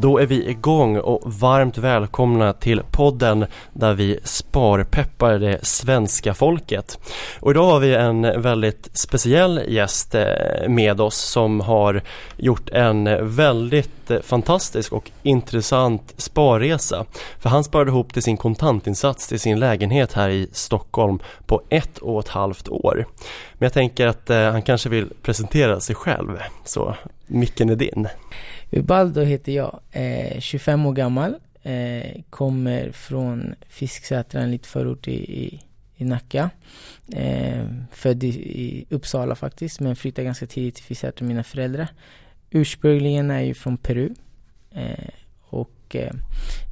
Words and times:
Då 0.00 0.18
är 0.18 0.26
vi 0.26 0.50
igång 0.50 0.98
och 0.98 1.32
varmt 1.32 1.78
välkomna 1.78 2.52
till 2.52 2.82
podden 2.90 3.46
där 3.72 3.94
vi 3.94 4.18
sparpeppar 4.24 5.38
det 5.38 5.66
svenska 5.66 6.34
folket. 6.34 6.98
Och 7.40 7.50
idag 7.50 7.70
har 7.70 7.80
vi 7.80 7.94
en 7.94 8.42
väldigt 8.42 8.88
speciell 8.92 9.62
gäst 9.68 10.14
eh, 10.14 10.68
med 10.68 11.00
oss 11.00 11.16
som 11.16 11.60
har 11.60 12.02
gjort 12.36 12.70
en 12.70 13.34
väldigt 13.36 14.10
eh, 14.10 14.20
fantastisk 14.20 14.92
och 14.92 15.10
intressant 15.22 16.14
sparresa. 16.16 17.04
För 17.38 17.48
han 17.48 17.64
sparade 17.64 17.90
ihop 17.90 18.12
till 18.12 18.22
sin 18.22 18.36
kontantinsats 18.36 19.28
till 19.28 19.40
sin 19.40 19.60
lägenhet 19.60 20.12
här 20.12 20.28
i 20.28 20.48
Stockholm 20.52 21.18
på 21.46 21.62
ett 21.68 21.98
och 21.98 22.20
ett 22.20 22.28
halvt 22.28 22.68
år. 22.68 23.06
Men 23.52 23.66
jag 23.66 23.72
tänker 23.72 24.06
att 24.06 24.30
eh, 24.30 24.50
han 24.50 24.62
kanske 24.62 24.88
vill 24.88 25.08
presentera 25.22 25.80
sig 25.80 25.94
själv. 25.94 26.38
Så 26.64 26.96
micken 27.26 27.70
är 27.70 27.76
din. 27.76 28.08
Ubaldo 28.70 29.22
heter 29.22 29.52
jag, 29.52 29.80
eh, 29.90 30.40
25 30.40 30.86
år 30.86 30.92
gammal. 30.92 31.34
Eh, 31.62 32.22
kommer 32.30 32.92
från 32.92 33.54
Fisksätra, 33.68 34.40
en 34.40 34.50
liten 34.50 34.68
förort 34.68 35.08
i, 35.08 35.44
i, 35.44 35.60
i 35.96 36.04
Nacka. 36.04 36.50
Eh, 37.12 37.64
född 37.90 38.24
i, 38.24 38.28
i, 38.28 38.86
Uppsala 38.90 39.34
faktiskt, 39.34 39.80
men 39.80 39.96
flyttade 39.96 40.24
ganska 40.24 40.46
tidigt 40.46 40.74
till 40.74 40.84
Fisksätra 40.84 41.24
med 41.24 41.28
mina 41.28 41.44
föräldrar. 41.44 41.88
Ursprungligen 42.50 43.30
är 43.30 43.34
jag 43.34 43.46
ju 43.46 43.54
från 43.54 43.76
Peru. 43.76 44.14
Eh, 44.70 45.08
och 45.40 45.96
eh, 45.96 46.12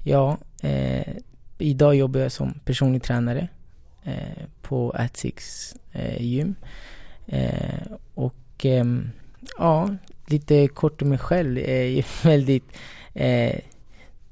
ja, 0.05 0.39
eh, 0.63 1.15
idag 1.59 1.95
jobbar 1.95 2.21
jag 2.21 2.33
som 2.33 2.61
personlig 2.65 3.03
tränare 3.03 3.49
eh, 4.05 4.45
på 4.63 4.91
Atsix 4.91 5.75
eh, 5.93 6.23
gym. 6.23 6.55
Eh, 7.27 7.93
och 8.15 8.67
eh, 8.67 8.85
ja, 9.59 9.97
lite 10.31 10.69
kort 10.69 11.03
om 11.03 11.09
mig 11.09 11.19
själv. 11.19 11.59
Jag 11.59 11.69
är 11.69 12.07
väldigt 12.25 12.73
eh, 13.15 13.61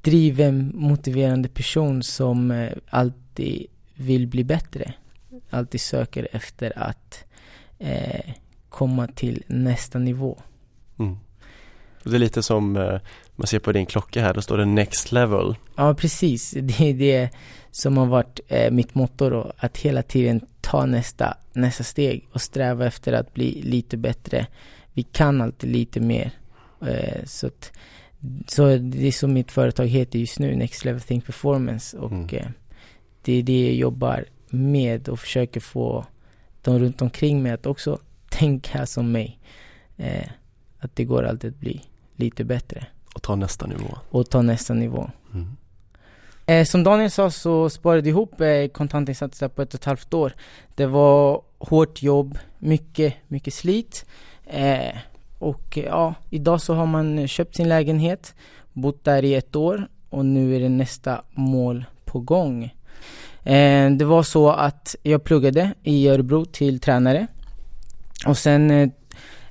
driven, 0.01 0.71
motiverande 0.75 1.49
person 1.49 2.03
som 2.03 2.51
eh, 2.51 2.71
alltid 2.89 3.67
vill 3.95 4.27
bli 4.27 4.43
bättre. 4.43 4.93
Alltid 5.49 5.81
söker 5.81 6.27
efter 6.31 6.79
att 6.79 7.23
eh, 7.79 8.33
komma 8.69 9.07
till 9.07 9.43
nästa 9.47 9.99
nivå. 9.99 10.41
Mm. 10.99 11.17
Det 12.03 12.15
är 12.15 12.19
lite 12.19 12.43
som 12.43 12.77
eh, 12.77 12.99
man 13.35 13.47
ser 13.47 13.59
på 13.59 13.71
din 13.71 13.85
klocka 13.85 14.21
här, 14.21 14.33
då 14.33 14.41
står 14.41 14.57
det 14.57 14.65
next 14.65 15.11
level. 15.11 15.55
Ja, 15.75 15.93
precis. 15.93 16.51
Det 16.61 16.89
är 16.89 16.93
det 16.93 17.29
som 17.71 17.97
har 17.97 18.05
varit 18.05 18.39
eh, 18.47 18.71
mitt 18.71 18.95
motto 18.95 19.29
då, 19.29 19.51
att 19.57 19.77
hela 19.77 20.03
tiden 20.03 20.41
ta 20.61 20.85
nästa, 20.85 21.37
nästa 21.53 21.83
steg 21.83 22.27
och 22.31 22.41
sträva 22.41 22.85
efter 22.85 23.13
att 23.13 23.33
bli 23.33 23.61
lite 23.61 23.97
bättre 23.97 24.47
vi 24.97 25.03
kan 25.03 25.41
alltid 25.41 25.69
lite 25.69 25.99
mer. 25.99 26.31
Eh, 26.81 27.25
så, 27.25 27.47
att, 27.47 27.71
så 28.47 28.77
det 28.77 29.07
är 29.07 29.11
som 29.11 29.33
mitt 29.33 29.51
företag 29.51 29.87
heter 29.87 30.19
just 30.19 30.39
nu, 30.39 30.55
Next 30.55 30.85
Level 30.85 31.01
Think 31.01 31.25
Performance. 31.25 31.97
Och 31.97 32.11
mm. 32.11 32.35
eh, 32.35 32.47
det 33.21 33.33
är 33.33 33.43
det 33.43 33.65
jag 33.65 33.75
jobbar 33.75 34.25
med 34.49 35.09
och 35.09 35.19
försöker 35.19 35.59
få 35.59 36.05
de 36.61 36.79
runt 36.79 37.01
omkring 37.01 37.43
mig 37.43 37.51
att 37.51 37.65
också 37.65 37.99
tänka 38.29 38.85
som 38.85 39.11
mig. 39.11 39.39
Eh, 39.97 40.29
att 40.79 40.95
det 40.95 41.03
går 41.03 41.23
alltid 41.23 41.51
att 41.51 41.59
bli 41.59 41.81
lite 42.15 42.43
bättre. 42.43 42.85
Och 43.15 43.21
ta 43.21 43.35
nästa 43.35 43.67
nivå. 43.67 43.97
Och 44.09 44.29
ta 44.29 44.41
nästa 44.41 44.73
nivå. 44.73 45.09
Mm. 45.33 45.55
Eh, 46.45 46.65
som 46.65 46.83
Daniel 46.83 47.11
sa 47.11 47.31
så 47.31 47.69
sparade 47.69 47.99
jag 47.99 48.07
ihop 48.07 48.41
eh, 48.41 48.67
kontantinsatser 48.67 49.47
på 49.47 49.61
ett 49.61 49.73
och 49.73 49.79
ett 49.79 49.85
halvt 49.85 50.13
år. 50.13 50.33
Det 50.75 50.85
var 50.85 51.41
hårt 51.59 52.03
jobb, 52.03 52.37
mycket, 52.59 53.13
mycket 53.27 53.53
slit. 53.53 54.05
Eh, 54.49 54.97
och 55.39 55.77
eh, 55.77 55.83
ja, 55.83 56.13
idag 56.29 56.61
så 56.61 56.73
har 56.73 56.85
man 56.85 57.27
köpt 57.27 57.55
sin 57.55 57.69
lägenhet, 57.69 58.35
bott 58.73 59.03
där 59.03 59.25
i 59.25 59.35
ett 59.35 59.55
år 59.55 59.87
och 60.09 60.25
nu 60.25 60.55
är 60.55 60.59
det 60.59 60.69
nästa 60.69 61.21
mål 61.31 61.85
på 62.05 62.19
gång. 62.19 62.63
Eh, 63.43 63.91
det 63.91 64.05
var 64.05 64.23
så 64.23 64.49
att 64.49 64.95
jag 65.03 65.23
pluggade 65.23 65.73
i 65.83 66.07
Örebro 66.07 66.45
till 66.45 66.79
tränare 66.79 67.27
och 68.25 68.37
sen 68.37 68.71
eh, 68.71 68.89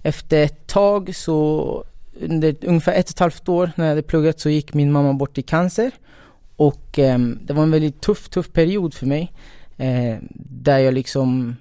efter 0.03 0.43
ett 0.43 0.67
tag 0.67 1.15
så 1.15 1.85
under 2.21 2.57
ungefär 2.63 2.93
ett 2.93 3.07
och 3.07 3.11
ett 3.11 3.19
halvt 3.19 3.49
år 3.49 3.71
när 3.77 3.85
jag 3.85 3.91
hade 3.91 4.03
pluggat 4.03 4.41
så 4.41 4.51
gick 4.51 4.75
min 4.75 4.93
mamma 4.93 5.13
bort 5.13 5.39
i 5.39 5.43
cancer 5.43 5.91
och 6.57 6.99
eh, 6.99 7.19
det 7.19 7.53
var 7.53 7.63
en 7.63 7.71
väldigt 7.71 8.01
tuff, 8.01 8.29
tuff 8.29 8.53
period 8.53 8.95
för 8.95 9.07
mig 9.07 9.33
eh, 9.77 10.17
där 10.35 10.79
jag 10.79 10.95
liksom 10.95 11.57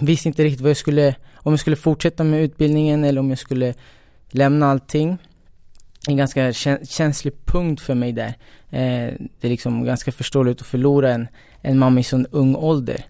visste 0.00 0.28
inte 0.28 0.44
riktigt 0.44 0.60
vad 0.60 0.70
jag 0.70 0.76
skulle, 0.76 1.14
om 1.34 1.52
jag 1.52 1.60
skulle 1.60 1.76
fortsätta 1.76 2.24
med 2.24 2.42
utbildningen 2.42 3.04
eller 3.04 3.20
om 3.20 3.28
jag 3.30 3.38
skulle 3.38 3.74
lämna 4.30 4.70
allting. 4.70 5.18
En 6.08 6.16
ganska 6.16 6.52
känslig 6.88 7.32
punkt 7.44 7.80
för 7.80 7.94
mig 7.94 8.12
där. 8.12 8.34
Eh, 8.70 9.14
det 9.40 9.46
är 9.46 9.48
liksom 9.48 9.84
ganska 9.84 10.12
förståeligt 10.12 10.60
att 10.60 10.66
förlora 10.66 11.12
en, 11.12 11.28
en 11.62 11.78
mamma 11.78 12.00
i 12.00 12.02
sån 12.02 12.26
ung 12.26 12.54
ålder. 12.54 13.04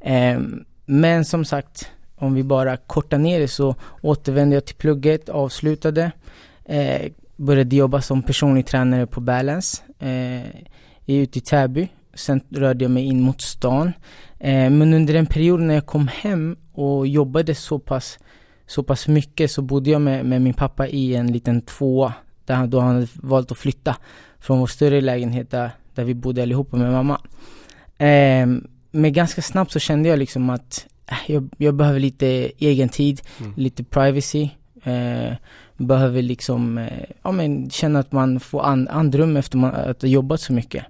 Eh, 0.00 0.40
men 0.86 1.24
som 1.24 1.44
sagt, 1.44 1.90
om 2.16 2.34
vi 2.34 2.42
bara 2.42 2.76
kortar 2.76 3.18
ner 3.18 3.40
det 3.40 3.48
så 3.48 3.74
återvände 4.00 4.56
jag 4.56 4.64
till 4.64 4.76
plugget, 4.76 5.28
avslutade, 5.28 6.12
eh, 6.64 7.12
började 7.36 7.76
jobba 7.76 8.00
som 8.00 8.22
personlig 8.22 8.66
tränare 8.66 9.06
på 9.06 9.20
Balance 9.20 9.82
eh, 9.98 10.46
ute 11.06 11.38
i 11.38 11.40
Täby. 11.40 11.88
Sen 12.14 12.40
rörde 12.50 12.84
jag 12.84 12.90
mig 12.90 13.04
in 13.04 13.20
mot 13.20 13.40
stan. 13.40 13.92
Eh, 14.38 14.70
men 14.70 14.94
under 14.94 15.14
en 15.14 15.26
period 15.26 15.60
när 15.60 15.74
jag 15.74 15.86
kom 15.86 16.08
hem 16.08 16.56
och 16.72 17.06
jobbade 17.06 17.54
så 17.54 17.78
pass, 17.78 18.18
så 18.66 18.82
pass 18.82 19.08
mycket 19.08 19.50
så 19.50 19.62
bodde 19.62 19.90
jag 19.90 20.00
med, 20.00 20.26
med 20.26 20.42
min 20.42 20.54
pappa 20.54 20.88
i 20.88 21.14
en 21.14 21.32
liten 21.32 21.60
tvåa. 21.60 22.14
Där 22.44 22.54
han, 22.54 22.70
då 22.70 22.80
han 22.80 22.94
hade 22.94 23.08
valt 23.14 23.52
att 23.52 23.58
flytta 23.58 23.96
från 24.40 24.58
vår 24.58 24.66
större 24.66 25.00
lägenhet 25.00 25.50
där, 25.50 25.70
där 25.94 26.04
vi 26.04 26.14
bodde 26.14 26.42
allihopa 26.42 26.76
med 26.76 26.92
mamma. 26.92 27.20
Eh, 27.98 28.46
men 28.90 29.12
ganska 29.12 29.42
snabbt 29.42 29.72
så 29.72 29.78
kände 29.78 30.08
jag 30.08 30.18
liksom 30.18 30.50
att 30.50 30.86
äh, 31.06 31.34
jag, 31.34 31.48
jag 31.58 31.74
behöver 31.74 32.00
lite 32.00 32.26
egen 32.58 32.88
tid, 32.88 33.20
mm. 33.40 33.52
lite 33.56 33.84
privacy. 33.84 34.48
Eh, 34.84 35.32
behöver 35.76 36.22
liksom, 36.22 36.78
eh, 36.78 37.04
ja 37.22 37.32
men 37.32 37.70
känna 37.70 37.98
att 37.98 38.12
man 38.12 38.40
får 38.40 38.64
and, 38.64 38.88
andrum 38.88 39.36
efter 39.36 39.58
man, 39.58 39.74
att 39.74 40.02
ha 40.02 40.08
jobbat 40.08 40.40
så 40.40 40.52
mycket. 40.52 40.84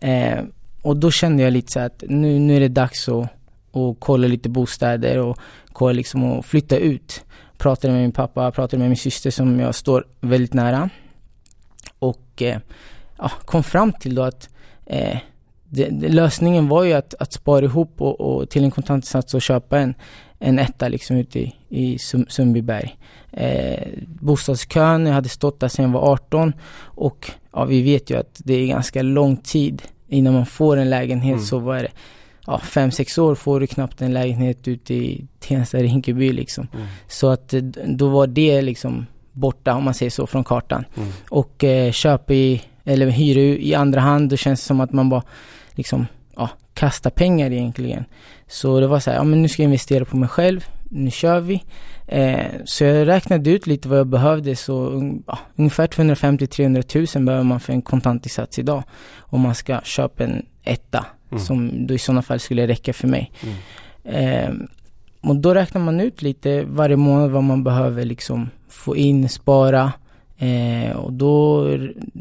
Eh, 0.00 0.44
och 0.82 0.96
då 0.96 1.10
kände 1.10 1.42
jag 1.42 1.52
lite 1.52 1.72
så 1.72 1.80
att 1.80 2.04
nu, 2.08 2.38
nu 2.38 2.56
är 2.56 2.60
det 2.60 2.68
dags 2.68 3.08
att, 3.08 3.24
att 3.72 3.96
kolla 3.98 4.28
lite 4.28 4.48
bostäder 4.48 5.18
och 5.18 5.38
kolla 5.72 5.92
liksom 5.92 6.24
och 6.24 6.46
flytta 6.46 6.76
ut. 6.76 7.24
Pratade 7.58 7.92
med 7.92 8.02
min 8.02 8.12
pappa, 8.12 8.50
pratade 8.50 8.80
med 8.80 8.88
min 8.88 8.96
syster 8.96 9.30
som 9.30 9.60
jag 9.60 9.74
står 9.74 10.06
väldigt 10.20 10.54
nära. 10.54 10.90
Och 11.98 12.42
eh, 12.42 12.58
ja, 13.18 13.30
kom 13.44 13.62
fram 13.62 13.92
till 13.92 14.14
då 14.14 14.22
att 14.22 14.48
eh, 14.86 15.18
det, 15.64 15.88
det, 15.88 16.08
lösningen 16.08 16.68
var 16.68 16.84
ju 16.84 16.92
att, 16.92 17.14
att 17.14 17.32
spara 17.32 17.64
ihop 17.64 18.00
och, 18.00 18.20
och 18.20 18.50
till 18.50 18.64
en 18.64 18.70
kontantinsats 18.70 19.34
och 19.34 19.42
köpa 19.42 19.78
en, 19.78 19.94
en 20.38 20.58
etta 20.58 20.88
liksom 20.88 21.16
ute 21.16 21.38
i, 21.38 21.54
i 21.68 21.98
Sundbyberg. 22.28 22.96
Eh, 23.32 23.88
bostadskön, 24.06 25.06
jag 25.06 25.14
hade 25.14 25.28
stått 25.28 25.60
där 25.60 25.68
sedan 25.68 25.84
jag 25.84 25.92
var 25.92 26.12
18 26.12 26.52
och 26.78 27.30
ja, 27.56 27.64
vi 27.64 27.82
vet 27.82 28.10
ju 28.10 28.18
att 28.18 28.40
det 28.44 28.54
är 28.54 28.66
ganska 28.66 29.02
lång 29.02 29.36
tid 29.36 29.82
innan 30.08 30.34
man 30.34 30.46
får 30.46 30.76
en 30.76 30.90
lägenhet 30.90 31.34
mm. 31.34 31.44
så 31.44 31.58
var 31.58 31.76
det 31.76 31.90
ja, 32.46 32.58
fem, 32.58 32.90
sex 32.90 33.18
år 33.18 33.34
får 33.34 33.60
du 33.60 33.66
knappt 33.66 34.02
en 34.02 34.12
lägenhet 34.12 34.68
ute 34.68 34.94
i 34.94 35.26
Tensta, 35.38 35.78
Rinkeby 35.78 36.32
liksom. 36.32 36.68
Mm. 36.74 36.86
Så 37.08 37.28
att 37.28 37.54
eh, 37.54 37.62
då 37.86 38.08
var 38.08 38.26
det 38.26 38.62
liksom 38.62 39.06
borta 39.32 39.74
om 39.74 39.84
man 39.84 39.94
säger 39.94 40.10
så 40.10 40.26
från 40.26 40.44
kartan. 40.44 40.84
Mm. 40.96 41.08
Och 41.30 41.64
eh, 41.64 41.92
köpa 41.92 42.34
i, 42.34 42.62
eller 42.84 43.06
hyra 43.06 43.40
i 43.40 43.74
andra 43.74 44.00
hand, 44.00 44.30
då 44.30 44.36
känns 44.36 44.60
det 44.60 44.66
som 44.66 44.80
att 44.80 44.92
man 44.92 45.08
bara 45.08 45.22
liksom, 45.70 46.06
ja, 46.36 46.50
kastar 46.74 47.10
pengar 47.10 47.50
egentligen. 47.50 48.04
Så 48.48 48.80
det 48.80 48.86
var 48.86 49.00
så 49.00 49.10
här, 49.10 49.18
ja 49.18 49.24
men 49.24 49.42
nu 49.42 49.48
ska 49.48 49.62
jag 49.62 49.68
investera 49.68 50.04
på 50.04 50.16
mig 50.16 50.28
själv, 50.28 50.64
nu 50.90 51.10
kör 51.10 51.40
vi. 51.40 51.62
Eh, 52.06 52.46
så 52.64 52.84
jag 52.84 53.08
räknade 53.08 53.50
ut 53.50 53.66
lite 53.66 53.88
vad 53.88 53.98
jag 53.98 54.06
behövde, 54.06 54.56
så 54.56 55.02
ja, 55.26 55.38
ungefär 55.56 55.86
250-300 55.86 57.16
000 57.16 57.24
behöver 57.26 57.44
man 57.44 57.60
för 57.60 57.72
en 57.72 57.82
kontantinsats 57.82 58.58
idag. 58.58 58.82
Om 59.18 59.40
man 59.40 59.54
ska 59.54 59.80
köpa 59.80 60.24
en 60.24 60.46
etta, 60.62 61.06
mm. 61.30 61.44
som 61.44 61.86
då 61.86 61.94
i 61.94 61.98
sådana 61.98 62.22
fall 62.22 62.40
skulle 62.40 62.66
räcka 62.66 62.92
för 62.92 63.08
mig. 63.08 63.32
Mm. 63.42 63.54
Eh, 64.04 64.54
och 65.20 65.36
då 65.36 65.54
räknar 65.54 65.80
man 65.80 66.00
ut 66.00 66.22
lite 66.22 66.64
varje 66.64 66.96
månad 66.96 67.30
vad 67.30 67.44
man 67.44 67.64
behöver 67.64 68.04
liksom 68.04 68.50
få 68.68 68.96
in, 68.96 69.28
spara. 69.28 69.92
Eh, 70.38 70.96
och 70.96 71.12
då 71.12 71.64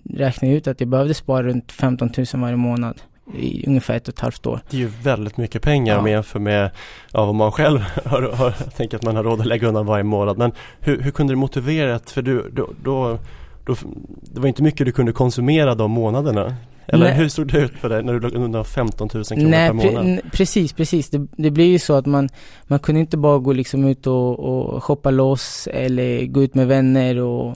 räknade 0.09 0.47
jag 0.47 0.57
ut 0.57 0.67
att 0.67 0.79
jag 0.79 0.89
behövde 0.89 1.13
spara 1.13 1.43
runt 1.43 1.71
15 1.71 2.09
000 2.17 2.25
varje 2.33 2.55
månad 2.55 3.01
i 3.33 3.67
ungefär 3.67 3.95
ett 3.95 4.07
och 4.07 4.13
ett 4.13 4.19
halvt 4.19 4.45
år. 4.45 4.59
Det 4.69 4.77
är 4.77 4.81
ju 4.81 4.91
väldigt 5.03 5.37
mycket 5.37 5.61
pengar 5.61 5.93
ja. 5.93 5.97
om 5.97 6.03
man 6.03 6.11
jämför 6.11 6.39
med 6.39 6.71
ja, 7.11 7.25
vad 7.25 7.35
man 7.35 7.51
själv 7.51 7.79
har, 8.05 8.21
har, 8.21 8.51
tänker 8.51 8.97
att 8.97 9.03
man 9.03 9.15
har 9.15 9.23
råd 9.23 9.39
att 9.41 9.47
lägga 9.47 9.67
undan 9.67 9.85
varje 9.85 10.03
månad. 10.03 10.37
Men 10.37 10.51
hur, 10.79 11.01
hur 11.01 11.11
kunde 11.11 11.33
du 11.33 11.37
motivera 11.37 11.93
det? 11.93 12.09
För 12.09 12.21
du, 12.21 12.49
då, 12.49 12.69
då, 12.83 13.19
då, 13.65 13.75
det 14.21 14.39
var 14.39 14.47
inte 14.47 14.63
mycket 14.63 14.85
du 14.85 14.91
kunde 14.91 15.11
konsumera 15.11 15.75
de 15.75 15.91
månaderna. 15.91 16.55
Eller 16.87 17.05
Nej. 17.05 17.15
hur 17.15 17.29
såg 17.29 17.47
det 17.47 17.57
ut 17.57 17.71
för 17.71 17.89
dig 17.89 18.03
när 18.03 18.13
du 18.13 18.19
låg 18.19 18.33
undan 18.33 18.65
15 18.65 19.09
000 19.13 19.23
kronor 19.25 19.49
Nej, 19.49 19.67
per 19.67 19.73
månad? 19.73 20.21
Pre 20.21 20.29
precis, 20.29 20.73
precis. 20.73 21.09
Det, 21.09 21.27
det 21.37 21.51
blir 21.51 21.65
ju 21.65 21.79
så 21.79 21.93
att 21.93 22.05
man, 22.05 22.29
man 22.63 22.79
kunde 22.79 23.01
inte 23.01 23.17
bara 23.17 23.39
gå 23.39 23.53
liksom 23.53 23.85
ut 23.85 24.07
och, 24.07 24.39
och 24.39 24.83
shoppa 24.83 25.11
loss 25.11 25.67
eller 25.71 26.25
gå 26.25 26.43
ut 26.43 26.55
med 26.55 26.67
vänner 26.67 27.19
och 27.19 27.55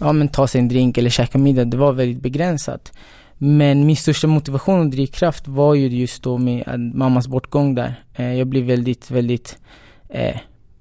ja 0.00 0.12
men 0.12 0.28
ta 0.28 0.46
sig 0.46 0.60
en 0.60 0.68
drink 0.68 0.98
eller 0.98 1.10
käka 1.10 1.38
middag, 1.38 1.64
det 1.64 1.76
var 1.76 1.92
väldigt 1.92 2.22
begränsat. 2.22 2.92
Men 3.38 3.86
min 3.86 3.96
största 3.96 4.26
motivation 4.26 4.80
och 4.80 4.86
drivkraft 4.86 5.48
var 5.48 5.74
ju 5.74 5.88
just 5.88 6.22
då 6.22 6.38
med 6.38 6.68
eh, 6.68 6.78
mammas 6.78 7.28
bortgång 7.28 7.74
där. 7.74 7.94
Eh, 8.14 8.34
jag 8.34 8.46
blev 8.46 8.64
väldigt, 8.64 9.10
väldigt 9.10 9.58
eh, 10.08 10.36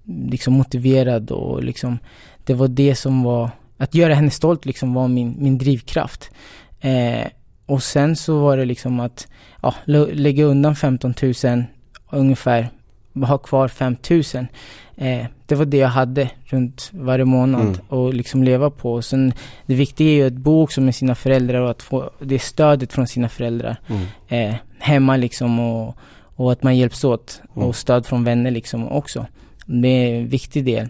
liksom 0.06 0.54
motiverad 0.54 1.32
och 1.32 1.64
liksom 1.64 2.00
det 2.44 2.54
var 2.54 2.68
det 2.68 2.96
som 2.96 3.24
var, 3.24 3.50
att 3.78 3.96
göra 3.96 4.14
henne 4.14 4.32
stolt 4.32 4.66
liksom 4.66 4.94
var 4.94 5.08
min, 5.08 5.36
min 5.38 5.58
drivkraft. 5.58 6.32
Eh, 6.80 7.28
och 7.66 7.84
sen 7.84 8.16
så 8.16 8.40
var 8.40 8.58
det 8.58 8.66
liksom 8.66 9.00
att 9.00 9.28
ja, 9.62 9.76
lägga 9.86 10.44
undan 10.44 10.76
15 10.76 11.14
000 11.44 11.64
ungefär, 12.10 12.70
ha 13.14 13.38
kvar 13.38 13.68
5 13.68 13.96
000. 14.10 14.48
Eh, 14.96 15.26
det 15.48 15.56
var 15.56 15.66
det 15.66 15.78
jag 15.78 15.88
hade 15.88 16.30
runt 16.46 16.90
varje 16.94 17.26
månad 17.26 17.62
mm. 17.62 17.80
och 17.90 18.14
liksom 18.14 18.44
leva 18.44 18.70
på. 18.70 18.94
Och 18.94 19.06
sen, 19.06 19.34
det 19.66 19.76
viktiga 19.76 20.08
är 20.08 20.14
ju 20.14 20.28
att 20.28 20.34
bo 20.34 20.64
också 20.64 20.82
med 20.82 20.96
sina 20.96 21.16
föräldrar 21.16 21.62
och 21.62 21.70
att 21.70 21.84
få 21.84 22.10
det 22.20 22.40
stödet 22.40 22.94
från 22.94 23.08
sina 23.08 23.30
föräldrar 23.30 23.78
mm. 23.88 24.06
eh, 24.28 24.56
hemma 24.80 25.18
liksom 25.18 25.60
och, 25.60 25.96
och 26.36 26.52
att 26.52 26.64
man 26.64 26.78
hjälps 26.78 27.04
åt 27.04 27.42
mm. 27.56 27.68
och 27.68 27.76
stöd 27.76 28.06
från 28.06 28.24
vänner 28.24 28.52
liksom 28.52 28.88
också. 28.88 29.26
Det 29.66 29.88
är 29.88 30.20
en 30.20 30.28
viktig 30.28 30.66
del. 30.66 30.90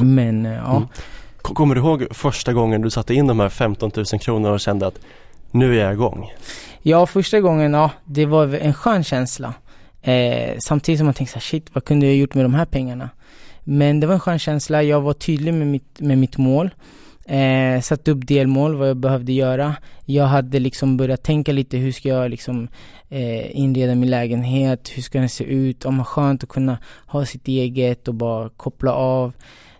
Men 0.00 0.46
eh, 0.46 0.52
ja. 0.52 0.76
Mm. 0.76 0.88
Kommer 1.42 1.74
du 1.74 1.80
ihåg 1.80 2.06
första 2.10 2.52
gången 2.52 2.82
du 2.82 2.90
satte 2.90 3.14
in 3.14 3.26
de 3.26 3.40
här 3.40 3.48
15 3.48 3.90
000 3.96 4.04
kronorna 4.04 4.54
och 4.54 4.60
kände 4.60 4.86
att 4.86 4.98
nu 5.50 5.78
är 5.78 5.84
jag 5.84 5.92
igång? 5.92 6.32
Ja, 6.82 7.06
första 7.06 7.40
gången, 7.40 7.72
ja, 7.72 7.90
det 8.04 8.26
var 8.26 8.54
en 8.54 8.74
skön 8.74 9.04
känsla. 9.04 9.54
Eh, 10.02 10.56
samtidigt 10.58 10.98
som 10.98 11.04
man 11.04 11.14
tänkte 11.14 11.32
så 11.32 11.38
här, 11.38 11.42
shit, 11.42 11.66
vad 11.72 11.84
kunde 11.84 12.06
jag 12.06 12.16
gjort 12.16 12.34
med 12.34 12.44
de 12.44 12.54
här 12.54 12.64
pengarna? 12.64 13.10
Men 13.64 14.00
det 14.00 14.06
var 14.06 14.14
en 14.14 14.20
skön 14.20 14.38
känsla, 14.38 14.82
jag 14.82 15.00
var 15.00 15.12
tydlig 15.12 15.54
med 15.54 15.66
mitt, 15.66 16.00
med 16.00 16.18
mitt 16.18 16.38
mål. 16.38 16.70
Eh, 17.24 17.80
satte 17.80 18.10
upp 18.10 18.26
delmål, 18.26 18.74
vad 18.74 18.88
jag 18.88 18.96
behövde 18.96 19.32
göra. 19.32 19.76
Jag 20.04 20.24
hade 20.24 20.58
liksom 20.58 20.96
börjat 20.96 21.22
tänka 21.22 21.52
lite, 21.52 21.76
hur 21.76 21.92
ska 21.92 22.08
jag 22.08 22.30
liksom 22.30 22.68
eh, 23.08 23.60
inreda 23.60 23.94
min 23.94 24.10
lägenhet? 24.10 24.90
Hur 24.94 25.02
ska 25.02 25.18
den 25.18 25.28
se 25.28 25.44
ut? 25.44 25.84
Om 25.84 25.94
man 25.94 26.04
skönt 26.04 26.42
att 26.42 26.48
kunna 26.48 26.78
ha 27.06 27.26
sitt 27.26 27.48
eget 27.48 28.08
och 28.08 28.14
bara 28.14 28.48
koppla 28.48 28.92
av. 28.92 29.32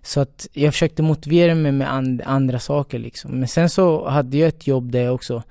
Så 0.02 0.20
att 0.20 0.48
jag 0.52 0.72
försökte 0.72 1.02
motivera 1.02 1.54
mig 1.54 1.72
med 1.72 1.92
and, 1.92 2.22
andra 2.24 2.58
saker 2.58 2.98
liksom. 2.98 3.30
Men 3.30 3.48
sen 3.48 3.70
så 3.70 4.08
hade 4.08 4.36
jag 4.36 4.48
ett 4.48 4.66
jobb 4.66 4.92
där 4.92 5.02
jag 5.02 5.14
också 5.14 5.42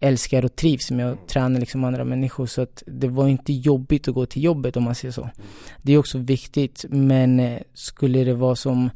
älskar 0.00 0.44
och 0.44 0.56
trivs 0.56 0.90
med 0.90 1.12
att 1.12 1.28
träna 1.28 1.58
liksom 1.58 1.84
andra 1.84 2.04
människor. 2.04 2.46
Så 2.46 2.62
att 2.62 2.82
det 2.86 3.08
var 3.08 3.28
inte 3.28 3.52
jobbigt 3.52 4.08
att 4.08 4.14
gå 4.14 4.26
till 4.26 4.44
jobbet 4.44 4.76
om 4.76 4.82
man 4.82 4.94
säger 4.94 5.12
så. 5.12 5.30
Det 5.82 5.92
är 5.92 5.98
också 5.98 6.18
viktigt, 6.18 6.84
men 6.88 7.40
eh, 7.40 7.60
skulle 7.74 8.24
det 8.24 8.34
vara 8.34 8.56
som 8.56 8.90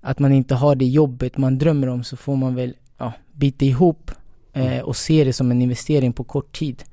att 0.00 0.18
man 0.18 0.32
inte 0.32 0.54
har 0.54 0.74
det 0.74 0.84
jobbet 0.84 1.36
man 1.36 1.58
drömmer 1.58 1.88
om 1.88 2.04
så 2.04 2.16
får 2.16 2.36
man 2.36 2.54
väl 2.54 2.74
ja, 2.98 3.12
bita 3.32 3.64
ihop 3.64 4.10
eh, 4.52 4.78
och 4.78 4.96
se 4.96 5.24
det 5.24 5.32
som 5.32 5.50
en 5.50 5.62
investering 5.62 6.12
på 6.12 6.24
kort 6.24 6.58
tid. 6.58 6.84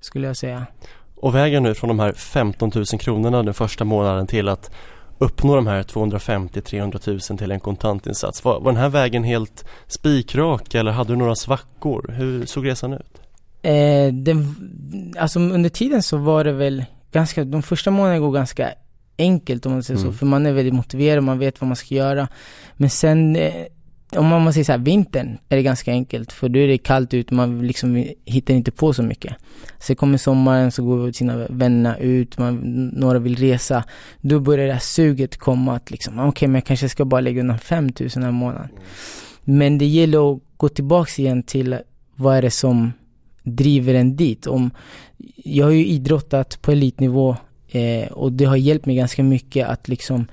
Skulle 0.00 0.26
jag 0.26 0.36
säga. 0.36 0.66
Och 1.14 1.34
vägen 1.34 1.62
nu 1.62 1.74
från 1.74 1.88
de 1.88 1.98
här 1.98 2.12
15 2.12 2.70
000 2.74 2.84
kronorna 2.84 3.42
den 3.42 3.54
första 3.54 3.84
månaden 3.84 4.26
till 4.26 4.48
att 4.48 4.70
uppnå 5.18 5.56
de 5.56 5.66
här 5.66 5.82
250-300 5.82 7.30
000 7.30 7.38
till 7.38 7.50
en 7.50 7.60
kontantinsats. 7.60 8.44
Var, 8.44 8.60
var 8.60 8.72
den 8.72 8.80
här 8.80 8.88
vägen 8.88 9.24
helt 9.24 9.64
spikrak 9.86 10.74
eller 10.74 10.90
hade 10.90 11.12
du 11.12 11.16
några 11.16 11.34
svackor? 11.34 12.14
Hur 12.16 12.46
såg 12.46 12.66
resan 12.66 12.92
ut? 12.92 13.20
Eh, 13.62 14.12
den, 14.12 14.54
alltså 15.18 15.40
under 15.40 15.70
tiden 15.70 16.02
så 16.02 16.16
var 16.16 16.44
det 16.44 16.52
väl 16.52 16.84
ganska, 17.12 17.44
de 17.44 17.62
första 17.62 17.90
månaderna 17.90 18.18
går 18.20 18.32
ganska 18.32 18.72
enkelt 19.18 19.66
om 19.66 19.72
man 19.72 19.82
säger 19.82 20.00
mm. 20.00 20.12
så, 20.12 20.18
för 20.18 20.26
man 20.26 20.46
är 20.46 20.52
väldigt 20.52 20.74
motiverad, 20.74 21.24
man 21.24 21.38
vet 21.38 21.60
vad 21.60 21.68
man 21.68 21.76
ska 21.76 21.94
göra. 21.94 22.28
Men 22.76 22.90
sen 22.90 23.36
eh, 23.36 23.64
om 24.16 24.26
man 24.28 24.52
säger 24.52 24.64
så 24.64 24.72
här, 24.72 24.78
vintern 24.78 25.38
är 25.48 25.56
det 25.56 25.62
ganska 25.62 25.92
enkelt 25.92 26.32
för 26.32 26.48
då 26.48 26.58
är 26.58 26.68
det 26.68 26.78
kallt 26.78 27.14
ute, 27.14 27.34
man 27.34 27.66
liksom 27.66 28.04
hittar 28.24 28.54
inte 28.54 28.70
på 28.70 28.92
så 28.92 29.02
mycket. 29.02 29.34
Sen 29.78 29.96
kommer 29.96 30.18
sommaren 30.18 30.72
så 30.72 30.84
går 30.84 31.12
sina 31.12 31.46
vänner 31.50 31.98
ut, 32.00 32.38
man, 32.38 32.56
några 32.88 33.18
vill 33.18 33.36
resa. 33.36 33.84
Då 34.20 34.40
börjar 34.40 34.66
det 34.66 34.72
här 34.72 34.80
suget 34.80 35.36
komma 35.36 35.76
att 35.76 35.90
liksom, 35.90 36.18
ah, 36.18 36.22
okej 36.22 36.28
okay, 36.28 36.48
men 36.48 36.54
jag 36.54 36.64
kanske 36.64 36.88
ska 36.88 37.04
bara 37.04 37.20
lägga 37.20 37.40
undan 37.40 37.58
5000 37.58 38.22
den 38.22 38.34
månaden. 38.34 38.68
Men 39.44 39.78
det 39.78 39.86
gäller 39.86 40.32
att 40.32 40.40
gå 40.56 40.68
tillbaks 40.68 41.18
igen 41.18 41.42
till 41.42 41.78
vad 42.14 42.36
är 42.36 42.42
det 42.42 42.50
som 42.50 42.92
driver 43.42 43.94
en 43.94 44.16
dit. 44.16 44.46
Om, 44.46 44.70
jag 45.36 45.66
har 45.66 45.72
ju 45.72 45.86
idrottat 45.86 46.62
på 46.62 46.72
elitnivå 46.72 47.36
eh, 47.68 48.12
och 48.12 48.32
det 48.32 48.44
har 48.44 48.56
hjälpt 48.56 48.86
mig 48.86 48.96
ganska 48.96 49.22
mycket 49.22 49.68
att 49.68 49.88
liksom 49.88 50.26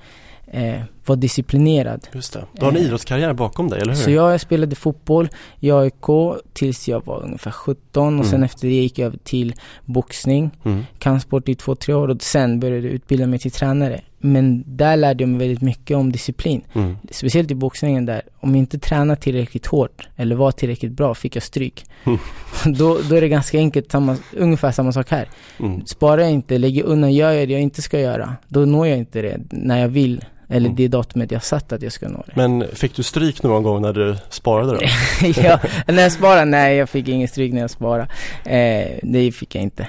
eh, 0.56 0.82
vara 1.06 1.16
disciplinerad. 1.16 2.08
Just 2.12 2.32
det. 2.32 2.44
Du 2.52 2.64
har 2.64 2.72
en 2.72 2.76
eh, 2.76 2.82
idrottskarriär 2.82 3.32
bakom 3.32 3.68
dig, 3.68 3.80
eller 3.80 3.94
hur? 3.94 4.02
Så 4.02 4.10
jag 4.10 4.40
spelade 4.40 4.76
fotboll 4.76 5.28
i 5.60 5.70
AIK 5.70 6.06
tills 6.52 6.88
jag 6.88 7.06
var 7.06 7.22
ungefär 7.22 7.50
17 7.50 7.78
och 7.94 8.12
mm. 8.12 8.24
sen 8.24 8.42
efter 8.42 8.68
det 8.68 8.74
gick 8.74 8.98
jag 8.98 9.06
över 9.06 9.18
till 9.18 9.54
boxning, 9.84 10.50
mm. 10.64 10.84
kampsport 10.98 11.48
i 11.48 11.54
två, 11.54 11.74
tre 11.74 11.94
år 11.94 12.08
och 12.08 12.22
sen 12.22 12.60
började 12.60 12.86
jag 12.86 12.94
utbilda 12.94 13.26
mig 13.26 13.38
till 13.38 13.50
tränare. 13.50 14.00
Men 14.18 14.64
där 14.66 14.96
lärde 14.96 15.22
jag 15.22 15.28
mig 15.28 15.38
väldigt 15.38 15.62
mycket 15.62 15.96
om 15.96 16.12
disciplin. 16.12 16.62
Mm. 16.72 16.96
Speciellt 17.10 17.50
i 17.50 17.54
boxningen 17.54 18.06
där, 18.06 18.22
om 18.40 18.50
jag 18.50 18.58
inte 18.58 18.78
tränade 18.78 19.20
tillräckligt 19.20 19.66
hårt 19.66 20.08
eller 20.16 20.36
var 20.36 20.52
tillräckligt 20.52 20.92
bra 20.92 21.14
fick 21.14 21.36
jag 21.36 21.42
stryk. 21.42 21.84
Mm. 22.04 22.18
då, 22.78 22.98
då 23.10 23.16
är 23.16 23.20
det 23.20 23.28
ganska 23.28 23.58
enkelt, 23.58 23.90
samma, 23.90 24.16
ungefär 24.36 24.72
samma 24.72 24.92
sak 24.92 25.10
här. 25.10 25.28
Mm. 25.60 25.86
Sparar 25.86 26.22
jag 26.22 26.30
inte, 26.30 26.58
lägger 26.58 26.82
undan, 26.82 27.14
gör 27.14 27.32
jag 27.32 27.48
det 27.48 27.52
jag 27.52 27.62
inte 27.62 27.82
ska 27.82 28.00
göra, 28.00 28.36
då 28.48 28.60
når 28.60 28.86
jag 28.86 28.98
inte 28.98 29.22
det 29.22 29.40
när 29.50 29.80
jag 29.80 29.88
vill. 29.88 30.24
Eller 30.48 30.66
mm. 30.66 30.76
det 30.76 30.88
datumet 30.88 31.30
jag 31.30 31.44
satt 31.44 31.72
att 31.72 31.82
jag 31.82 31.92
ska 31.92 32.08
nå 32.08 32.24
det. 32.26 32.32
Men 32.34 32.68
fick 32.72 32.96
du 32.96 33.02
stryk 33.02 33.42
någon 33.42 33.62
gång 33.62 33.82
när 33.82 33.92
du 33.92 34.16
sparade 34.30 34.72
då? 34.72 34.80
ja, 35.42 35.60
när 35.86 36.02
jag 36.02 36.12
sparade, 36.12 36.44
nej 36.44 36.76
jag 36.76 36.88
fick 36.88 37.08
ingen 37.08 37.28
stryk 37.28 37.52
när 37.52 37.60
jag 37.60 37.70
sparade. 37.70 38.08
Eh, 38.44 38.98
det 39.02 39.32
fick 39.32 39.54
jag 39.54 39.62
inte. 39.62 39.88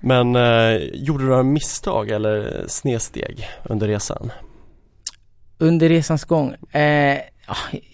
Men 0.00 0.36
eh, 0.36 0.76
gjorde 0.92 1.24
du 1.24 1.28
några 1.28 1.42
misstag 1.42 2.10
eller 2.10 2.64
snedsteg 2.68 3.48
under 3.62 3.88
resan? 3.88 4.32
Under 5.58 5.88
resans 5.88 6.24
gång? 6.24 6.54
Eh, 6.72 7.18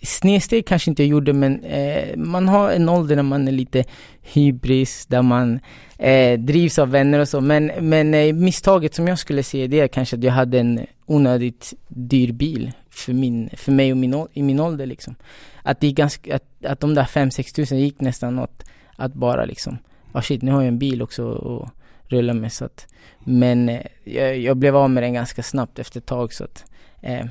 snedsteg 0.02 0.66
kanske 0.66 0.90
inte 0.90 1.02
jag 1.02 1.08
gjorde 1.08 1.32
men 1.32 1.64
eh, 1.64 2.16
man 2.16 2.48
har 2.48 2.70
en 2.70 2.88
ålder 2.88 3.16
när 3.16 3.22
man 3.22 3.48
är 3.48 3.52
lite 3.52 3.84
hybris, 4.22 5.06
där 5.06 5.22
man 5.22 5.60
eh, 5.98 6.38
drivs 6.38 6.78
av 6.78 6.90
vänner 6.90 7.18
och 7.18 7.28
så. 7.28 7.40
Men, 7.40 7.72
men 7.80 8.14
eh, 8.14 8.32
misstaget 8.32 8.94
som 8.94 9.08
jag 9.08 9.18
skulle 9.18 9.42
se 9.42 9.66
det 9.66 9.80
är 9.80 9.88
kanske 9.88 10.16
att 10.16 10.22
jag 10.22 10.32
hade 10.32 10.58
en 10.60 10.86
onödigt 11.06 11.74
dyr 11.88 12.32
bil 12.32 12.72
för, 12.90 13.12
min, 13.12 13.50
för 13.56 13.72
mig 13.72 13.92
och 13.92 13.96
min, 13.96 14.26
i 14.32 14.42
min 14.42 14.60
ålder 14.60 14.86
liksom. 14.86 15.14
Att, 15.62 15.80
det 15.80 15.86
är 15.86 15.92
ganska, 15.92 16.36
att, 16.36 16.64
att 16.64 16.80
de 16.80 16.94
där 16.94 17.04
5-6 17.04 17.54
tusen 17.54 17.78
gick 17.78 18.00
nästan 18.00 18.38
åt 18.38 18.64
att 18.96 19.14
bara 19.14 19.44
liksom, 19.44 19.78
ah 20.12 20.18
oh 20.18 20.22
shit 20.22 20.42
nu 20.42 20.52
har 20.52 20.60
jag 20.60 20.68
en 20.68 20.78
bil 20.78 21.02
också 21.02 21.32
att 21.32 21.72
rulla 22.12 22.34
med 22.34 22.52
så 22.52 22.64
att, 22.64 22.86
men 23.18 23.68
eh, 23.68 23.86
jag, 24.04 24.38
jag, 24.38 24.56
blev 24.56 24.76
av 24.76 24.90
med 24.90 25.02
den 25.02 25.12
ganska 25.12 25.42
snabbt 25.42 25.78
efter 25.78 26.00
ett 26.00 26.06
tag 26.06 26.32
så 26.32 26.44
att 26.44 26.64
eh, 27.00 27.26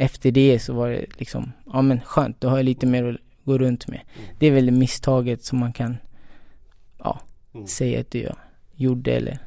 efter 0.00 0.30
det 0.30 0.58
så 0.58 0.72
var 0.72 0.90
det 0.90 1.06
liksom, 1.18 1.52
ja 1.66 1.82
men 1.82 2.00
skönt, 2.00 2.40
då 2.40 2.48
har 2.48 2.56
jag 2.56 2.64
lite 2.64 2.86
mer 2.86 3.04
att 3.04 3.16
gå 3.44 3.58
runt 3.58 3.88
med. 3.88 4.00
Det 4.38 4.46
är 4.46 4.50
väl 4.50 4.70
misstaget 4.70 5.44
som 5.44 5.58
man 5.58 5.72
kan, 5.72 5.96
ja, 6.98 7.20
mm. 7.54 7.66
säga 7.66 8.00
att 8.00 8.14
jag 8.14 8.36
gjorde 8.74 9.12
eller 9.12 9.38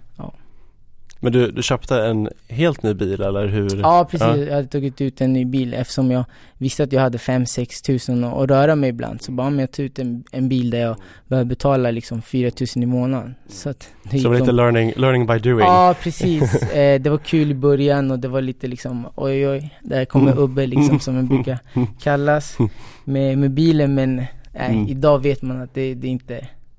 men 1.23 1.31
du, 1.31 1.51
du 1.51 1.63
köpte 1.63 2.05
en 2.05 2.29
helt 2.47 2.83
ny 2.83 2.93
bil 2.93 3.21
eller 3.21 3.47
hur? 3.47 3.79
Ja 3.79 4.07
precis, 4.11 4.27
ja. 4.27 4.37
jag 4.37 4.55
hade 4.55 4.67
tagit 4.67 5.01
ut 5.01 5.21
en 5.21 5.33
ny 5.33 5.45
bil 5.45 5.73
eftersom 5.73 6.11
jag 6.11 6.25
visste 6.57 6.83
att 6.83 6.93
jag 6.93 7.01
hade 7.01 7.17
5-6 7.17 7.85
tusen 7.85 8.23
att 8.23 8.49
röra 8.49 8.75
mig 8.75 8.89
ibland. 8.89 9.21
Så 9.21 9.31
bara 9.31 9.47
om 9.47 9.59
jag 9.59 9.71
tog 9.71 9.85
ut 9.85 9.99
en, 9.99 10.23
en 10.31 10.49
bil 10.49 10.69
där 10.69 10.79
jag 10.79 10.95
behöver 11.27 11.49
betala 11.49 11.91
liksom 11.91 12.21
4 12.21 12.51
tusen 12.51 12.83
i 12.83 12.85
månaden. 12.85 13.35
Så 13.47 13.69
att 13.69 13.89
det 14.11 14.19
Så 14.19 14.33
lite 14.33 14.51
learning, 14.51 14.93
learning 14.95 15.27
by 15.27 15.39
doing? 15.39 15.59
Ja 15.59 15.95
precis, 16.03 16.55
eh, 16.73 17.01
det 17.01 17.09
var 17.09 17.17
kul 17.17 17.51
i 17.51 17.55
början 17.55 18.11
och 18.11 18.19
det 18.19 18.27
var 18.27 18.41
lite 18.41 18.67
liksom 18.67 19.07
oj 19.15 19.47
oj, 19.47 19.79
där 19.81 20.05
kommer 20.05 20.31
mm. 20.31 20.43
Ubbe 20.43 20.67
liksom 20.67 20.99
som 20.99 21.15
den 21.15 21.27
brukar 21.27 21.59
kallas 22.01 22.57
med, 23.03 23.37
med 23.37 23.51
bilen 23.51 23.95
men 23.95 24.15
nej, 24.15 24.29
mm. 24.53 24.87
idag 24.87 25.19
vet 25.19 25.41
man 25.41 25.61
att 25.61 25.73
det, 25.73 25.93
det, 25.93 26.07
är 26.07 26.11
inte, 26.11 26.33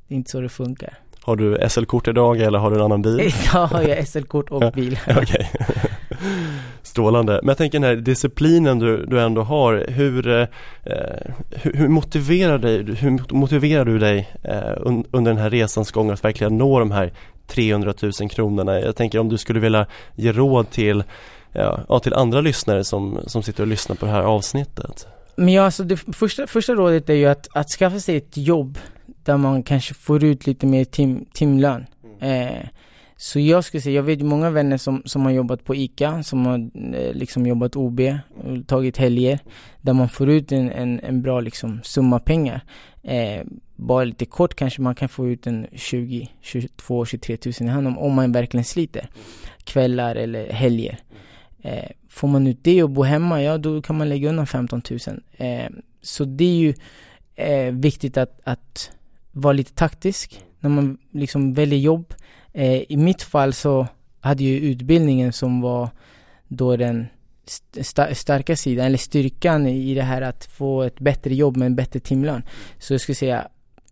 det 0.08 0.14
är 0.14 0.16
inte 0.16 0.30
så 0.30 0.40
det 0.40 0.48
funkar. 0.48 0.98
Har 1.24 1.36
du 1.36 1.68
SL-kort 1.68 2.08
idag 2.08 2.40
eller 2.40 2.58
har 2.58 2.70
du 2.70 2.76
en 2.76 2.82
annan 2.82 3.02
bil? 3.02 3.20
Ja, 3.52 3.68
jag 3.72 3.96
har 3.96 4.04
SL-kort 4.04 4.50
och 4.50 4.72
bil. 4.72 4.98
Okej. 5.16 5.50
Strålande. 6.82 7.40
Men 7.42 7.48
jag 7.48 7.58
tänker 7.58 7.78
den 7.78 7.88
här 7.88 7.96
disciplinen 7.96 8.78
du, 8.78 9.06
du 9.06 9.20
ändå 9.20 9.42
har, 9.42 9.84
hur, 9.88 10.28
eh, 10.28 10.46
hur, 11.50 11.72
hur, 11.72 11.88
motiverar 11.88 12.58
dig, 12.58 12.94
hur 12.94 13.34
motiverar 13.34 13.84
du 13.84 13.98
dig 13.98 14.30
eh, 14.42 14.72
un, 14.76 15.04
under 15.10 15.30
den 15.32 15.40
här 15.40 15.50
resans 15.50 15.92
gång 15.92 16.10
att 16.10 16.24
verkligen 16.24 16.58
nå 16.58 16.78
de 16.78 16.90
här 16.90 17.12
300 17.46 17.94
000 18.20 18.30
kronorna? 18.30 18.80
Jag 18.80 18.96
tänker 18.96 19.18
om 19.18 19.28
du 19.28 19.38
skulle 19.38 19.60
vilja 19.60 19.86
ge 20.14 20.32
råd 20.32 20.70
till, 20.70 21.04
ja, 21.52 22.00
till 22.00 22.14
andra 22.14 22.40
lyssnare 22.40 22.84
som, 22.84 23.20
som 23.26 23.42
sitter 23.42 23.62
och 23.62 23.68
lyssnar 23.68 23.96
på 23.96 24.06
det 24.06 24.12
här 24.12 24.22
avsnittet. 24.22 25.06
Men 25.36 25.48
ja, 25.48 25.64
alltså 25.64 25.84
det 25.84 25.96
första, 25.96 26.46
första 26.46 26.74
rådet 26.74 27.10
är 27.10 27.14
ju 27.14 27.26
att, 27.26 27.48
att 27.54 27.68
skaffa 27.68 28.00
sig 28.00 28.16
ett 28.16 28.36
jobb 28.36 28.78
där 29.24 29.36
man 29.36 29.62
kanske 29.62 29.94
får 29.94 30.24
ut 30.24 30.46
lite 30.46 30.66
mer 30.66 30.84
tim, 30.84 31.24
timlön. 31.32 31.86
Mm. 32.20 32.48
Eh, 32.48 32.68
Så 33.16 33.40
jag 33.40 33.64
skulle 33.64 33.80
säga, 33.80 33.94
jag 33.96 34.02
vet 34.02 34.22
många 34.22 34.50
vänner 34.50 34.76
som, 34.76 35.02
som 35.04 35.22
har 35.22 35.30
jobbat 35.32 35.64
på 35.64 35.74
ICA, 35.74 36.22
som 36.22 36.46
har 36.46 36.58
eh, 36.94 37.14
liksom 37.14 37.46
jobbat 37.46 37.76
OB, 37.76 38.00
tagit 38.66 38.96
helger, 38.96 39.38
där 39.80 39.92
man 39.92 40.08
får 40.08 40.30
ut 40.30 40.52
en, 40.52 40.70
en, 40.70 41.00
en 41.00 41.22
bra 41.22 41.40
liksom 41.40 41.80
summa 41.82 42.18
pengar. 42.18 42.60
Eh, 43.02 43.42
bara 43.76 44.04
lite 44.04 44.24
kort 44.26 44.54
kanske 44.54 44.82
man 44.82 44.94
kan 44.94 45.08
få 45.08 45.28
ut 45.28 45.46
en 45.46 45.66
20, 45.72 46.28
22, 46.40 47.04
23 47.04 47.36
tusen 47.36 47.66
i 47.66 47.70
hand 47.70 47.86
om, 47.98 48.14
man 48.14 48.32
verkligen 48.32 48.64
sliter. 48.64 49.08
Kvällar 49.64 50.16
eller 50.16 50.52
helger. 50.52 50.98
Eh, 51.62 51.90
får 52.08 52.28
man 52.28 52.46
ut 52.46 52.58
det 52.62 52.82
och 52.82 52.90
bo 52.90 53.02
hemma, 53.02 53.42
ja 53.42 53.58
då 53.58 53.82
kan 53.82 53.96
man 53.98 54.08
lägga 54.08 54.28
undan 54.28 54.46
15 54.46 54.82
000. 54.90 55.00
Eh, 55.36 55.70
så 56.02 56.24
det 56.24 56.44
är 56.44 56.56
ju 56.56 56.74
eh, 57.34 57.72
viktigt 57.74 58.16
att, 58.16 58.40
att 58.44 58.90
vara 59.34 59.52
lite 59.52 59.72
taktisk 59.72 60.44
när 60.60 60.70
man 60.70 60.98
liksom 61.12 61.54
väljer 61.54 61.78
jobb. 61.78 62.14
Eh, 62.52 62.92
I 62.92 62.96
mitt 62.96 63.22
fall 63.22 63.52
så 63.52 63.86
hade 64.20 64.44
ju 64.44 64.58
utbildningen 64.58 65.32
som 65.32 65.60
var 65.60 65.88
då 66.48 66.76
den 66.76 67.06
st 67.76 68.14
starka 68.14 68.56
sidan, 68.56 68.86
eller 68.86 68.98
styrkan 68.98 69.66
i 69.66 69.94
det 69.94 70.02
här 70.02 70.22
att 70.22 70.44
få 70.44 70.82
ett 70.82 71.00
bättre 71.00 71.34
jobb 71.34 71.56
med 71.56 71.66
en 71.66 71.76
bättre 71.76 72.00
timlön. 72.00 72.42
Så 72.78 72.94
jag 72.94 73.00
skulle 73.00 73.16
säga 73.16 73.48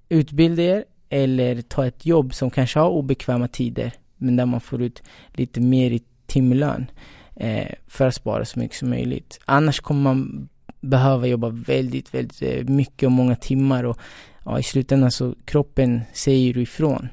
utbilda 0.09 0.63
er 0.63 0.85
eller 1.09 1.63
ta 1.63 1.87
ett 1.87 2.07
jobb 2.07 2.35
som 2.35 2.51
kanske 2.51 2.79
har 2.79 2.89
obekväma 2.89 3.49
tider 3.49 3.93
men 4.17 4.37
där 4.37 4.47
man 4.47 4.61
får 4.61 4.83
ut 4.83 5.03
lite 5.33 5.61
mer 5.61 5.91
i 5.91 6.03
timlön 6.27 6.91
eh, 7.37 7.69
för 7.87 8.07
att 8.07 8.15
spara 8.15 8.45
så 8.45 8.59
mycket 8.59 8.77
som 8.77 8.91
möjligt. 8.91 9.41
Annars 9.45 9.81
kommer 9.81 10.03
man 10.03 10.49
behöva 10.81 11.27
jobba 11.27 11.49
väldigt, 11.49 12.15
väldigt 12.15 12.43
eh, 12.43 12.65
mycket 12.65 13.07
och 13.07 13.13
många 13.13 13.37
timmar 13.37 13.85
och 13.85 13.99
ja, 14.45 14.59
i 14.59 14.63
slutändan 14.63 15.11
så 15.11 15.35
kroppen 15.45 16.01
säger 16.13 16.59
ifrån. 16.59 17.09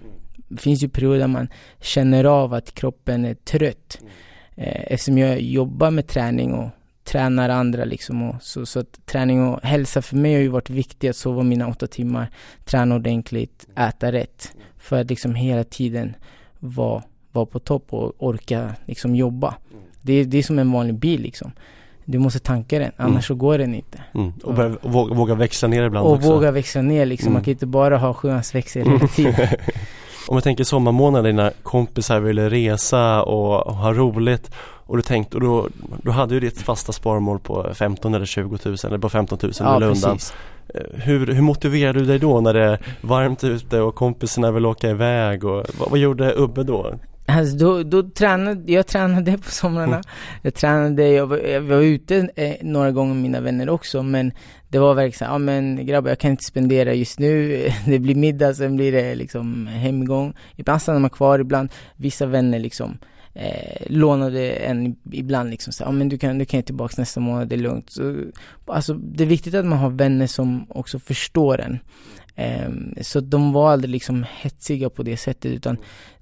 Det 0.48 0.62
finns 0.62 0.83
ju 0.83 0.89
perioder 0.89 1.19
där 1.19 1.27
man 1.27 1.48
känner 1.81 2.24
av 2.24 2.53
att 2.53 2.74
kroppen 2.74 3.25
är 3.25 3.33
trött. 3.33 4.00
Eh, 4.55 4.93
eftersom 4.93 5.17
jag 5.17 5.41
jobbar 5.41 5.91
med 5.91 6.07
träning 6.07 6.53
och 6.53 6.69
tränar 7.03 7.50
andra 7.50 7.86
liksom 7.86 8.24
och 8.24 8.36
så, 8.41 8.65
så 8.65 8.79
att 8.79 9.05
träning 9.05 9.48
och 9.48 9.62
hälsa 9.63 10.01
för 10.01 10.15
mig 10.15 10.33
har 10.33 10.41
ju 10.41 10.48
varit 10.48 10.69
viktigt 10.69 11.09
att 11.09 11.15
sova 11.15 11.43
mina 11.43 11.67
åtta 11.67 11.88
timmar, 11.88 12.29
träna 12.65 12.95
ordentligt, 12.95 13.67
äta 13.75 14.12
rätt. 14.12 14.55
För 14.77 15.01
att 15.01 15.09
liksom 15.09 15.36
hela 15.36 15.63
tiden 15.63 16.15
vara, 16.59 17.03
vara 17.31 17.45
på 17.45 17.59
topp 17.59 17.93
och 17.93 18.13
orka 18.17 18.75
liksom 18.86 19.15
jobba. 19.15 19.55
Det, 20.01 20.24
det 20.24 20.38
är 20.38 20.43
som 20.43 20.59
en 20.59 20.71
vanlig 20.71 20.95
bil 20.95 21.21
liksom. 21.21 21.51
Du 22.11 22.19
måste 22.19 22.39
tanka 22.39 22.79
den, 22.79 22.91
annars 22.97 23.09
mm. 23.09 23.21
så 23.21 23.35
går 23.35 23.57
den 23.57 23.75
inte. 23.75 23.97
Mm. 24.13 24.33
Och, 24.43 24.53
börja, 24.53 24.75
och 24.81 24.91
våga, 24.91 25.15
våga, 25.15 25.35
växla 25.35 25.67
ner 25.67 25.83
ibland 25.83 26.07
och 26.07 26.13
också. 26.13 26.27
Och 26.27 26.33
våga 26.33 26.51
växla 26.51 26.81
ner 26.81 27.05
liksom. 27.05 27.27
Mm. 27.27 27.33
Man 27.33 27.43
kan 27.43 27.51
inte 27.51 27.65
bara 27.65 27.97
ha 27.97 28.13
sjuans 28.13 28.55
växel 28.55 28.87
hela 28.87 29.07
tiden. 29.07 29.47
Om 30.27 30.35
jag 30.35 30.43
tänker 30.43 30.63
sommarmånader 30.63 31.33
när 31.33 31.51
kompisar 31.63 32.19
ville 32.19 32.49
resa 32.49 33.23
och, 33.23 33.75
ha 33.75 33.93
roligt 33.93 34.51
och 34.57 34.97
du 34.97 35.03
tänkte, 35.03 35.37
och 35.37 35.41
då, 35.41 35.69
då 36.03 36.11
hade 36.11 36.33
ju 36.33 36.39
ditt 36.39 36.61
fasta 36.61 36.91
sparmål 36.91 37.39
på 37.39 37.73
15 37.73 38.13
eller 38.13 38.25
20 38.25 38.57
000 38.65 38.75
eller 38.83 38.97
på 38.97 39.09
15 39.09 39.39
000 39.41 39.51
ja, 39.59 39.85
undan. 39.85 40.17
Eh, 40.75 40.81
hur, 40.93 41.27
hur 41.27 41.41
motiverar 41.41 41.93
du 41.93 42.05
dig 42.05 42.19
då 42.19 42.41
när 42.41 42.53
det 42.53 42.63
är 42.63 42.79
varmt 43.01 43.43
ute 43.43 43.81
och 43.81 43.95
kompisarna 43.95 44.51
vill 44.51 44.65
åka 44.65 44.89
iväg 44.89 45.45
och 45.45 45.65
vad, 45.79 45.89
vad 45.89 45.99
gjorde 45.99 46.33
Ubbe 46.35 46.63
då? 46.63 46.93
Alltså 47.38 47.57
då, 47.57 47.83
då 47.83 48.09
tränade, 48.09 48.71
jag 48.71 48.88
tränade 48.88 49.38
på 49.38 49.51
somrarna. 49.51 49.95
Mm. 49.95 50.01
Jag 50.41 50.53
tränade, 50.53 51.09
jag 51.09 51.27
var, 51.27 51.38
jag 51.38 51.62
var 51.62 51.81
ute 51.81 52.29
eh, 52.36 52.55
några 52.62 52.91
gånger 52.91 53.13
med 53.13 53.24
mina 53.24 53.39
vänner 53.39 53.69
också 53.69 54.03
men 54.03 54.31
det 54.69 54.79
var 54.79 54.93
verkligen 54.93 55.17
såhär, 55.17 55.31
ja 55.31 55.38
men 55.38 55.86
grabbar 55.86 56.09
jag 56.09 56.19
kan 56.19 56.31
inte 56.31 56.43
spendera 56.43 56.93
just 56.93 57.19
nu, 57.19 57.63
det 57.86 58.00
blir 58.00 58.15
middag, 58.15 58.53
sen 58.53 58.75
blir 58.75 58.91
det 58.91 59.15
liksom 59.15 59.67
hemgång. 59.67 60.33
Ibland 60.55 60.81
stannar 60.81 61.00
man 61.00 61.09
kvar, 61.09 61.39
ibland 61.39 61.69
vissa 61.95 62.25
vänner 62.25 62.59
liksom 62.59 62.98
eh, 63.33 63.88
lånade 63.88 64.50
en 64.50 64.95
ibland 65.12 65.50
liksom 65.50 65.74
så 65.74 65.83
ja 65.83 65.91
men 65.91 66.09
du 66.09 66.17
kan, 66.17 66.38
du 66.38 66.45
kan 66.45 66.63
tillbaks 66.63 66.98
nästa 66.98 67.19
månad, 67.19 67.48
det 67.48 67.55
är 67.55 67.59
lugnt. 67.59 67.89
Så, 67.89 68.15
alltså 68.65 68.93
det 68.93 69.24
är 69.24 69.27
viktigt 69.27 69.53
att 69.53 69.65
man 69.65 69.79
har 69.79 69.89
vänner 69.89 70.27
som 70.27 70.65
också 70.69 71.00
förstår 71.00 71.62
en. 71.62 71.79
Eh, 72.36 72.69
så 73.01 73.19
de 73.19 73.53
var 73.53 73.71
aldrig 73.71 73.91
liksom 73.91 74.25
hetsiga 74.31 74.89
på 74.89 75.03
det 75.03 75.17
sättet 75.17 75.51
utan 75.51 75.77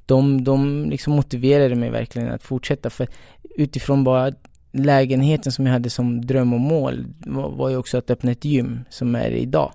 de, 0.08 0.44
de 0.44 0.86
liksom 0.90 1.14
motiverade 1.14 1.76
mig 1.76 1.90
verkligen 1.90 2.32
att 2.32 2.44
fortsätta 2.44 2.90
för 2.90 3.08
utifrån 3.56 4.04
bara 4.04 4.32
lägenheten 4.72 5.52
som 5.52 5.66
jag 5.66 5.74
hade 5.74 5.90
som 5.90 6.26
dröm 6.26 6.54
och 6.54 6.60
mål 6.60 7.06
var, 7.18 7.50
var 7.50 7.70
ju 7.70 7.78
också 7.78 7.98
att 7.98 8.12
öppna 8.12 8.32
ett 8.32 8.46
gym 8.46 8.80
som 8.90 9.16
är 9.16 9.30
idag. 9.30 9.72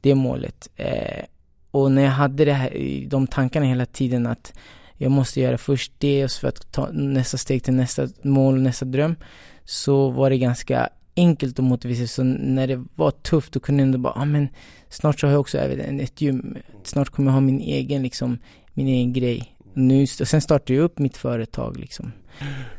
Det 0.00 0.14
målet. 0.14 0.68
Eh, 0.76 1.24
och 1.70 1.92
när 1.92 2.02
jag 2.02 2.10
hade 2.10 2.44
det 2.44 2.52
här, 2.52 3.04
de 3.08 3.26
tankarna 3.26 3.66
hela 3.66 3.86
tiden 3.86 4.26
att 4.26 4.52
jag 4.96 5.10
måste 5.10 5.40
göra 5.40 5.58
först 5.58 5.92
det 5.98 6.24
och 6.24 6.30
för 6.30 6.48
att 6.48 6.72
ta 6.72 6.88
nästa 6.92 7.36
steg 7.36 7.62
till 7.62 7.74
nästa 7.74 8.08
mål, 8.22 8.54
och 8.54 8.60
nästa 8.60 8.84
dröm. 8.84 9.16
Så 9.64 10.10
var 10.10 10.30
det 10.30 10.38
ganska 10.38 10.88
enkelt 11.16 11.58
att 11.58 11.64
motivera. 11.64 12.06
Så 12.06 12.22
när 12.24 12.66
det 12.66 12.84
var 12.94 13.10
tufft 13.10 13.52
då 13.52 13.60
kunde 13.60 13.82
jag 13.82 13.86
ändå 13.86 13.98
bara, 13.98 14.12
ja 14.16 14.22
ah, 14.22 14.24
men 14.24 14.48
snart 14.88 15.20
så 15.20 15.26
har 15.26 15.32
jag 15.32 15.40
också 15.40 15.58
även 15.58 16.00
ett 16.00 16.20
gym. 16.20 16.56
Snart 16.82 17.08
kommer 17.08 17.28
jag 17.28 17.34
ha 17.34 17.40
min 17.40 17.60
egen 17.60 18.02
liksom, 18.02 18.38
min 18.72 18.86
egen 18.86 19.12
grej. 19.12 19.55
Nu, 19.76 20.06
sen 20.06 20.40
startade 20.40 20.74
jag 20.74 20.84
upp 20.84 20.98
mitt 20.98 21.16
företag 21.16 21.76
liksom. 21.76 22.12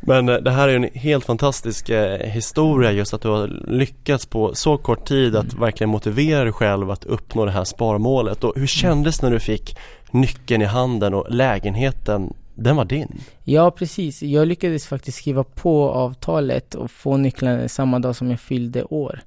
Men 0.01 0.30
eh, 0.30 0.36
det 0.36 0.51
här 0.51 0.68
är 0.68 0.75
en 0.75 0.89
helt 0.94 1.25
fantastisk 1.25 1.89
eh, 1.89 2.20
historia 2.20 2.92
just 2.92 3.13
att 3.13 3.22
du 3.22 3.27
har 3.27 3.48
lyckats 3.68 4.25
på 4.25 4.56
så 4.56 4.77
kort 4.77 5.08
tid 5.08 5.36
att 5.36 5.54
mm. 5.54 5.60
verkligen 5.60 5.89
motivera 5.89 6.44
dig 6.44 6.54
själv 6.54 6.92
att 6.92 7.06
uppnå 7.06 7.46
det 7.46 7.51
här 7.51 7.63
sparmålet. 7.63 8.44
Och 8.44 8.54
hur 8.56 8.68
kändes 8.68 9.22
när 9.22 9.32
du 9.32 9.39
fick 9.39 9.77
nyckeln 10.12 10.62
i 10.62 10.66
handen 10.66 11.13
och 11.13 11.25
lägenheten 11.30 12.34
den 12.56 12.75
var 12.75 12.86
din? 12.86 13.22
Ja 13.44 13.72
precis, 13.72 14.24
jag 14.24 14.48
lyckades 14.48 14.88
faktiskt 14.88 15.18
skriva 15.18 15.44
på 15.44 15.89
avtalet 15.89 16.75
och 16.75 16.92
få 16.92 17.18
nycklarna 17.18 17.68
samma 17.68 18.00
dag 18.00 18.16
som 18.16 18.30
jag 18.30 18.39
fyllde 18.39 18.84
år. 18.84 19.22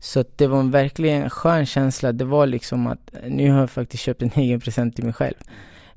Så 0.00 0.24
det 0.36 0.46
var 0.46 0.60
en 0.60 0.70
verkligen 0.70 1.30
skön 1.30 1.66
känsla, 1.66 2.12
det 2.12 2.24
var 2.24 2.46
liksom 2.46 2.86
att 2.86 3.10
nu 3.28 3.50
har 3.50 3.60
jag 3.60 3.70
faktiskt 3.70 4.02
köpt 4.02 4.22
en 4.22 4.30
egen 4.34 4.60
present 4.60 4.96
till 4.96 5.04
mig 5.04 5.12
själv. 5.12 5.34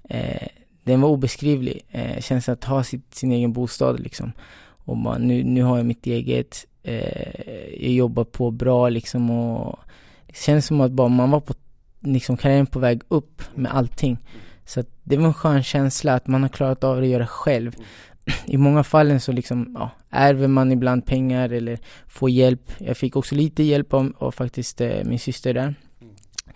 Eh, 0.09 0.47
den 0.83 1.01
var 1.01 1.09
obeskrivlig, 1.09 1.81
eh, 1.89 2.21
känslan 2.21 2.53
att 2.53 2.63
ha 2.63 2.83
sitt, 2.83 3.15
sin 3.15 3.31
egen 3.31 3.53
bostad 3.53 4.00
liksom. 4.00 4.31
Och 4.86 4.98
man, 4.98 5.27
nu, 5.27 5.43
nu 5.43 5.63
har 5.63 5.77
jag 5.77 5.86
mitt 5.86 6.07
eget, 6.07 6.65
eh, 6.83 7.81
jag 7.83 7.91
jobbar 7.91 8.24
på 8.24 8.51
bra 8.51 8.89
liksom 8.89 9.29
och 9.29 9.79
det 10.27 10.38
känns 10.38 10.65
som 10.65 10.81
att 10.81 10.91
bara 10.91 11.07
man 11.07 11.31
var 11.31 11.39
på, 11.39 11.53
liksom 12.00 12.38
karriären 12.38 12.67
på 12.67 12.79
väg 12.79 13.01
upp 13.07 13.41
med 13.55 13.75
allting. 13.75 14.17
Så 14.65 14.79
att 14.79 14.88
det 15.03 15.17
var 15.17 15.27
en 15.27 15.33
skön 15.33 15.63
känsla 15.63 16.13
att 16.13 16.27
man 16.27 16.41
har 16.41 16.50
klarat 16.50 16.83
av 16.83 16.95
det 16.95 17.01
att 17.01 17.07
göra 17.07 17.27
själv. 17.27 17.75
I 18.45 18.57
många 18.57 18.83
fallen 18.83 19.19
så 19.19 19.31
liksom, 19.31 19.75
ja, 19.79 19.91
ärver 20.09 20.48
man 20.48 20.71
ibland 20.71 21.05
pengar 21.05 21.50
eller 21.50 21.79
får 22.07 22.29
hjälp. 22.29 22.71
Jag 22.77 22.98
fick 22.98 23.15
också 23.15 23.36
lite 23.36 23.63
hjälp 23.63 23.93
av, 23.93 24.13
av 24.17 24.31
faktiskt 24.31 24.81
eh, 24.81 25.03
min 25.03 25.19
syster 25.19 25.53
där 25.53 25.75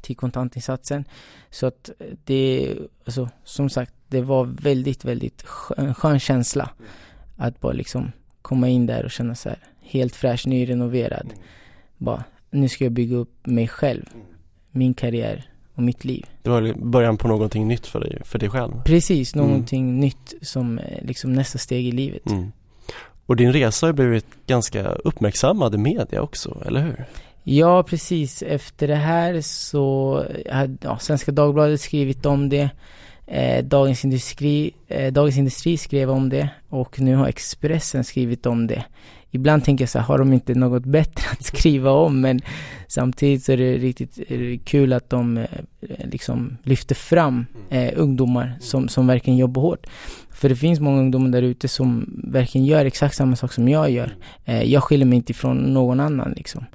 till 0.02 0.16
kontantinsatsen. 0.16 1.06
Så 1.50 1.66
att 1.66 1.90
det, 2.26 2.76
alltså, 3.06 3.30
som 3.44 3.70
sagt, 3.70 3.94
det 4.14 4.22
var 4.22 4.46
väldigt, 4.46 5.06
väldigt 5.06 5.42
skön, 5.42 5.94
skön 5.94 6.20
känsla 6.20 6.70
att 7.38 7.60
bara 7.60 7.74
liksom 7.74 8.12
komma 8.42 8.70
in 8.70 8.86
där 8.86 9.04
och 9.04 9.12
känna 9.12 9.36
så 9.36 9.50
här 9.50 9.58
helt 9.82 10.16
fräsch, 10.16 10.48
nyrenoverad. 10.48 11.34
Bara, 11.98 12.24
nu 12.52 12.70
ska 12.70 12.84
jag 12.84 12.94
bygga 12.94 13.16
upp 13.16 13.48
mig 13.48 13.68
själv, 13.68 14.06
min 14.72 14.94
karriär 14.94 15.50
och 15.76 15.84
mitt 15.84 16.06
liv. 16.06 16.26
Det 16.42 16.50
var 16.50 16.74
början 16.74 17.18
på 17.18 17.28
någonting 17.28 17.68
nytt 17.68 17.88
för 17.88 18.00
dig, 18.00 18.22
för 18.26 18.40
dig 18.40 18.50
själv? 18.50 18.84
Precis, 18.86 19.36
mm. 19.36 19.48
någonting 19.48 19.84
mm. 19.84 20.00
nytt 20.00 20.34
som 20.42 20.80
eh, 20.80 21.06
liksom 21.06 21.34
nästa 21.34 21.58
steg 21.58 21.88
i 21.88 21.92
livet. 21.92 22.32
Mm. 22.32 22.52
Och 23.26 23.36
din 23.36 23.54
resa 23.54 23.86
har 23.86 23.94
blivit 23.94 24.26
ganska 24.48 24.86
uppmärksammad 24.88 25.76
i 25.76 25.78
media 25.78 26.22
också, 26.22 26.64
eller 26.66 26.82
hur? 26.82 27.06
Ja, 27.44 27.84
precis. 27.84 28.42
Efter 28.42 28.88
det 28.88 28.96
här 28.96 29.42
så 29.42 30.18
hade 30.52 30.78
ja, 30.82 30.98
Svenska 31.00 31.32
Dagbladet 31.32 31.82
skrivit 31.82 32.26
om 32.26 32.50
det. 32.50 32.70
Eh, 33.28 33.64
Dagens, 33.64 34.06
Industri, 34.06 34.72
eh, 34.88 35.14
Dagens 35.14 35.38
Industri 35.38 35.78
skrev 35.78 36.10
om 36.10 36.30
det 36.30 36.50
och 36.70 37.00
nu 37.00 37.16
har 37.16 37.28
Expressen 37.28 38.04
skrivit 38.04 38.46
om 38.46 38.68
det. 38.68 38.84
Ibland 39.36 39.64
tänker 39.64 39.82
jag 39.82 39.90
så 39.90 40.00
här, 40.00 40.06
har 40.06 40.18
de 40.18 40.34
inte 40.34 40.56
något 40.56 40.86
bättre 40.86 41.24
att 41.32 41.44
skriva 41.44 41.92
om? 41.92 42.22
Men 42.22 42.40
samtidigt 42.88 43.44
så 43.44 43.52
är 43.52 43.58
det 43.58 43.78
riktigt 43.78 44.20
kul 44.66 44.94
att 44.94 45.10
de 45.10 45.38
eh, 45.38 45.48
liksom 46.04 46.58
lyfter 46.64 46.96
fram 46.96 47.46
eh, 47.70 47.94
ungdomar 47.96 48.58
som, 48.60 48.88
som 48.88 49.08
verkligen 49.08 49.38
jobbar 49.38 49.62
hårt. 49.62 49.88
För 50.32 50.50
det 50.50 50.56
finns 50.56 50.80
många 50.80 51.00
ungdomar 51.00 51.30
där 51.30 51.42
ute 51.42 51.68
som 51.68 52.20
verkligen 52.24 52.68
gör 52.68 52.86
exakt 52.86 53.16
samma 53.16 53.36
sak 53.36 53.54
som 53.54 53.70
jag 53.70 53.92
gör. 53.92 54.16
Eh, 54.46 54.64
jag 54.64 54.84
skiljer 54.84 55.06
mig 55.06 55.16
inte 55.16 55.32
ifrån 55.32 55.58
någon 55.58 56.00
annan 56.00 56.34
liksom. 56.38 56.66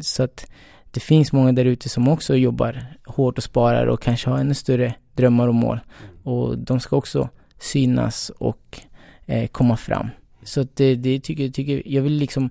Så 0.00 0.22
att 0.22 0.46
det 0.90 1.00
finns 1.00 1.32
många 1.32 1.52
där 1.52 1.64
ute 1.64 1.88
som 1.88 2.08
också 2.08 2.36
jobbar 2.36 2.86
hårt 3.06 3.38
och 3.38 3.44
sparar 3.44 3.86
och 3.86 4.02
kanske 4.02 4.30
har 4.30 4.38
ännu 4.38 4.54
större 4.54 4.94
drömmar 5.20 5.48
och 5.48 5.54
mål. 5.54 5.80
Och 6.22 6.58
de 6.58 6.80
ska 6.80 6.96
också 6.96 7.28
synas 7.58 8.30
och 8.38 8.80
eh, 9.26 9.48
komma 9.48 9.76
fram. 9.76 10.10
Så 10.42 10.66
det, 10.74 10.94
det 10.94 11.20
tycker, 11.20 11.48
tycker 11.48 11.82
jag 11.86 12.02
vill 12.02 12.12
liksom 12.12 12.50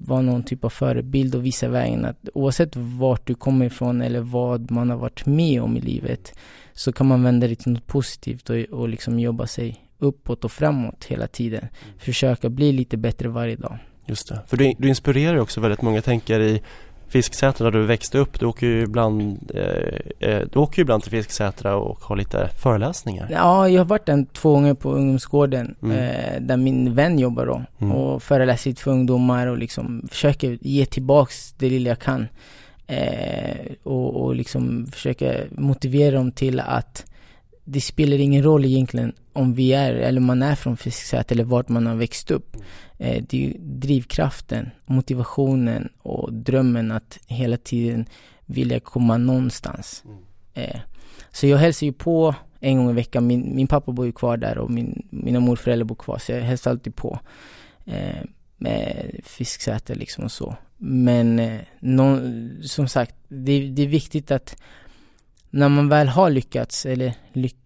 vara 0.00 0.20
någon 0.20 0.42
typ 0.42 0.64
av 0.64 0.68
förebild 0.68 1.34
och 1.34 1.46
visa 1.46 1.68
vägen 1.68 2.04
att 2.04 2.28
oavsett 2.34 2.76
vart 2.76 3.26
du 3.26 3.34
kommer 3.34 3.66
ifrån 3.66 4.02
eller 4.02 4.20
vad 4.20 4.70
man 4.70 4.90
har 4.90 4.96
varit 4.96 5.26
med 5.26 5.62
om 5.62 5.76
i 5.76 5.80
livet 5.80 6.38
så 6.72 6.92
kan 6.92 7.06
man 7.06 7.22
vända 7.22 7.48
det 7.48 7.54
till 7.54 7.72
något 7.72 7.86
positivt 7.86 8.50
och, 8.50 8.56
och 8.56 8.88
liksom 8.88 9.20
jobba 9.20 9.46
sig 9.46 9.84
uppåt 9.98 10.44
och 10.44 10.52
framåt 10.52 11.04
hela 11.04 11.26
tiden. 11.26 11.60
Mm. 11.60 11.98
Försöka 11.98 12.48
bli 12.48 12.72
lite 12.72 12.96
bättre 12.96 13.28
varje 13.28 13.56
dag. 13.56 13.78
Just 14.06 14.28
det, 14.28 14.40
för 14.46 14.56
du, 14.56 14.74
du 14.78 14.88
inspirerar 14.88 15.36
också 15.36 15.60
väldigt 15.60 15.82
många 15.82 16.02
tänkare 16.02 16.44
i 16.44 16.62
Fisksätra 17.08 17.70
där 17.70 17.78
du 17.78 17.86
växte 17.86 18.18
upp, 18.18 18.40
du 18.40 18.46
åker 18.46 18.66
ju 18.66 18.82
ibland, 18.82 19.50
eh, 19.54 20.28
eh, 20.28 20.42
du 20.52 20.58
åker 20.58 20.78
ju 20.78 20.82
ibland 20.82 21.02
till 21.02 21.10
Fisksätra 21.10 21.76
och 21.76 21.98
har 22.00 22.16
lite 22.16 22.48
föreläsningar. 22.62 23.28
Ja, 23.30 23.68
jag 23.68 23.80
har 23.80 23.86
varit 23.86 24.06
där 24.06 24.26
två 24.32 24.52
gånger 24.52 24.74
på 24.74 24.92
ungdomsgården 24.92 25.74
mm. 25.82 25.98
eh, 25.98 26.40
där 26.40 26.56
min 26.56 26.94
vän 26.94 27.18
jobbar 27.18 27.46
då 27.46 27.62
mm. 27.78 27.92
och 27.96 28.22
föreläser 28.22 28.74
för 28.74 28.90
ungdomar 28.90 29.46
och 29.46 29.58
liksom 29.58 30.08
försöker 30.10 30.58
ge 30.60 30.86
tillbaks 30.86 31.52
det 31.52 31.68
lilla 31.68 31.88
jag 31.88 31.98
kan. 31.98 32.26
Eh, 32.86 33.72
och, 33.82 34.24
och 34.24 34.34
liksom 34.34 34.86
försöka 34.86 35.34
motivera 35.50 36.16
dem 36.16 36.32
till 36.32 36.60
att 36.60 37.04
det 37.64 37.80
spelar 37.80 38.20
ingen 38.20 38.42
roll 38.42 38.64
egentligen 38.64 39.12
om 39.32 39.54
vi 39.54 39.72
är, 39.72 39.94
eller 39.94 40.20
man 40.20 40.42
är 40.42 40.54
från 40.54 40.76
Fisksätra 40.76 41.34
eller 41.34 41.44
vart 41.44 41.68
man 41.68 41.86
har 41.86 41.94
växt 41.94 42.30
upp. 42.30 42.56
Mm. 42.56 42.66
Eh, 42.98 43.24
det 43.28 43.36
är 43.36 43.48
ju 43.48 43.54
drivkraften, 43.58 44.70
motivationen 44.86 45.88
och 46.02 46.32
drömmen 46.32 46.92
att 46.92 47.18
hela 47.26 47.56
tiden 47.56 48.06
vilja 48.46 48.80
komma 48.80 49.16
någonstans. 49.16 50.04
Mm. 50.04 50.18
Eh, 50.54 50.80
så 51.30 51.46
jag 51.46 51.58
hälsar 51.58 51.86
ju 51.86 51.92
på 51.92 52.34
en 52.60 52.76
gång 52.76 52.90
i 52.90 52.92
veckan. 52.92 53.26
Min, 53.26 53.56
min 53.56 53.66
pappa 53.66 53.92
bor 53.92 54.06
ju 54.06 54.12
kvar 54.12 54.36
där 54.36 54.58
och 54.58 54.70
min, 54.70 55.06
mina 55.10 55.40
morföräldrar 55.40 55.84
bor 55.84 55.96
kvar 55.96 56.18
så 56.18 56.32
jag 56.32 56.40
hälsar 56.40 56.70
alltid 56.70 56.96
på. 56.96 57.18
Eh, 57.84 58.24
med 58.56 59.10
Fisksätra 59.24 59.94
liksom 59.94 60.24
och 60.24 60.32
så. 60.32 60.56
Men 60.76 61.38
eh, 61.38 61.60
någon, 61.80 62.50
som 62.62 62.88
sagt, 62.88 63.14
det, 63.28 63.68
det 63.68 63.82
är 63.82 63.86
viktigt 63.86 64.30
att 64.30 64.56
när 65.54 65.68
man 65.68 65.88
väl 65.88 66.08
har 66.08 66.30
lyckats 66.30 66.86
eller 66.86 67.14
lyck 67.32 67.56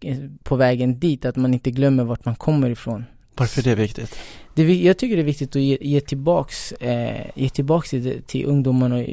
på 0.43 0.57
vägen 0.57 0.99
dit 0.99 1.25
att 1.25 1.37
man 1.37 1.55
inte 1.55 1.71
glömmer 1.71 2.05
vart 2.05 2.25
man 2.25 2.37
kommer 2.37 2.71
ifrån. 2.71 3.05
Varför 3.35 3.61
är 3.61 3.77
det 3.77 3.83
viktigt? 3.83 4.19
Det, 4.55 4.75
jag 4.75 4.99
tycker 4.99 5.17
det 5.17 5.23
är 5.23 5.25
viktigt 5.25 5.57
att 5.57 5.63
ge, 5.63 5.79
ge 5.81 6.01
tillbaks, 6.01 6.73
eh, 6.73 7.27
ge 7.35 7.49
tillbaks 7.49 7.91
till, 7.91 8.23
till 8.27 8.47
ungdomarna 8.47 8.97
och 8.97 9.05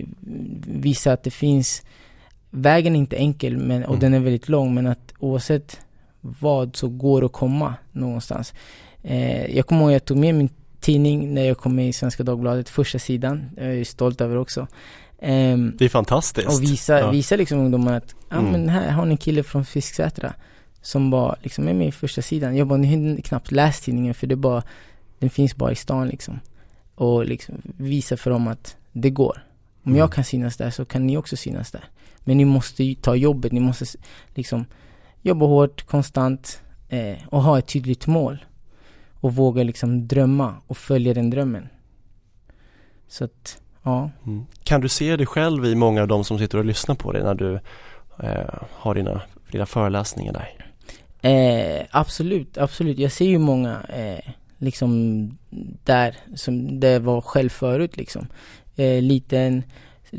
visa 0.67 1.13
att 1.13 1.23
det 1.23 1.31
finns 1.31 1.83
Vägen 2.49 2.95
är 2.95 2.99
inte 2.99 3.15
enkel 3.15 3.57
men, 3.57 3.83
och 3.83 3.89
mm. 3.89 3.99
den 3.99 4.13
är 4.13 4.19
väldigt 4.19 4.49
lång 4.49 4.73
men 4.73 4.87
att 4.87 5.13
oavsett 5.19 5.79
vad 6.21 6.75
så 6.75 6.87
går 6.87 7.25
att 7.25 7.31
komma 7.31 7.73
någonstans. 7.91 8.53
Eh, 9.03 9.55
jag 9.55 9.67
kommer 9.67 9.81
ihåg 9.81 9.89
att 9.89 9.93
jag 9.93 10.05
tog 10.05 10.17
med 10.17 10.35
min 10.35 10.49
tidning 10.79 11.33
när 11.33 11.43
jag 11.43 11.57
kom 11.57 11.75
med 11.75 11.87
i 11.87 11.93
Svenska 11.93 12.23
Dagbladet, 12.23 12.69
första 12.69 12.99
sidan. 12.99 13.49
Jag 13.57 13.75
är 13.75 13.83
stolt 13.83 14.21
över 14.21 14.37
också. 14.37 14.67
Um, 15.21 15.75
det 15.77 15.85
är 15.85 15.89
fantastiskt. 15.89 16.47
Och 16.47 16.63
visa, 16.63 16.99
ja. 16.99 17.11
visa 17.11 17.35
liksom 17.35 17.59
ungdomarna 17.59 17.97
att, 17.97 18.15
ja 18.35 18.39
mm. 18.39 18.51
men 18.51 18.69
här 18.69 18.91
har 18.91 19.05
ni 19.05 19.11
en 19.11 19.17
kille 19.17 19.43
från 19.43 19.65
Fisksätra 19.65 20.33
som 20.81 21.09
bara 21.09 21.35
liksom 21.41 21.67
är 21.67 21.73
med 21.73 21.87
i 21.87 21.91
första 21.91 22.21
sidan. 22.21 22.55
Jag 22.55 22.67
bara, 22.67 22.77
ni 22.77 23.11
har 23.11 23.21
knappt 23.21 23.51
läst 23.51 23.83
tidningen 23.83 24.13
för 24.13 24.27
det 24.27 24.35
bara, 24.35 24.63
den 25.19 25.29
finns 25.29 25.55
bara 25.55 25.71
i 25.71 25.75
stan 25.75 26.07
liksom. 26.07 26.39
Och 26.95 27.25
liksom 27.25 27.55
visa 27.77 28.17
för 28.17 28.31
dem 28.31 28.47
att 28.47 28.77
det 28.91 29.09
går. 29.09 29.43
Om 29.83 29.91
mm. 29.91 29.99
jag 29.99 30.13
kan 30.13 30.23
synas 30.23 30.57
där 30.57 30.69
så 30.69 30.85
kan 30.85 31.07
ni 31.07 31.17
också 31.17 31.37
synas 31.37 31.71
där. 31.71 31.83
Men 32.19 32.37
ni 32.37 32.45
måste 32.45 32.83
ju 32.83 32.95
ta 32.95 33.15
jobbet, 33.15 33.51
ni 33.51 33.59
måste 33.59 33.85
liksom 34.33 34.65
jobba 35.21 35.45
hårt, 35.45 35.85
konstant 35.85 36.61
eh, 36.89 37.17
och 37.27 37.43
ha 37.43 37.59
ett 37.59 37.67
tydligt 37.67 38.07
mål. 38.07 38.45
Och 39.13 39.35
våga 39.35 39.63
liksom 39.63 40.07
drömma 40.07 40.55
och 40.67 40.77
följa 40.77 41.13
den 41.13 41.29
drömmen. 41.29 41.67
Så 43.07 43.23
att 43.23 43.61
Ja. 43.85 44.09
Mm. 44.25 44.45
Kan 44.63 44.81
du 44.81 44.89
se 44.89 45.15
dig 45.15 45.25
själv 45.25 45.65
i 45.65 45.75
många 45.75 46.01
av 46.01 46.07
de 46.07 46.23
som 46.23 46.39
sitter 46.39 46.57
och 46.57 46.65
lyssnar 46.65 46.95
på 46.95 47.11
dig 47.11 47.23
när 47.23 47.35
du 47.35 47.59
eh, 48.23 48.63
har 48.71 48.95
dina, 48.95 49.21
dina 49.51 49.65
föreläsningar 49.65 50.33
där? 50.33 50.65
Eh, 51.29 51.85
absolut, 51.91 52.57
absolut. 52.57 52.99
Jag 52.99 53.11
ser 53.11 53.25
ju 53.25 53.37
många 53.37 53.81
eh, 53.89 54.31
liksom 54.57 55.29
där 55.83 56.17
som 56.35 56.79
det 56.79 56.99
var 56.99 57.21
själv 57.21 57.49
förut 57.49 57.97
liksom. 57.97 58.27
Eh, 58.75 59.01
liten, 59.01 59.63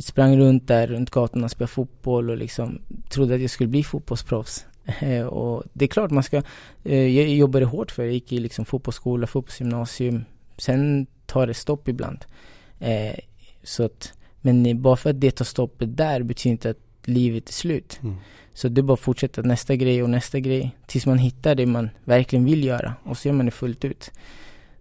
sprang 0.01 0.39
runt 0.39 0.69
där 0.69 0.87
runt 0.87 1.11
gatorna, 1.11 1.49
spelade 1.49 1.73
fotboll 1.73 2.31
och 2.31 2.37
liksom 2.37 2.83
trodde 3.09 3.35
att 3.35 3.41
jag 3.41 3.51
skulle 3.51 3.69
bli 3.69 3.85
fotbollsproffs. 3.85 4.67
Eh, 5.01 5.27
och 5.27 5.65
det 5.73 5.85
är 5.85 5.89
klart 5.89 6.11
man 6.11 6.23
ska, 6.23 6.43
eh, 6.85 7.17
jag 7.17 7.29
jobbade 7.29 7.65
hårt 7.65 7.91
för 7.91 8.03
det, 8.03 8.09
jag 8.09 8.15
gick 8.15 8.33
i 8.33 8.39
liksom 8.39 8.65
fotbollsskola, 8.65 9.27
fotbollsgymnasium. 9.27 10.25
Sen 10.59 11.07
tar 11.27 11.47
det 11.47 11.55
stopp 11.55 11.89
ibland. 11.89 12.25
Eh, 12.79 13.19
så 13.63 13.85
att, 13.85 14.13
men 14.41 14.83
bara 14.83 14.97
för 14.97 15.11
att 15.11 15.21
det 15.21 15.31
tar 15.31 15.45
stopp 15.45 15.75
där 15.79 16.23
betyder 16.23 16.53
inte 16.53 16.71
att 16.71 16.86
livet 17.09 17.49
är 17.49 17.53
slut. 17.53 17.99
Mm. 18.03 18.17
Så 18.55 18.69
det 18.69 18.81
är 18.81 18.83
bara 18.83 18.95
att 18.95 19.01
fortsätta 19.01 19.43
nästa 19.43 19.77
grej 19.77 20.03
och 20.03 20.11
nästa 20.11 20.41
grej 20.41 20.77
tills 20.87 21.07
man 21.07 21.19
hittar 21.19 21.55
det 21.55 21.67
man 21.67 21.91
verkligen 22.05 22.45
vill 22.45 22.65
göra 22.65 22.95
och 23.03 23.19
så 23.19 23.29
gör 23.29 23.35
man 23.35 23.47
det 23.47 23.53
fullt 23.53 23.85
ut. 23.85 24.11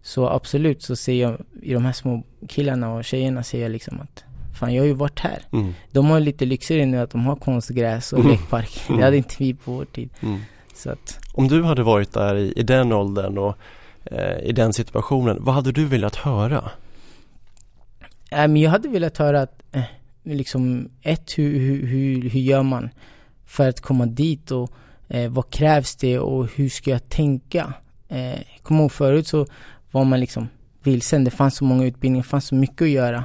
Så 0.02 0.30
absolut 0.30 0.84
så 0.84 0.96
ser 0.96 1.14
jag 1.14 1.38
i 1.62 1.74
de 1.74 1.86
här 1.86 1.94
små 1.94 2.24
killarna 2.48 2.94
och 2.94 3.06
tjejerna 3.06 3.44
ser 3.44 3.62
jag 3.62 3.72
liksom 3.72 4.00
att 4.02 4.24
Fan 4.56 4.74
jag 4.74 4.82
har 4.82 4.88
ju 4.88 4.94
varit 4.94 5.20
här. 5.20 5.40
Mm. 5.52 5.74
De 5.92 6.06
har 6.06 6.20
lite 6.20 6.46
lyxigare 6.46 6.86
nu 6.86 6.98
att 6.98 7.10
de 7.10 7.26
har 7.26 7.36
konstgräs 7.36 8.14
och 8.14 8.20
mm. 8.20 8.32
lekpark. 8.32 8.82
Det 8.88 9.04
hade 9.04 9.18
inte 9.18 9.36
vi 9.40 9.54
på 9.54 9.72
vår 9.72 9.86
tid. 9.86 10.10
Mm. 10.22 10.40
Så 10.76 10.90
att. 10.92 11.20
Om 11.34 11.48
du 11.48 11.64
hade 11.64 11.84
varit 11.84 12.14
där 12.14 12.36
i, 12.36 12.54
i 12.56 12.64
den 12.64 12.92
åldern 12.92 13.38
och 13.38 13.56
eh, 14.04 14.40
i 14.40 14.52
den 14.52 14.74
situationen, 14.74 15.38
vad 15.40 15.56
hade 15.56 15.72
du 15.72 15.86
velat 15.86 16.16
höra? 16.16 16.72
Äh, 18.32 18.38
men 18.38 18.58
jag 18.58 18.72
hade 18.72 18.90
velat 18.90 19.18
höra 19.18 19.42
att, 19.42 19.62
eh, 19.72 19.82
liksom, 20.26 20.90
ett, 21.02 21.38
hur, 21.38 21.60
hur, 21.60 21.88
hur, 21.88 22.30
hur 22.30 22.40
gör 22.40 22.64
man 22.64 22.90
för 23.46 23.70
att 23.70 23.82
komma 23.82 24.06
dit 24.06 24.52
och 24.52 24.72
eh, 25.08 25.32
vad 25.32 25.50
krävs 25.50 25.96
det 25.96 26.20
och 26.20 26.48
hur 26.56 26.70
ska 26.70 26.92
jag 26.92 27.10
tänka? 27.10 27.74
Eh, 28.08 28.40
kommer 28.62 28.82
ihåg 28.82 28.92
förut 28.92 29.28
så 29.28 29.48
var 29.92 30.04
man 30.04 30.20
liksom 30.20 30.48
vilsen, 30.84 31.24
det 31.24 31.32
fanns 31.32 31.56
så 31.56 31.64
många 31.64 31.86
utbildningar, 31.86 32.24
det 32.24 32.30
fanns 32.30 32.48
så 32.48 32.56
mycket 32.56 32.82
att 32.82 32.90
göra. 32.90 33.24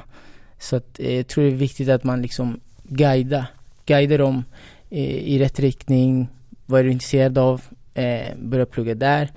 Så 0.59 0.75
att, 0.75 0.99
eh, 0.99 1.15
jag 1.15 1.27
tror 1.27 1.43
det 1.43 1.49
är 1.49 1.55
viktigt 1.55 1.89
att 1.89 2.03
man 2.03 2.21
liksom 2.21 2.59
guidar, 2.83 3.45
guidar 3.85 4.17
dem 4.17 4.43
eh, 4.89 5.15
i 5.15 5.39
rätt 5.39 5.59
riktning. 5.59 6.27
Vad 6.65 6.79
är 6.79 6.83
du 6.83 6.91
intresserad 6.91 7.37
av? 7.37 7.61
Eh, 7.93 8.35
börja 8.37 8.65
plugga 8.65 8.95
där. 8.95 9.31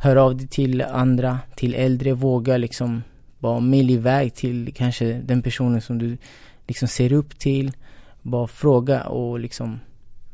Hör 0.00 0.16
av 0.16 0.36
dig 0.36 0.46
till 0.46 0.82
andra, 0.82 1.38
till 1.56 1.74
äldre, 1.74 2.12
våga 2.12 2.56
liksom 2.56 3.02
bara 3.38 3.60
mil 3.60 3.90
iväg 3.90 4.34
till 4.34 4.72
kanske 4.76 5.12
den 5.12 5.42
personen 5.42 5.80
som 5.80 5.98
du 5.98 6.16
liksom 6.68 6.88
ser 6.88 7.12
upp 7.12 7.38
till. 7.38 7.72
Bara 8.22 8.46
fråga 8.46 9.02
och 9.04 9.38
liksom 9.38 9.80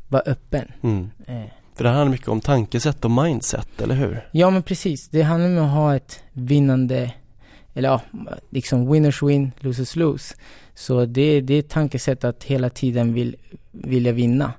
vara 0.07 0.23
öppen. 0.25 0.71
Mm. 0.81 1.09
Eh. 1.27 1.45
För 1.75 1.83
det 1.83 1.89
handlar 1.89 2.11
mycket 2.11 2.27
om 2.27 2.41
tankesätt 2.41 3.05
och 3.05 3.11
mindset, 3.11 3.81
eller 3.81 3.95
hur? 3.95 4.29
Ja 4.31 4.49
men 4.49 4.63
precis. 4.63 5.09
Det 5.09 5.21
handlar 5.21 5.49
om 5.49 5.65
att 5.65 5.71
ha 5.71 5.95
ett 5.95 6.23
vinnande, 6.33 7.11
eller 7.73 7.89
ja, 7.89 8.01
liksom 8.49 8.91
winners 8.91 9.23
win, 9.23 9.51
losers 9.59 9.95
lose. 9.95 10.35
Så 10.73 11.05
det, 11.05 11.41
det 11.41 11.53
är 11.53 11.59
ett 11.59 11.69
tankesätt 11.69 12.23
att 12.23 12.43
hela 12.43 12.69
tiden 12.69 13.13
vill, 13.13 13.35
vilja 13.71 14.11
vinna. 14.11 14.53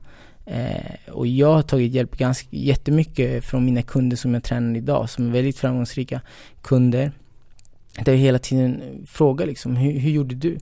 Eh, 0.47 1.13
och 1.13 1.27
jag 1.27 1.55
har 1.55 1.63
tagit 1.63 1.93
hjälp 1.93 2.17
ganska 2.19 2.49
jättemycket 2.51 3.45
från 3.45 3.65
mina 3.65 3.83
kunder 3.83 4.17
som 4.17 4.35
jag 4.35 4.43
tränar 4.43 4.77
idag, 4.77 5.11
som 5.11 5.29
är 5.29 5.33
väldigt 5.33 5.59
framgångsrika 5.59 6.21
kunder. 6.63 7.13
Där 8.05 8.13
jag 8.13 8.19
hela 8.19 8.39
tiden 8.39 8.83
frågar 9.07 9.47
liksom, 9.47 9.77
hur, 9.77 9.99
hur 9.99 10.11
gjorde 10.11 10.35
du? 10.35 10.59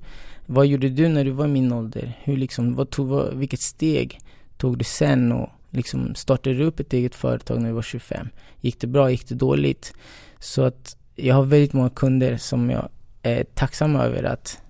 Vad 0.46 0.66
gjorde 0.66 0.88
du 0.88 1.08
när 1.08 1.24
du 1.24 1.30
var 1.30 1.44
i 1.44 1.48
min 1.48 1.72
ålder? 1.72 2.18
Hur 2.22 2.36
liksom, 2.36 2.74
vad 2.74 2.90
tog, 2.90 3.08
vad, 3.08 3.34
vilket 3.34 3.60
steg 3.60 4.20
tog 4.56 4.78
du 4.78 4.84
sen 4.84 5.32
och 5.32 5.50
liksom 5.70 6.14
startade 6.14 6.56
du 6.56 6.64
upp 6.64 6.80
ett 6.80 6.92
eget 6.92 7.14
företag 7.14 7.60
när 7.60 7.68
du 7.68 7.74
var 7.74 7.82
25? 7.82 8.28
Gick 8.60 8.80
det 8.80 8.86
bra? 8.86 9.10
Gick 9.10 9.28
det 9.28 9.34
dåligt? 9.34 9.94
Så 10.38 10.62
att 10.62 10.96
jag 11.14 11.34
har 11.34 11.42
väldigt 11.42 11.72
många 11.72 11.90
kunder 11.90 12.36
som 12.36 12.70
jag 12.70 12.88
är 13.22 13.44
tacksam 13.44 13.96
över 13.96 14.22
att, 14.22 14.60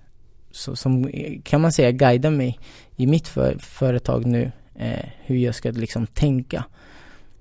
så, 0.50 0.76
som 0.76 1.10
kan 1.44 1.60
man 1.60 1.72
säga 1.72 1.90
guidar 1.90 2.30
mig 2.30 2.58
i 2.96 3.06
mitt 3.06 3.28
för, 3.28 3.58
företag 3.58 4.26
nu, 4.26 4.52
eh, 4.74 5.08
hur 5.24 5.36
jag 5.36 5.54
ska 5.54 5.70
liksom 5.70 6.06
tänka. 6.06 6.64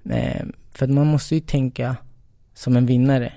Eh, 0.10 0.46
för 0.72 0.86
att 0.86 0.92
man 0.92 1.08
måste 1.08 1.36
ju 1.36 1.42
tänka 1.42 1.96
som 2.54 2.76
en 2.76 2.86
vinnare 2.86 3.34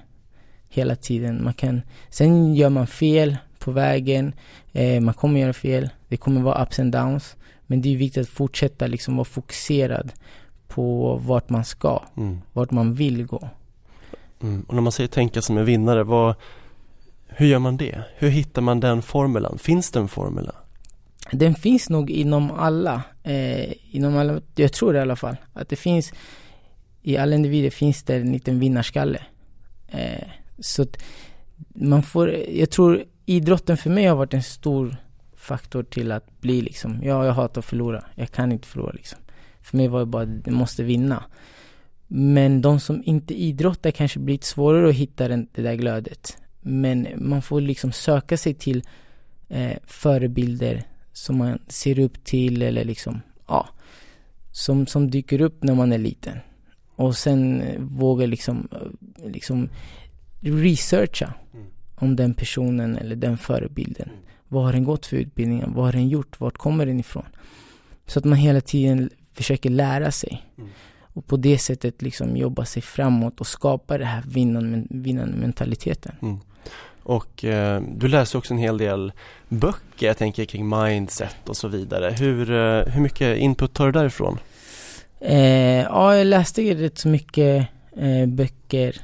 hela 0.69 0.97
tiden. 0.97 1.45
Man 1.45 1.55
kan, 1.55 1.83
sen 2.11 2.55
gör 2.55 2.71
man 2.71 2.87
fel 2.87 3.37
på 3.67 3.73
vägen, 3.73 4.35
eh, 4.73 5.01
man 5.01 5.15
kommer 5.15 5.41
göra 5.41 5.53
fel, 5.53 5.91
det 6.09 6.17
kommer 6.17 6.41
vara 6.41 6.63
ups 6.63 6.79
and 6.79 6.93
downs. 6.93 7.37
Men 7.67 7.83
det 7.83 7.93
är 7.93 7.97
viktigt 7.97 8.23
att 8.23 8.29
fortsätta 8.29 8.87
liksom 8.87 9.17
vara 9.17 9.25
fokuserad 9.25 10.13
på 10.69 11.17
vart 11.17 11.51
man 11.51 11.65
ska, 11.65 12.03
mm. 12.17 12.39
vart 12.53 12.71
man 12.71 12.95
vill 12.95 13.27
gå. 13.27 13.49
Mm. 14.43 14.63
Och 14.63 14.75
när 14.75 14.83
man 14.83 14.93
säger 14.93 15.09
tänka 15.09 15.43
som 15.43 15.59
en 15.59 15.65
vinnare, 15.65 16.05
vad, 16.05 16.35
hur 17.27 17.47
gör 17.47 17.59
man 17.59 17.77
det? 17.77 18.03
Hur 18.17 18.29
hittar 18.29 18.63
man 18.63 18.81
den 18.81 19.03
formulan? 19.03 19.59
Finns 19.59 19.91
det 19.91 19.99
en 19.99 20.09
formula? 20.09 20.55
Den 21.33 21.55
finns 21.55 21.91
nog 21.91 22.11
inom 22.11 22.51
alla, 22.51 23.03
eh, 23.23 23.73
inom 23.91 24.17
alla, 24.17 24.41
jag 24.55 24.73
tror 24.73 24.93
det 24.93 24.99
i 24.99 25.03
alla 25.03 25.17
fall, 25.17 25.37
att 25.53 25.69
det 25.69 25.77
finns 25.77 26.13
i 27.03 27.17
alla 27.17 27.37
individer 27.37 27.71
finns 27.71 28.03
det 28.03 28.15
en 28.17 28.33
liten 28.33 28.61
vinnarskalle. 28.61 29.23
Eh, 29.89 30.29
så 30.59 30.87
man 31.75 32.03
får, 32.03 32.31
jag 32.49 32.71
tror 32.71 33.05
idrotten 33.27 33.77
för 33.77 33.91
mig 33.91 34.05
har 34.07 34.17
varit 34.17 34.35
en 34.35 34.43
stor 34.43 34.97
faktor 35.37 35.83
till 35.83 36.13
att 36.13 36.41
bli 36.41 36.61
liksom, 36.61 37.01
ja 37.03 37.27
jag 37.27 37.33
hatar 37.33 37.61
att 37.61 37.65
förlora, 37.65 38.05
jag 38.15 38.31
kan 38.31 38.53
inte 38.53 38.69
förlora 38.69 38.93
liksom. 38.93 39.19
För 39.63 39.77
mig 39.77 39.89
var 39.89 40.01
det 40.01 40.07
bara, 40.07 40.29
jag 40.45 40.53
måste 40.53 40.83
vinna. 40.83 41.25
Men 42.07 42.63
de 42.63 42.81
som 42.81 43.03
inte 43.05 43.35
idrottar 43.35 43.91
kanske 43.91 44.19
blir 44.19 44.35
lite 44.35 44.47
svårare 44.47 44.89
att 44.89 44.95
hitta 44.95 45.29
den, 45.29 45.49
det 45.55 45.63
där 45.63 45.75
glödet. 45.75 46.39
Men 46.61 47.09
man 47.17 47.43
får 47.43 47.61
liksom 47.61 47.93
söka 47.93 48.37
sig 48.37 48.55
till 48.55 48.83
eh, 49.49 49.77
förebilder 49.87 50.83
som 51.13 51.37
man 51.37 51.59
ser 51.69 51.99
upp 51.99 52.25
till 52.25 52.63
eller 52.63 52.85
liksom, 52.85 53.21
ja, 53.49 53.69
som, 54.53 54.87
som 54.87 55.11
dyker 55.11 55.41
upp 55.41 55.63
när 55.63 55.75
man 55.75 55.93
är 55.93 55.99
liten. 55.99 56.39
Och 56.97 57.17
sen 57.17 57.63
våga 57.79 58.27
liksom, 58.27 58.69
eh, 58.73 59.31
liksom 59.31 59.69
researcha 60.41 61.35
mm 61.55 61.67
om 61.97 62.17
den 62.17 62.35
personen 62.35 62.97
eller 62.97 63.17
den 63.17 63.39
förebilden. 63.39 64.09
Vad 64.49 64.65
har 64.65 64.73
den 64.73 64.85
gått 64.85 65.07
för 65.07 65.17
utbildningar? 65.17 65.67
Vad 65.67 65.85
har 65.85 65.93
den 65.93 66.09
gjort? 66.09 66.41
Vart 66.41 66.59
kommer 66.59 66.87
den 66.87 67.01
ifrån? 67.01 67.27
Så 68.07 68.19
att 68.19 68.25
man 68.25 68.39
hela 68.39 68.61
tiden 68.61 69.11
försöker 69.35 69.71
lära 69.71 70.11
sig. 70.11 70.43
Mm. 70.59 70.71
Och 71.01 71.27
på 71.27 71.37
det 71.37 71.59
sättet 71.59 72.03
liksom 72.03 72.37
jobba 72.37 72.65
sig 72.65 72.83
framåt 72.83 73.41
och 73.41 73.47
skapa 73.47 73.99
den 73.99 74.07
här 74.07 74.23
vinnande, 74.27 74.87
vinnande 74.91 75.37
mentaliteten. 75.37 76.15
Mm. 76.23 76.39
Och 77.03 77.45
eh, 77.45 77.83
du 77.97 78.09
läser 78.09 78.39
också 78.39 78.55
en 78.55 78.59
hel 78.59 78.79
del 78.79 79.13
böcker, 79.49 80.07
jag 80.07 80.19
tänker 80.19 80.45
kring 80.45 80.69
mindset 80.69 81.49
och 81.49 81.57
så 81.57 81.69
vidare. 81.69 82.15
Hur, 82.19 82.51
eh, 82.51 82.85
hur 82.87 83.01
mycket 83.01 83.39
input 83.39 83.75
tar 83.75 83.87
du 83.87 83.93
därifrån? 83.93 84.39
Eh, 85.21 85.83
ja, 85.83 86.17
jag 86.17 86.27
läste 86.27 86.63
rätt 86.75 86.99
så 86.99 87.09
mycket 87.09 87.69
eh, 87.97 88.27
böcker 88.27 88.97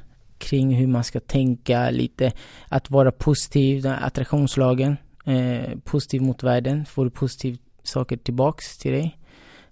kring 0.43 0.75
hur 0.75 0.87
man 0.87 1.05
ska 1.05 1.21
tänka 1.21 1.91
lite. 1.91 2.33
Att 2.69 2.91
vara 2.91 3.13
positiv, 3.13 3.87
attraktionslagen. 3.87 4.97
Eh, 5.25 5.79
positiv 5.85 6.23
mot 6.23 6.43
världen, 6.43 6.85
får 6.85 7.05
du 7.05 7.11
positiva 7.11 7.59
saker 7.83 8.17
tillbaks 8.17 8.79
till 8.79 8.93
dig. 8.93 9.19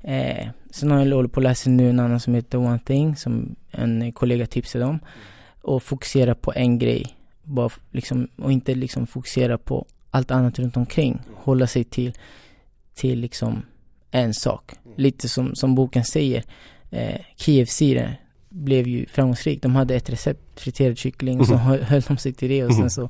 Eh, 0.00 0.48
sen 0.70 0.90
har 0.90 1.06
jag 1.06 1.16
hållit 1.16 1.32
på 1.32 1.40
att 1.40 1.44
läsa 1.44 1.70
nu 1.70 1.90
en 1.90 2.00
annan 2.00 2.20
som 2.20 2.34
heter 2.34 2.58
One 2.58 2.78
Thing, 2.78 3.16
som 3.16 3.56
en 3.70 4.12
kollega 4.12 4.46
tipsade 4.46 4.84
om. 4.84 4.98
Och 5.62 5.82
fokusera 5.82 6.34
på 6.34 6.52
en 6.52 6.78
grej. 6.78 7.16
Bara 7.42 7.70
liksom, 7.90 8.28
och 8.36 8.52
inte 8.52 8.74
liksom 8.74 9.06
fokusera 9.06 9.58
på 9.58 9.86
allt 10.10 10.30
annat 10.30 10.58
runt 10.58 10.76
omkring. 10.76 11.20
Hålla 11.34 11.66
sig 11.66 11.84
till, 11.84 12.12
till 12.94 13.20
liksom 13.20 13.62
en 14.10 14.34
sak. 14.34 14.72
Lite 14.96 15.28
som, 15.28 15.54
som 15.54 15.74
boken 15.74 16.04
säger. 16.04 16.44
Eh, 16.90 17.20
KFC 17.36 17.82
blev 18.50 18.88
ju 18.88 19.06
framgångsrikt. 19.06 19.62
De 19.62 19.76
hade 19.76 19.94
ett 19.94 20.10
recept, 20.10 20.60
friterad 20.60 20.98
kyckling, 20.98 21.40
och 21.40 21.46
så 21.46 21.54
höll, 21.54 21.82
höll 21.82 22.00
de 22.00 22.16
sig 22.16 22.32
till 22.32 22.48
det 22.48 22.64
och 22.64 22.74
sen 22.74 22.90
så 22.90 23.08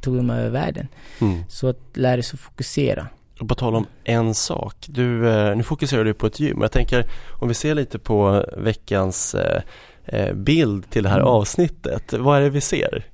tog 0.00 0.16
de 0.16 0.30
över 0.30 0.50
världen. 0.50 0.88
Mm. 1.20 1.44
Så 1.48 1.68
att 1.68 1.80
lära 1.94 2.22
sig 2.22 2.36
att 2.36 2.40
fokusera. 2.40 3.06
Och 3.40 3.48
på 3.48 3.54
tal 3.54 3.74
om 3.74 3.86
en 4.04 4.34
sak, 4.34 4.74
du, 4.86 5.28
eh, 5.28 5.56
nu 5.56 5.62
fokuserar 5.62 6.04
du 6.04 6.14
på 6.14 6.26
ett 6.26 6.40
gym. 6.40 6.58
Jag 6.60 6.72
tänker 6.72 7.06
om 7.40 7.48
vi 7.48 7.54
ser 7.54 7.74
lite 7.74 7.98
på 7.98 8.46
veckans 8.56 9.34
eh, 9.34 9.62
eh, 10.04 10.34
bild 10.34 10.90
till 10.90 11.02
det 11.02 11.08
här 11.08 11.16
mm. 11.16 11.28
avsnittet. 11.28 12.12
Vad 12.12 12.38
är 12.38 12.42
det 12.42 12.50
vi 12.50 12.60
ser? 12.60 13.06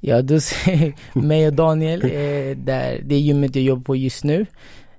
Ja, 0.00 0.22
du 0.22 0.40
ser 0.40 0.92
mig 1.18 1.46
och 1.46 1.52
Daniel, 1.52 2.00
där, 2.56 3.00
det 3.04 3.14
är 3.14 3.20
gymmet 3.20 3.56
jag 3.56 3.64
jobbar 3.64 3.84
på 3.84 3.96
just 3.96 4.24
nu. 4.24 4.46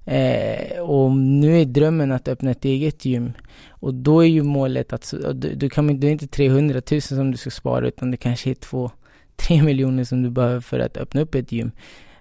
Eh, 0.08 0.80
och 0.80 1.12
nu 1.12 1.62
är 1.62 1.66
drömmen 1.66 2.12
att 2.12 2.28
öppna 2.28 2.52
ett 2.52 2.66
eget 2.66 3.06
gym. 3.06 3.34
Och 3.70 3.94
då 3.94 4.20
är 4.20 4.28
ju 4.28 4.44
målet 4.44 4.94
att, 4.94 5.14
du, 5.34 5.56
du 5.56 5.70
kan, 5.70 6.00
det 6.00 6.08
är 6.08 6.12
inte 6.12 6.28
300 6.28 6.82
000 6.92 7.02
som 7.02 7.32
du 7.32 7.38
ska 7.38 7.50
spara 7.50 7.88
utan 7.88 8.12
det 8.12 8.18
kanske 8.18 8.50
är 8.50 8.56
2 8.56 8.92
3 9.36 9.62
miljoner 9.64 10.04
som 10.04 10.24
du 10.24 10.30
behöver 10.30 10.60
för 10.60 10.80
att 10.80 10.98
öppna 10.98 11.22
upp 11.22 11.36
ett 11.36 11.52
gym. 11.52 11.72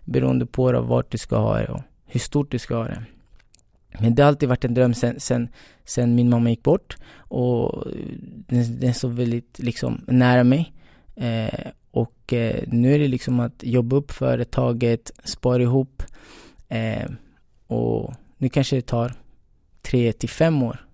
Beroende 0.05 0.47
på 0.47 0.73
då, 0.73 0.81
vart 0.81 1.11
du 1.11 1.19
ska 1.19 1.37
ha 1.37 1.59
det 1.59 1.69
och 1.69 1.83
hur 2.07 2.21
stort 2.21 2.51
du 2.51 2.59
ska 2.59 2.77
ha 2.77 2.85
det. 2.85 3.03
Men 4.01 4.15
det 4.15 4.23
har 4.23 4.29
alltid 4.29 4.49
varit 4.49 4.65
en 4.65 4.75
dröm 4.75 4.95
sen, 4.95 5.21
sen, 5.21 5.49
sen 5.85 6.15
min 6.15 6.31
mamma 6.31 6.51
gick 6.51 6.63
bort 6.63 6.97
och 7.19 7.85
den, 8.49 8.81
den 8.81 8.95
så 8.95 9.09
väldigt 9.09 9.59
liksom 9.59 10.05
nära 10.07 10.45
mig. 10.45 10.73
Eh, 11.17 11.71
och 11.91 12.33
eh, 12.33 12.65
nu 12.67 12.95
är 12.95 12.99
det 12.99 13.09
liksom 13.09 13.41
att 13.41 13.63
jobba 13.63 13.97
upp 13.97 14.11
företaget, 14.11 15.11
spara 15.25 15.63
ihop 15.63 16.03
eh, 16.69 17.07
och 17.67 18.15
nu 18.37 18.49
kanske 18.49 18.77
det 18.77 18.83
tar 18.83 19.13
tre 19.83 20.13
till 20.13 20.29
fem 20.29 20.63
år 20.63 20.87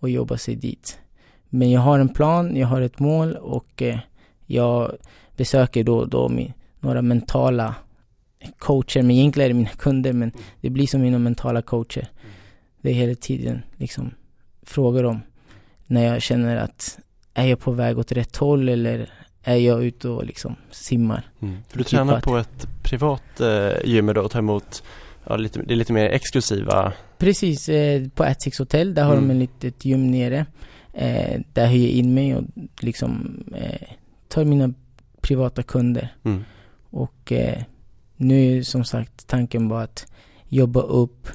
att 0.00 0.10
jobba 0.10 0.38
sig 0.38 0.56
dit. 0.56 0.98
Men 1.48 1.70
jag 1.70 1.80
har 1.80 1.98
en 1.98 2.08
plan, 2.08 2.56
jag 2.56 2.66
har 2.66 2.80
ett 2.80 2.98
mål 2.98 3.36
och 3.36 3.82
eh, 3.82 3.98
jag 4.46 4.96
besöker 5.36 5.84
då 5.84 5.98
och 5.98 6.08
då 6.08 6.28
min, 6.28 6.52
några 6.80 7.02
mentala 7.02 7.74
coacher, 8.58 9.02
men 9.02 9.10
egentligen 9.10 9.44
är 9.44 9.48
det 9.48 9.58
mina 9.58 9.70
kunder, 9.70 10.12
men 10.12 10.32
det 10.60 10.70
blir 10.70 10.86
som 10.86 11.00
mina 11.00 11.18
mentala 11.18 11.62
coacher. 11.62 12.08
Det 12.80 12.90
är 12.90 12.94
hela 12.94 13.14
tiden 13.14 13.62
liksom 13.76 14.10
frågor 14.62 15.04
om 15.04 15.20
när 15.86 16.04
jag 16.04 16.22
känner 16.22 16.56
att 16.56 16.98
är 17.34 17.46
jag 17.46 17.60
på 17.60 17.70
väg 17.70 17.98
åt 17.98 18.12
rätt 18.12 18.36
håll 18.36 18.68
eller 18.68 19.10
är 19.42 19.56
jag 19.56 19.84
ute 19.84 20.08
och 20.08 20.24
liksom 20.24 20.56
simmar. 20.70 21.30
Mm. 21.42 21.58
För 21.68 21.78
du 21.78 21.84
tränar 21.84 22.20
på 22.20 22.36
ett 22.36 22.68
privat 22.82 23.40
eh, 23.40 23.84
gym 23.84 24.06
då 24.06 24.20
och 24.20 24.30
tar 24.30 24.38
emot 24.38 24.82
ja, 25.26 25.36
lite, 25.36 25.62
det 25.62 25.74
är 25.74 25.76
lite 25.76 25.92
mer 25.92 26.04
exklusiva 26.04 26.92
Precis, 27.18 27.68
eh, 27.68 28.08
på 28.08 28.24
Atix 28.24 28.58
Hotel, 28.58 28.94
där 28.94 29.04
har 29.04 29.16
mm. 29.16 29.28
de 29.28 29.34
ett 29.34 29.40
litet 29.40 29.84
gym 29.84 30.10
nere. 30.10 30.46
Eh, 30.92 31.40
där 31.52 31.66
hyr 31.66 31.82
jag 31.82 31.90
in 31.90 32.14
mig 32.14 32.36
och 32.36 32.44
liksom 32.80 33.42
eh, 33.54 33.88
tar 34.28 34.44
mina 34.44 34.74
privata 35.20 35.62
kunder. 35.62 36.14
Mm. 36.24 36.44
Och 36.90 37.32
eh, 37.32 37.62
nu 38.16 38.58
är 38.58 38.62
som 38.62 38.84
sagt 38.84 39.26
tanken 39.26 39.68
bara 39.68 39.82
att 39.82 40.12
jobba 40.48 40.80
upp, 40.80 41.28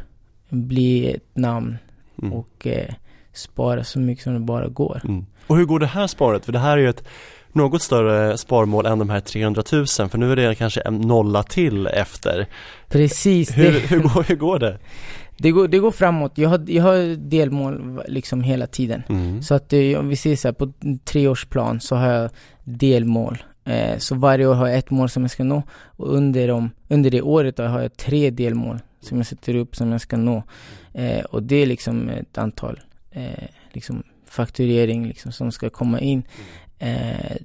bli 0.50 1.14
ett 1.14 1.38
namn 1.38 1.78
mm. 2.22 2.34
och 2.34 2.68
eh, 2.68 2.94
spara 3.34 3.84
så 3.84 4.00
mycket 4.00 4.24
som 4.24 4.34
det 4.34 4.40
bara 4.40 4.68
går. 4.68 5.02
Mm. 5.04 5.26
Och 5.48 5.58
hur 5.58 5.66
går 5.66 5.80
det 5.80 5.86
här 5.86 6.08
sparet? 6.08 6.46
För 6.46 6.52
det 6.52 6.60
här 6.60 6.78
är 6.78 6.82
ju 6.82 6.90
ett 6.90 7.04
något 7.56 7.82
större 7.82 8.38
sparmål 8.38 8.86
än 8.86 9.00
de 9.00 9.10
här 9.10 9.20
300 9.20 9.64
000 9.72 9.88
för 9.88 10.18
nu 10.18 10.32
är 10.32 10.36
det 10.36 10.56
kanske 10.56 10.82
en 10.82 11.02
nolla 11.02 11.44
till 11.44 11.88
efter. 11.88 12.48
Precis. 12.90 13.58
Hur, 13.58 13.72
det, 13.72 13.80
hur, 13.80 14.00
går, 14.00 14.24
hur 14.24 14.36
går 14.36 14.60
det? 14.60 14.78
Det 15.38 15.52
går, 15.52 15.68
det 15.68 15.80
går 15.80 15.92
framåt. 15.92 16.38
Jag 16.38 16.50
har, 16.50 16.66
jag 16.68 16.84
har 16.84 17.16
delmål 17.16 18.02
liksom 18.08 18.44
hela 18.44 18.68
tiden. 18.68 19.04
Mm. 19.10 19.42
Så 19.42 19.54
att 19.54 19.74
eh, 19.74 20.00
om 20.00 20.08
vi 20.08 20.16
ser 20.16 20.36
så 20.36 20.48
här, 20.48 20.54
på 20.54 20.74
treårsplan 21.04 21.80
så 21.80 21.96
har 21.96 22.08
jag 22.08 22.30
delmål. 22.64 23.44
Eh, 23.64 23.98
så 23.98 24.16
varje 24.16 24.46
år 24.48 24.54
har 24.54 24.68
jag 24.68 24.78
ett 24.78 24.90
mål 24.90 25.10
som 25.10 25.24
jag 25.24 25.32
ska 25.32 25.44
nå 25.44 25.64
och 25.72 26.16
under, 26.16 26.48
dem, 26.48 26.70
under 26.88 27.10
det 27.10 27.22
året 27.22 27.58
har 27.58 27.82
jag 27.82 27.98
tre 27.98 28.30
delmål 28.30 28.80
som 29.02 29.18
jag 29.18 29.28
sätter 29.28 29.56
upp 29.56 29.76
som 29.76 29.92
jag 29.92 30.02
ska 30.02 30.18
nå. 30.18 30.44
Eh, 30.94 31.26
och 31.26 31.44
det 31.44 31.56
är 31.56 31.66
liksom 31.66 32.10
ett 32.10 32.38
antal 32.38 32.80
eh, 33.12 33.48
liksom 33.72 34.04
fakturering 34.28 35.08
liksom 35.08 35.32
som 35.32 35.52
ska 35.52 35.70
komma 35.70 36.00
in. 36.00 36.24
Eh, 36.82 37.36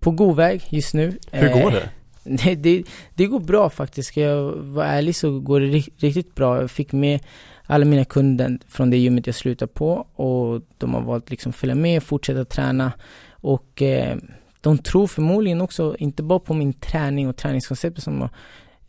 på 0.00 0.10
god 0.10 0.36
väg 0.36 0.62
just 0.68 0.94
nu. 0.94 1.18
Hur 1.32 1.62
går 1.62 1.70
det? 1.70 1.90
Det, 2.24 2.54
det, 2.54 2.82
det, 3.14 3.26
går 3.26 3.40
bra 3.40 3.70
faktiskt. 3.70 4.08
Ska 4.08 4.20
jag 4.20 4.52
vara 4.52 4.86
ärlig 4.86 5.16
så 5.16 5.40
går 5.40 5.60
det 5.60 5.66
riktigt 5.66 6.34
bra. 6.34 6.60
Jag 6.60 6.70
fick 6.70 6.92
med 6.92 7.20
alla 7.66 7.84
mina 7.84 8.04
kunder 8.04 8.58
från 8.68 8.90
det 8.90 8.96
gymmet 8.96 9.26
jag 9.26 9.36
slutade 9.36 9.72
på 9.72 10.06
och 10.14 10.62
de 10.78 10.94
har 10.94 11.00
valt 11.00 11.30
liksom 11.30 11.52
följa 11.52 11.74
med, 11.74 11.96
och 11.96 12.02
fortsätta 12.02 12.44
träna 12.44 12.92
och 13.30 13.82
eh, 13.82 14.16
de 14.60 14.78
tror 14.78 15.06
förmodligen 15.06 15.60
också 15.60 15.96
inte 15.98 16.22
bara 16.22 16.38
på 16.38 16.54
min 16.54 16.72
träning 16.72 17.28
och 17.28 17.36
träningskonceptet 17.36 18.04
som 18.04 18.20
jag 18.20 18.30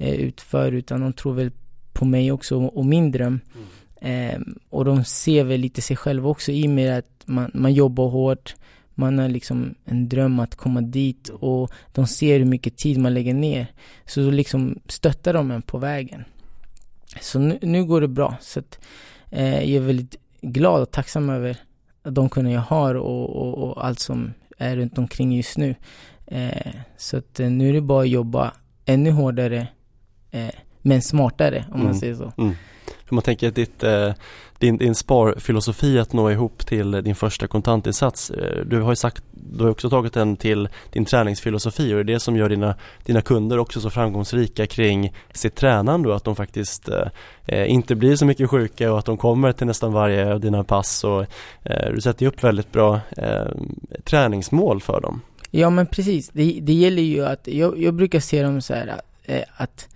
eh, 0.07 0.15
utför 0.15 0.71
utan 0.71 1.01
de 1.01 1.13
tror 1.13 1.33
väl 1.33 1.51
på 1.93 2.05
mig 2.05 2.31
också 2.31 2.57
och 2.57 2.85
min 2.85 3.11
dröm. 3.11 3.39
Mm. 3.55 4.29
Eh, 4.35 4.41
och 4.69 4.85
de 4.85 5.03
ser 5.03 5.43
väl 5.43 5.59
lite 5.59 5.81
sig 5.81 5.95
själva 5.95 6.29
också 6.29 6.51
i 6.51 6.67
och 6.67 6.71
med 6.71 6.97
att 6.97 7.23
man, 7.25 7.51
man 7.53 7.73
jobbar 7.73 8.09
hårt, 8.09 8.55
man 8.95 9.19
har 9.19 9.29
liksom 9.29 9.75
en 9.85 10.09
dröm 10.09 10.39
att 10.39 10.55
komma 10.55 10.81
dit 10.81 11.29
och 11.29 11.71
de 11.91 12.07
ser 12.07 12.39
hur 12.39 12.45
mycket 12.45 12.77
tid 12.77 12.97
man 12.97 13.13
lägger 13.13 13.33
ner. 13.33 13.67
Så 14.05 14.21
då 14.21 14.31
liksom 14.31 14.79
stöttar 14.87 15.33
de 15.33 15.51
en 15.51 15.61
på 15.61 15.77
vägen. 15.77 16.23
Så 17.21 17.39
nu, 17.39 17.59
nu 17.61 17.85
går 17.85 18.01
det 18.01 18.07
bra. 18.07 18.35
Så 18.41 18.59
att, 18.59 18.79
eh, 19.29 19.59
jag 19.59 19.83
är 19.83 19.87
väldigt 19.87 20.15
glad 20.41 20.81
och 20.81 20.91
tacksam 20.91 21.29
över 21.29 21.57
de 22.03 22.29
kunder 22.29 22.51
jag 22.51 22.61
har 22.61 22.95
och, 22.95 23.29
och, 23.29 23.69
och, 23.69 23.85
allt 23.85 23.99
som 23.99 24.33
är 24.57 24.75
runt 24.75 24.97
omkring 24.97 25.33
just 25.33 25.57
nu. 25.57 25.75
Eh, 26.25 26.73
så 26.97 27.17
att 27.17 27.39
eh, 27.39 27.49
nu 27.49 27.69
är 27.69 27.73
det 27.73 27.81
bara 27.81 28.01
att 28.01 28.09
jobba 28.09 28.53
ännu 28.85 29.11
hårdare 29.11 29.67
eh, 30.31 30.49
men 30.81 31.01
smartare 31.01 31.65
om 31.67 31.73
mm. 31.73 31.85
man 31.85 31.95
säger 31.95 32.15
så. 32.15 32.33
Mm. 32.37 32.55
Man 33.13 33.23
tänker 33.23 33.47
att 33.47 33.55
ditt, 33.55 33.83
eh, 33.83 34.13
din, 34.57 34.77
din 34.77 34.95
sparfilosofi 34.95 35.99
att 35.99 36.13
nå 36.13 36.31
ihop 36.31 36.65
till 36.65 36.91
din 36.91 37.15
första 37.15 37.47
kontantinsats. 37.47 38.31
Eh, 38.31 38.65
du 38.65 38.81
har 38.81 38.91
ju 38.91 38.95
sagt, 38.95 39.23
du 39.31 39.63
har 39.63 39.71
också 39.71 39.89
tagit 39.89 40.13
den 40.13 40.35
till 40.35 40.69
din 40.91 41.05
träningsfilosofi 41.05 41.93
och 41.93 41.95
det 41.95 42.01
är 42.01 42.13
det 42.13 42.19
som 42.19 42.35
gör 42.35 42.49
dina, 42.49 42.75
dina 43.05 43.21
kunder 43.21 43.57
också 43.57 43.81
så 43.81 43.89
framgångsrika 43.89 44.67
kring 44.67 45.13
sitt 45.33 45.55
tränande 45.55 46.09
och 46.09 46.15
att 46.15 46.23
de 46.23 46.35
faktiskt 46.35 46.89
eh, 46.89 47.07
eh, 47.45 47.71
inte 47.71 47.95
blir 47.95 48.15
så 48.15 48.25
mycket 48.25 48.49
sjuka 48.49 48.91
och 48.91 48.99
att 48.99 49.05
de 49.05 49.17
kommer 49.17 49.51
till 49.51 49.67
nästan 49.67 49.93
varje 49.93 50.33
av 50.33 50.39
dina 50.39 50.63
pass 50.63 51.03
och 51.03 51.21
eh, 51.63 51.91
du 51.93 52.01
sätter 52.01 52.23
ju 52.23 52.27
upp 52.27 52.43
väldigt 52.43 52.71
bra 52.71 52.99
eh, 53.17 53.51
träningsmål 54.03 54.81
för 54.81 55.01
dem. 55.01 55.21
Ja 55.51 55.69
men 55.69 55.87
precis, 55.87 56.29
det, 56.29 56.59
det 56.61 56.73
gäller 56.73 57.03
ju 57.03 57.25
att, 57.25 57.47
jag, 57.47 57.81
jag 57.81 57.93
brukar 57.93 58.19
se 58.19 58.43
dem 58.43 58.61
så 58.61 58.73
här 58.73 59.01
eh, 59.23 59.43
att 59.55 59.87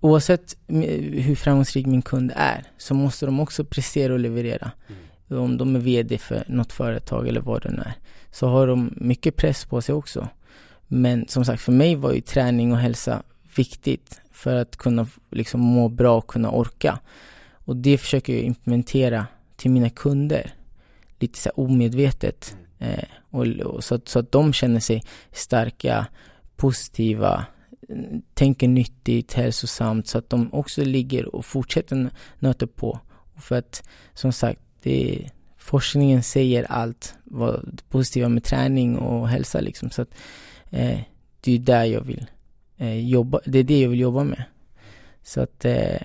oavsett 0.00 0.56
hur 0.66 1.34
framgångsrik 1.34 1.86
min 1.86 2.02
kund 2.02 2.32
är 2.36 2.64
så 2.78 2.94
måste 2.94 3.26
de 3.26 3.40
också 3.40 3.64
prestera 3.64 4.12
och 4.12 4.18
leverera. 4.18 4.70
Mm. 4.88 5.42
Om 5.42 5.56
de 5.56 5.76
är 5.76 5.80
VD 5.80 6.18
för 6.18 6.44
något 6.46 6.72
företag 6.72 7.28
eller 7.28 7.40
vad 7.40 7.62
det 7.62 7.70
nu 7.70 7.82
är. 7.82 7.94
Så 8.30 8.48
har 8.48 8.66
de 8.66 8.94
mycket 8.96 9.36
press 9.36 9.64
på 9.64 9.80
sig 9.80 9.94
också. 9.94 10.28
Men 10.86 11.28
som 11.28 11.44
sagt, 11.44 11.62
för 11.62 11.72
mig 11.72 11.96
var 11.96 12.12
ju 12.12 12.20
träning 12.20 12.72
och 12.72 12.78
hälsa 12.78 13.22
viktigt 13.56 14.20
för 14.32 14.56
att 14.56 14.76
kunna 14.76 15.06
liksom 15.30 15.60
må 15.60 15.88
bra 15.88 16.16
och 16.16 16.26
kunna 16.26 16.50
orka. 16.50 16.98
Och 17.52 17.76
det 17.76 17.98
försöker 17.98 18.32
jag 18.32 18.42
implementera 18.42 19.26
till 19.56 19.70
mina 19.70 19.90
kunder. 19.90 20.54
Lite 21.18 21.38
så 21.38 21.50
omedvetet. 21.50 22.56
Eh, 22.78 23.04
och, 23.30 23.46
och 23.46 23.84
så, 23.84 24.00
så, 24.04 24.18
att 24.18 24.32
de 24.32 24.52
känner 24.52 24.80
sig 24.80 25.02
starka, 25.32 26.06
positiva, 26.56 27.44
tänker 28.34 28.68
nyttigt, 28.68 29.32
hälsosamt 29.32 30.06
så 30.06 30.18
att 30.18 30.30
de 30.30 30.54
också 30.54 30.84
ligger 30.84 31.34
och 31.34 31.44
fortsätter 31.44 32.10
nöta 32.38 32.66
på. 32.66 33.00
För 33.36 33.58
att 33.58 33.88
som 34.14 34.32
sagt, 34.32 34.60
det, 34.82 35.30
forskningen 35.58 36.22
säger 36.22 36.64
allt 36.64 37.14
vad 37.24 37.68
det 37.72 37.88
positiva 37.88 38.28
med 38.28 38.44
träning 38.44 38.98
och 38.98 39.28
hälsa 39.28 39.60
liksom. 39.60 39.90
Så 39.90 40.02
att 40.02 40.14
eh, 40.70 41.00
det 41.40 41.52
är 41.52 41.58
där 41.58 41.84
jag 41.84 42.00
vill 42.00 42.26
eh, 42.76 43.08
jobba, 43.08 43.40
det 43.44 43.58
är 43.58 43.64
det 43.64 43.80
jag 43.80 43.88
vill 43.88 44.00
jobba 44.00 44.24
med. 44.24 44.44
Så 45.22 45.40
att 45.40 45.64
eh, 45.64 46.02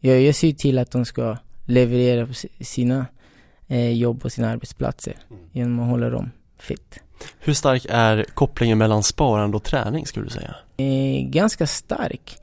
jag, 0.00 0.20
jag 0.20 0.34
ser 0.34 0.52
till 0.52 0.78
att 0.78 0.90
de 0.90 1.04
ska 1.04 1.36
leverera 1.64 2.26
på 2.26 2.32
sina 2.60 3.06
eh, 3.66 3.92
jobb 3.92 4.24
och 4.24 4.32
sina 4.32 4.50
arbetsplatser 4.50 5.16
mm. 5.30 5.42
genom 5.52 5.80
att 5.80 5.88
hålla 5.88 6.10
dem 6.10 6.30
fit. 6.58 7.00
Hur 7.38 7.54
stark 7.54 7.86
är 7.88 8.24
kopplingen 8.34 8.78
mellan 8.78 9.02
sparande 9.02 9.56
och 9.56 9.64
träning 9.64 10.06
skulle 10.06 10.26
du 10.26 10.30
säga? 10.30 10.56
Ganska 11.30 11.66
stark. 11.66 12.38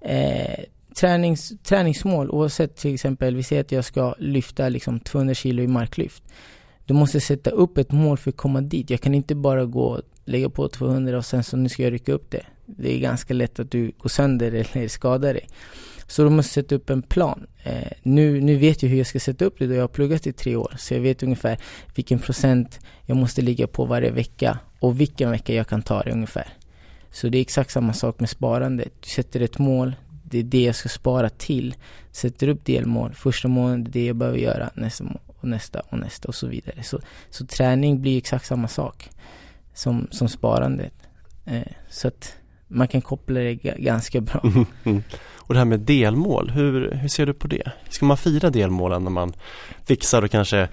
Eh, 0.00 0.64
tränings, 0.96 1.52
träningsmål, 1.62 2.30
oavsett 2.30 2.76
till 2.76 2.94
exempel, 2.94 3.36
vi 3.36 3.42
säger 3.42 3.62
att 3.62 3.72
jag 3.72 3.84
ska 3.84 4.14
lyfta 4.18 4.68
liksom 4.68 5.00
200 5.00 5.34
kilo 5.34 5.62
i 5.62 5.66
marklyft. 5.66 6.22
Du 6.84 6.94
måste 6.94 7.20
sätta 7.20 7.50
upp 7.50 7.78
ett 7.78 7.92
mål 7.92 8.18
för 8.18 8.30
att 8.30 8.36
komma 8.36 8.60
dit. 8.60 8.90
Jag 8.90 9.00
kan 9.00 9.14
inte 9.14 9.34
bara 9.34 9.64
gå 9.64 9.82
och 9.82 10.02
lägga 10.24 10.50
på 10.50 10.68
200 10.68 11.18
och 11.18 11.24
sen 11.24 11.44
så 11.44 11.56
nu 11.56 11.68
ska 11.68 11.82
jag 11.82 11.92
rycka 11.92 12.12
upp 12.12 12.30
det. 12.30 12.46
Det 12.66 12.94
är 12.94 12.98
ganska 12.98 13.34
lätt 13.34 13.60
att 13.60 13.70
du 13.70 13.92
går 13.98 14.08
sönder 14.08 14.52
eller 14.52 14.88
skadar 14.88 15.34
dig. 15.34 15.48
Så 16.06 16.24
du 16.24 16.30
måste 16.30 16.52
sätta 16.52 16.74
upp 16.74 16.90
en 16.90 17.02
plan. 17.02 17.46
Eh, 17.64 17.92
nu, 18.02 18.40
nu 18.40 18.56
vet 18.56 18.82
jag 18.82 18.90
hur 18.90 18.98
jag 18.98 19.06
ska 19.06 19.20
sätta 19.20 19.44
upp 19.44 19.58
det 19.58 19.66
då 19.66 19.74
jag 19.74 19.82
har 19.82 19.88
pluggat 19.88 20.26
i 20.26 20.32
tre 20.32 20.56
år. 20.56 20.74
Så 20.78 20.94
jag 20.94 21.00
vet 21.00 21.22
ungefär 21.22 21.58
vilken 21.94 22.18
procent 22.18 22.80
jag 23.06 23.16
måste 23.16 23.42
ligga 23.42 23.66
på 23.66 23.84
varje 23.84 24.10
vecka 24.10 24.58
och 24.80 25.00
vilken 25.00 25.30
vecka 25.30 25.54
jag 25.54 25.68
kan 25.68 25.82
ta 25.82 26.02
det 26.02 26.12
ungefär. 26.12 26.52
Så 27.16 27.28
det 27.28 27.38
är 27.38 27.42
exakt 27.42 27.70
samma 27.70 27.92
sak 27.92 28.20
med 28.20 28.30
sparande. 28.30 28.84
Du 29.00 29.08
sätter 29.08 29.40
ett 29.40 29.58
mål, 29.58 29.94
det 30.22 30.38
är 30.38 30.42
det 30.42 30.62
jag 30.62 30.74
ska 30.74 30.88
spara 30.88 31.28
till. 31.28 31.74
Sätter 32.12 32.48
upp 32.48 32.64
delmål, 32.64 33.14
första 33.14 33.48
månaden, 33.48 33.84
det 33.84 33.90
är 33.90 33.92
det 33.92 34.06
jag 34.06 34.16
behöver 34.16 34.38
göra, 34.38 34.70
nästa 34.74 35.04
och 35.26 35.48
nästa 35.48 35.80
och 35.80 35.98
nästa 35.98 36.28
och 36.28 36.34
så 36.34 36.46
vidare. 36.46 36.82
Så, 36.82 37.00
så 37.30 37.46
träning 37.46 38.00
blir 38.00 38.18
exakt 38.18 38.46
samma 38.46 38.68
sak 38.68 39.10
som, 39.74 40.08
som 40.10 40.28
sparandet. 40.28 40.92
Eh, 41.44 41.72
så 41.90 42.08
att 42.08 42.36
man 42.68 42.88
kan 42.88 43.00
koppla 43.00 43.40
det 43.40 43.54
ganska 43.54 44.20
bra. 44.20 44.42
Mm. 44.84 45.02
Och 45.36 45.54
det 45.54 45.60
här 45.60 45.64
med 45.64 45.80
delmål, 45.80 46.50
hur, 46.50 46.90
hur 46.90 47.08
ser 47.08 47.26
du 47.26 47.34
på 47.34 47.46
det? 47.46 47.72
Ska 47.88 48.06
man 48.06 48.16
fira 48.16 48.50
delmålen 48.50 49.04
när 49.04 49.10
man 49.10 49.32
fixar 49.84 50.22
och 50.22 50.30
kanske 50.30 50.68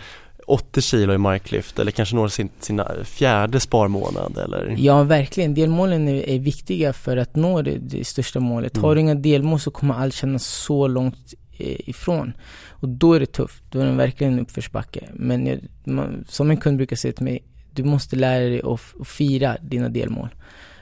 80 0.47 0.81
kilo 0.81 1.13
i 1.13 1.17
marklyft 1.17 1.79
eller 1.79 1.91
kanske 1.91 2.15
når 2.15 2.27
sin 2.27 2.49
sina 2.59 2.91
fjärde 3.03 3.59
sparmånad 3.59 4.37
eller? 4.37 4.75
Ja 4.77 5.03
verkligen, 5.03 5.53
delmålen 5.53 6.07
är, 6.07 6.29
är 6.29 6.39
viktiga 6.39 6.93
för 6.93 7.17
att 7.17 7.35
nå 7.35 7.61
det, 7.61 7.77
det 7.77 8.07
största 8.07 8.39
målet. 8.39 8.75
Mm. 8.75 8.83
Har 8.83 8.95
du 8.95 9.01
inga 9.01 9.15
delmål 9.15 9.59
så 9.59 9.71
kommer 9.71 9.93
allt 9.93 10.13
kännas 10.13 10.45
så 10.45 10.87
långt 10.87 11.33
eh, 11.57 11.89
ifrån. 11.89 12.33
Och 12.69 12.89
då 12.89 13.13
är 13.13 13.19
det 13.19 13.25
tufft, 13.25 13.63
då 13.69 13.79
är 13.79 13.85
det 13.85 13.91
verkligen 13.91 14.33
en 14.33 14.39
uppförsbacke. 14.39 15.09
Men 15.13 15.47
jag, 15.47 15.59
man, 15.83 16.25
som 16.29 16.51
en 16.51 16.57
kund 16.57 16.77
brukar 16.77 16.95
säga 16.95 17.13
till 17.13 17.23
mig, 17.23 17.43
du 17.71 17.83
måste 17.83 18.15
lära 18.15 18.43
dig 18.43 18.61
att, 18.63 19.01
att 19.01 19.07
fira 19.07 19.57
dina 19.61 19.89
delmål. 19.89 20.29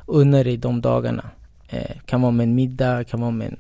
Unna 0.06 0.44
dig 0.44 0.58
de 0.58 0.82
dagarna. 0.82 1.30
Eh, 1.70 1.98
kan 2.06 2.22
vara 2.22 2.32
med 2.32 2.44
en 2.44 2.56
middag, 2.56 3.04
kan 3.04 3.22
vara 3.22 3.32
med 3.32 3.56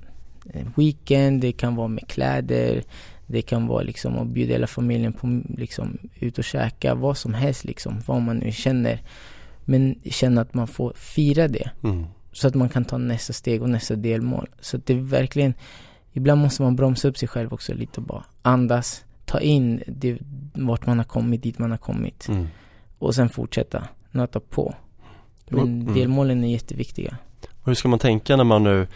en 0.53 0.73
weekend, 0.75 1.41
det 1.41 1.51
kan 1.51 1.75
vara 1.75 1.87
med 1.87 2.07
kläder, 2.07 2.83
det 3.31 3.41
kan 3.41 3.67
vara 3.67 3.81
liksom 3.81 4.17
att 4.17 4.27
bjuda 4.27 4.53
hela 4.53 4.67
familjen 4.67 5.13
på 5.13 5.41
liksom 5.57 5.97
ut 6.19 6.37
och 6.37 6.43
käka, 6.43 6.95
vad 6.95 7.17
som 7.17 7.33
helst 7.33 7.63
liksom, 7.63 8.01
vad 8.05 8.21
man 8.21 8.37
nu 8.37 8.51
känner. 8.51 9.01
Men 9.65 9.95
känna 10.05 10.41
att 10.41 10.53
man 10.53 10.67
får 10.67 10.93
fira 10.95 11.47
det. 11.47 11.69
Mm. 11.83 12.05
Så 12.31 12.47
att 12.47 12.55
man 12.55 12.69
kan 12.69 12.85
ta 12.85 12.97
nästa 12.97 13.33
steg 13.33 13.61
och 13.61 13.69
nästa 13.69 13.95
delmål. 13.95 14.49
Så 14.59 14.77
att 14.77 14.85
det 14.85 14.93
är 14.93 14.97
verkligen, 14.97 15.53
ibland 16.13 16.41
måste 16.41 16.61
man 16.61 16.75
bromsa 16.75 17.07
upp 17.07 17.17
sig 17.17 17.27
själv 17.27 17.53
också 17.53 17.73
lite 17.73 17.99
och 17.99 18.07
bara 18.07 18.23
andas, 18.41 19.05
ta 19.25 19.39
in 19.39 19.83
det, 19.87 20.17
vart 20.53 20.85
man 20.85 20.97
har 20.97 21.05
kommit, 21.05 21.43
dit 21.43 21.59
man 21.59 21.71
har 21.71 21.77
kommit. 21.77 22.27
Mm. 22.27 22.47
Och 22.99 23.15
sen 23.15 23.29
fortsätta, 23.29 23.87
nöta 24.11 24.39
på. 24.39 24.75
Men 25.49 25.81
mm. 25.81 25.93
delmålen 25.93 26.43
är 26.43 26.51
jätteviktiga. 26.51 27.17
Och 27.61 27.67
hur 27.67 27.73
ska 27.73 27.87
man 27.87 27.99
tänka 27.99 28.35
när 28.35 28.43
man 28.43 28.63
nu 28.63 28.87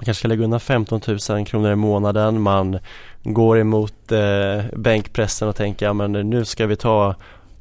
man 0.00 0.04
kanske 0.04 0.18
ska 0.18 0.28
lägga 0.28 0.44
undan 0.44 0.60
15 0.60 1.00
000 1.30 1.46
kronor 1.46 1.72
i 1.72 1.76
månaden, 1.76 2.40
man 2.40 2.78
går 3.22 3.58
emot 3.58 4.12
eh, 4.12 4.64
bänkpressen 4.76 5.48
och 5.48 5.56
tänker 5.56 5.86
ja 5.86 5.92
men 5.92 6.12
nu 6.12 6.44
ska 6.44 6.66
vi 6.66 6.76
ta 6.76 7.14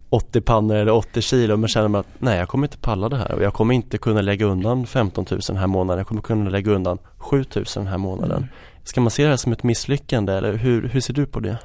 80 0.09 0.41
pannor 0.41 0.75
eller 0.75 0.91
80 0.91 1.21
kilo 1.21 1.57
men 1.57 1.67
känner 1.67 1.87
man 1.87 1.99
att 1.99 2.07
nej 2.19 2.37
jag 2.37 2.49
kommer 2.49 2.67
inte 2.67 2.77
palla 2.77 3.09
det 3.09 3.17
här 3.17 3.31
och 3.31 3.43
jag 3.43 3.53
kommer 3.53 3.73
inte 3.73 3.97
kunna 3.97 4.21
lägga 4.21 4.45
undan 4.45 4.87
15 4.87 5.25
000 5.31 5.39
den 5.47 5.57
här 5.57 5.67
månaden, 5.67 5.97
jag 5.97 6.07
kommer 6.07 6.21
kunna 6.21 6.49
lägga 6.49 6.71
undan 6.71 6.97
7 7.17 7.45
000 7.55 7.65
den 7.75 7.87
här 7.87 7.97
månaden. 7.97 8.37
Mm. 8.37 8.49
Ska 8.83 9.01
man 9.01 9.11
se 9.11 9.23
det 9.23 9.29
här 9.29 9.37
som 9.37 9.51
ett 9.51 9.63
misslyckande 9.63 10.33
eller 10.33 10.53
hur, 10.53 10.87
hur 10.87 11.01
ser 11.01 11.13
du 11.13 11.25
på 11.25 11.39
det? 11.39 11.57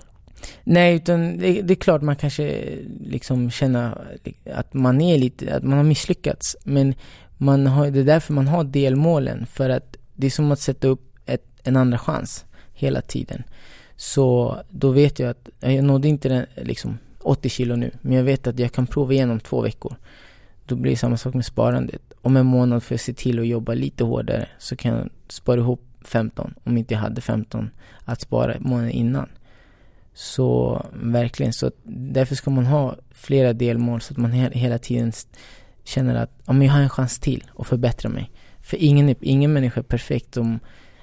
Nej, 0.64 0.96
utan 0.96 1.38
det, 1.38 1.62
det, 1.62 1.74
är 1.74 1.76
klart 1.76 2.02
man 2.02 2.16
kanske 2.16 2.64
liksom 3.00 3.50
känner 3.50 4.16
att 4.54 4.74
man 4.74 5.00
är 5.00 5.18
lite, 5.18 5.56
att 5.56 5.62
man 5.62 5.76
har 5.76 5.84
misslyckats. 5.84 6.56
Men 6.64 6.94
man 7.36 7.66
har, 7.66 7.90
det 7.90 8.00
är 8.00 8.04
därför 8.04 8.32
man 8.32 8.48
har 8.48 8.64
delmålen. 8.64 9.46
För 9.46 9.70
att 9.70 9.96
det 10.14 10.26
är 10.26 10.30
som 10.30 10.52
att 10.52 10.60
sätta 10.60 10.88
upp 10.88 11.18
ett, 11.26 11.44
en 11.62 11.76
andra 11.76 11.98
chans 11.98 12.44
hela 12.72 13.00
tiden. 13.00 13.42
Så 13.96 14.58
då 14.70 14.90
vet 14.90 15.18
jag 15.18 15.30
att 15.30 15.48
jag 15.60 15.84
nådde 15.84 16.08
inte 16.08 16.28
den, 16.28 16.46
liksom 16.56 16.98
80 17.20 17.48
kilo 17.48 17.76
nu, 17.76 17.90
men 18.00 18.12
jag 18.12 18.24
vet 18.24 18.46
att 18.46 18.58
jag 18.58 18.72
kan 18.72 18.86
prova 18.86 19.12
igenom 19.12 19.40
två 19.40 19.60
veckor. 19.60 19.96
Då 20.66 20.76
blir 20.76 20.90
det 20.90 20.96
samma 20.96 21.16
sak 21.16 21.34
med 21.34 21.44
sparandet. 21.44 22.02
Om 22.22 22.36
en 22.36 22.46
månad 22.46 22.82
får 22.82 22.94
jag 22.94 23.00
se 23.00 23.12
till 23.12 23.40
att 23.40 23.46
jobba 23.46 23.74
lite 23.74 24.04
hårdare 24.04 24.48
så 24.58 24.76
kan 24.76 24.92
jag 24.92 25.10
spara 25.28 25.60
ihop 25.60 25.80
15 26.04 26.54
om 26.64 26.78
inte 26.78 26.94
jag 26.94 27.00
hade 27.00 27.20
15 27.20 27.70
att 28.04 28.20
spara 28.20 28.56
månaden 28.60 28.90
innan. 28.90 29.28
Så 30.14 30.86
verkligen, 30.92 31.52
så 31.52 31.70
därför 31.84 32.34
ska 32.34 32.50
man 32.50 32.66
ha 32.66 32.96
flera 33.10 33.52
delmål 33.52 34.00
så 34.00 34.12
att 34.14 34.18
man 34.18 34.32
hela 34.32 34.78
tiden 34.78 35.12
känner 35.84 36.14
att 36.14 36.30
om 36.44 36.62
jag 36.62 36.72
har 36.72 36.80
en 36.80 36.88
chans 36.88 37.18
till 37.18 37.44
att 37.58 37.66
förbättra 37.66 38.08
mig. 38.08 38.30
För 38.64 38.76
ingen, 38.76 39.14
ingen 39.20 39.52
människa 39.52 39.80
är 39.80 39.84
perfekt. 39.84 40.36
Om, 40.36 40.60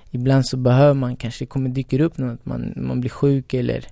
ibland 0.10 0.46
så 0.46 0.58
behöver 0.58 0.94
man 0.94 1.16
kanske, 1.16 1.44
det 1.44 1.50
kommer 1.50 1.70
dyker 1.70 2.02
upp 2.02 2.18
något, 2.18 2.46
man, 2.46 2.74
man 2.76 3.00
blir 3.00 3.10
sjuk 3.10 3.54
eller 3.54 3.86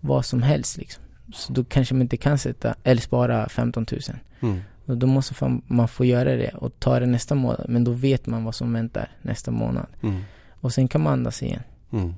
vad 0.00 0.24
som 0.24 0.42
helst 0.42 0.76
liksom. 0.76 1.04
Så 1.34 1.52
då 1.52 1.64
kanske 1.64 1.94
man 1.94 2.02
inte 2.02 2.16
kan 2.16 2.38
sätta, 2.38 2.74
eller 2.82 3.02
spara 3.02 3.48
15 3.48 3.86
000. 3.92 4.00
Mm. 4.40 4.60
Och 4.86 4.96
då 4.98 5.06
måste 5.06 5.60
man 5.66 5.88
få 5.88 6.04
göra 6.04 6.36
det 6.36 6.50
och 6.50 6.80
ta 6.80 7.00
det 7.00 7.06
nästa 7.06 7.34
månad. 7.34 7.66
Men 7.68 7.84
då 7.84 7.92
vet 7.92 8.26
man 8.26 8.44
vad 8.44 8.54
som 8.54 8.72
väntar 8.72 9.10
nästa 9.22 9.50
månad. 9.50 9.86
Mm. 10.02 10.20
Och 10.50 10.72
sen 10.72 10.88
kan 10.88 11.00
man 11.00 11.12
andas 11.12 11.42
igen. 11.42 11.62
Mm. 11.92 12.14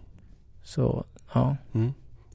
Så, 0.62 1.05
ja. 1.35 1.57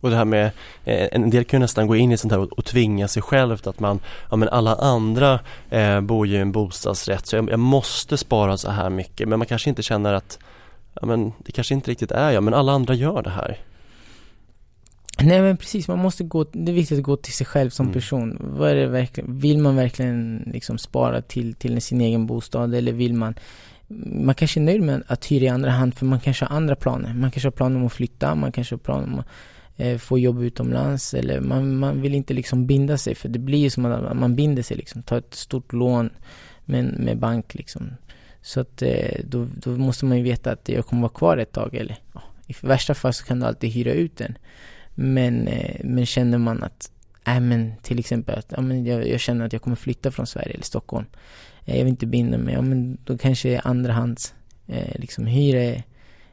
Och 0.01 0.09
det 0.09 0.15
här 0.15 0.25
med, 0.25 0.45
eh, 0.85 1.07
en 1.11 1.29
del 1.29 1.43
kan 1.43 1.59
ju 1.59 1.61
nästan 1.61 1.87
gå 1.87 1.95
in 1.95 2.11
i 2.11 2.17
sånt 2.17 2.31
här 2.31 2.39
och, 2.39 2.51
och 2.51 2.65
tvinga 2.65 3.07
sig 3.07 3.21
själv 3.21 3.57
att 3.63 3.79
man, 3.79 3.99
ja 4.29 4.35
men 4.35 4.49
alla 4.49 4.75
andra 4.75 5.39
eh, 5.69 6.01
bor 6.01 6.27
ju 6.27 6.35
i 6.35 6.39
en 6.39 6.51
bostadsrätt 6.51 7.25
så 7.25 7.35
jag, 7.35 7.49
jag, 7.49 7.59
måste 7.59 8.17
spara 8.17 8.57
så 8.57 8.71
här 8.71 8.89
mycket 8.89 9.27
men 9.27 9.39
man 9.39 9.47
kanske 9.47 9.69
inte 9.69 9.83
känner 9.83 10.13
att, 10.13 10.39
ja 10.93 11.05
men 11.07 11.33
det 11.39 11.51
kanske 11.51 11.73
inte 11.73 11.91
riktigt 11.91 12.11
är 12.11 12.31
jag 12.31 12.43
men 12.43 12.53
alla 12.53 12.71
andra 12.71 12.93
gör 12.93 13.21
det 13.21 13.29
här. 13.29 13.57
Nej 15.19 15.41
men 15.41 15.57
precis, 15.57 15.87
man 15.87 15.99
måste 15.99 16.23
gå, 16.23 16.43
det 16.43 16.71
är 16.71 16.75
viktigt 16.75 16.97
att 16.97 17.03
gå 17.03 17.15
till 17.17 17.33
sig 17.33 17.45
själv 17.45 17.69
som 17.69 17.85
mm. 17.85 17.93
person. 17.93 18.37
Vad 18.39 18.69
är 18.69 18.75
det 18.75 18.87
verkligen, 18.87 19.39
vill 19.39 19.57
man 19.57 19.75
verkligen 19.75 20.43
liksom 20.53 20.77
spara 20.77 21.21
till, 21.21 21.53
till 21.53 21.81
sin 21.81 22.01
egen 22.01 22.25
bostad 22.25 22.75
eller 22.75 22.91
vill 22.91 23.13
man 23.13 23.35
man 24.05 24.35
kanske 24.35 24.59
är 24.59 24.61
nöjd 24.61 24.81
med 24.81 25.03
att 25.07 25.31
hyra 25.31 25.45
i 25.45 25.49
andra 25.49 25.71
hand 25.71 25.95
för 25.95 26.05
man 26.05 26.19
kanske 26.19 26.45
har 26.45 26.55
andra 26.55 26.75
planer. 26.75 27.13
Man 27.13 27.31
kanske 27.31 27.47
har 27.47 27.51
planer 27.51 27.75
om 27.79 27.85
att 27.85 27.93
flytta, 27.93 28.35
man 28.35 28.51
kanske 28.51 28.75
har 28.75 28.79
planer 28.79 29.03
om 29.03 29.19
att 29.19 29.27
Eh, 29.77 29.97
få 29.97 30.19
jobb 30.19 30.41
utomlands 30.41 31.13
eller 31.13 31.39
man, 31.39 31.75
man 31.75 32.01
vill 32.01 32.15
inte 32.15 32.33
liksom 32.33 32.67
binda 32.67 32.97
sig 32.97 33.15
för 33.15 33.29
det 33.29 33.39
blir 33.39 33.59
ju 33.59 33.69
som 33.69 33.85
att 33.85 34.17
man 34.17 34.35
binder 34.35 34.63
sig 34.63 34.77
liksom, 34.77 35.03
tar 35.03 35.17
ett 35.17 35.33
stort 35.33 35.73
lån 35.73 36.09
med, 36.65 36.99
med 36.99 37.17
bank 37.17 37.55
liksom. 37.55 37.91
Så 38.41 38.59
att 38.59 38.81
eh, 38.81 39.19
då, 39.25 39.47
då 39.53 39.69
måste 39.69 40.05
man 40.05 40.17
ju 40.17 40.23
veta 40.23 40.51
att 40.51 40.69
jag 40.69 40.85
kommer 40.85 41.01
vara 41.01 41.13
kvar 41.13 41.37
ett 41.37 41.51
tag 41.51 41.75
eller 41.75 41.99
ja, 42.13 42.21
i 42.47 42.55
värsta 42.61 42.93
fall 42.93 43.13
så 43.13 43.25
kan 43.25 43.39
du 43.39 43.45
alltid 43.45 43.71
hyra 43.71 43.91
ut 43.91 44.17
den. 44.17 44.37
Men, 44.95 45.47
eh, 45.47 45.81
men 45.83 46.05
känner 46.05 46.37
man 46.37 46.63
att, 46.63 46.91
äh, 47.27 47.39
men 47.39 47.73
till 47.81 47.99
exempel 47.99 48.39
att 48.39 48.51
ja, 48.55 48.61
men 48.61 48.85
jag, 48.85 49.07
jag 49.07 49.19
känner 49.19 49.45
att 49.45 49.53
jag 49.53 49.61
kommer 49.61 49.75
flytta 49.75 50.11
från 50.11 50.27
Sverige 50.27 50.53
eller 50.53 50.63
Stockholm. 50.63 51.05
Eh, 51.65 51.77
jag 51.77 51.83
vill 51.83 51.91
inte 51.91 52.05
binda 52.05 52.37
mig, 52.37 52.53
ja 52.53 52.61
men 52.61 52.97
då 53.03 53.17
kanske 53.17 53.59
andrahands 53.59 54.33
eh, 54.67 54.99
liksom 54.99 55.25
hyra 55.25 55.61
eh, 55.61 55.81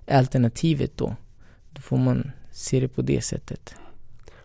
alternativet 0.08 0.96
då. 0.96 1.16
Då 1.72 1.80
får 1.80 1.98
man 1.98 2.30
se 2.58 2.80
det 2.80 2.88
på 2.88 3.02
det 3.02 3.20
sättet. 3.20 3.74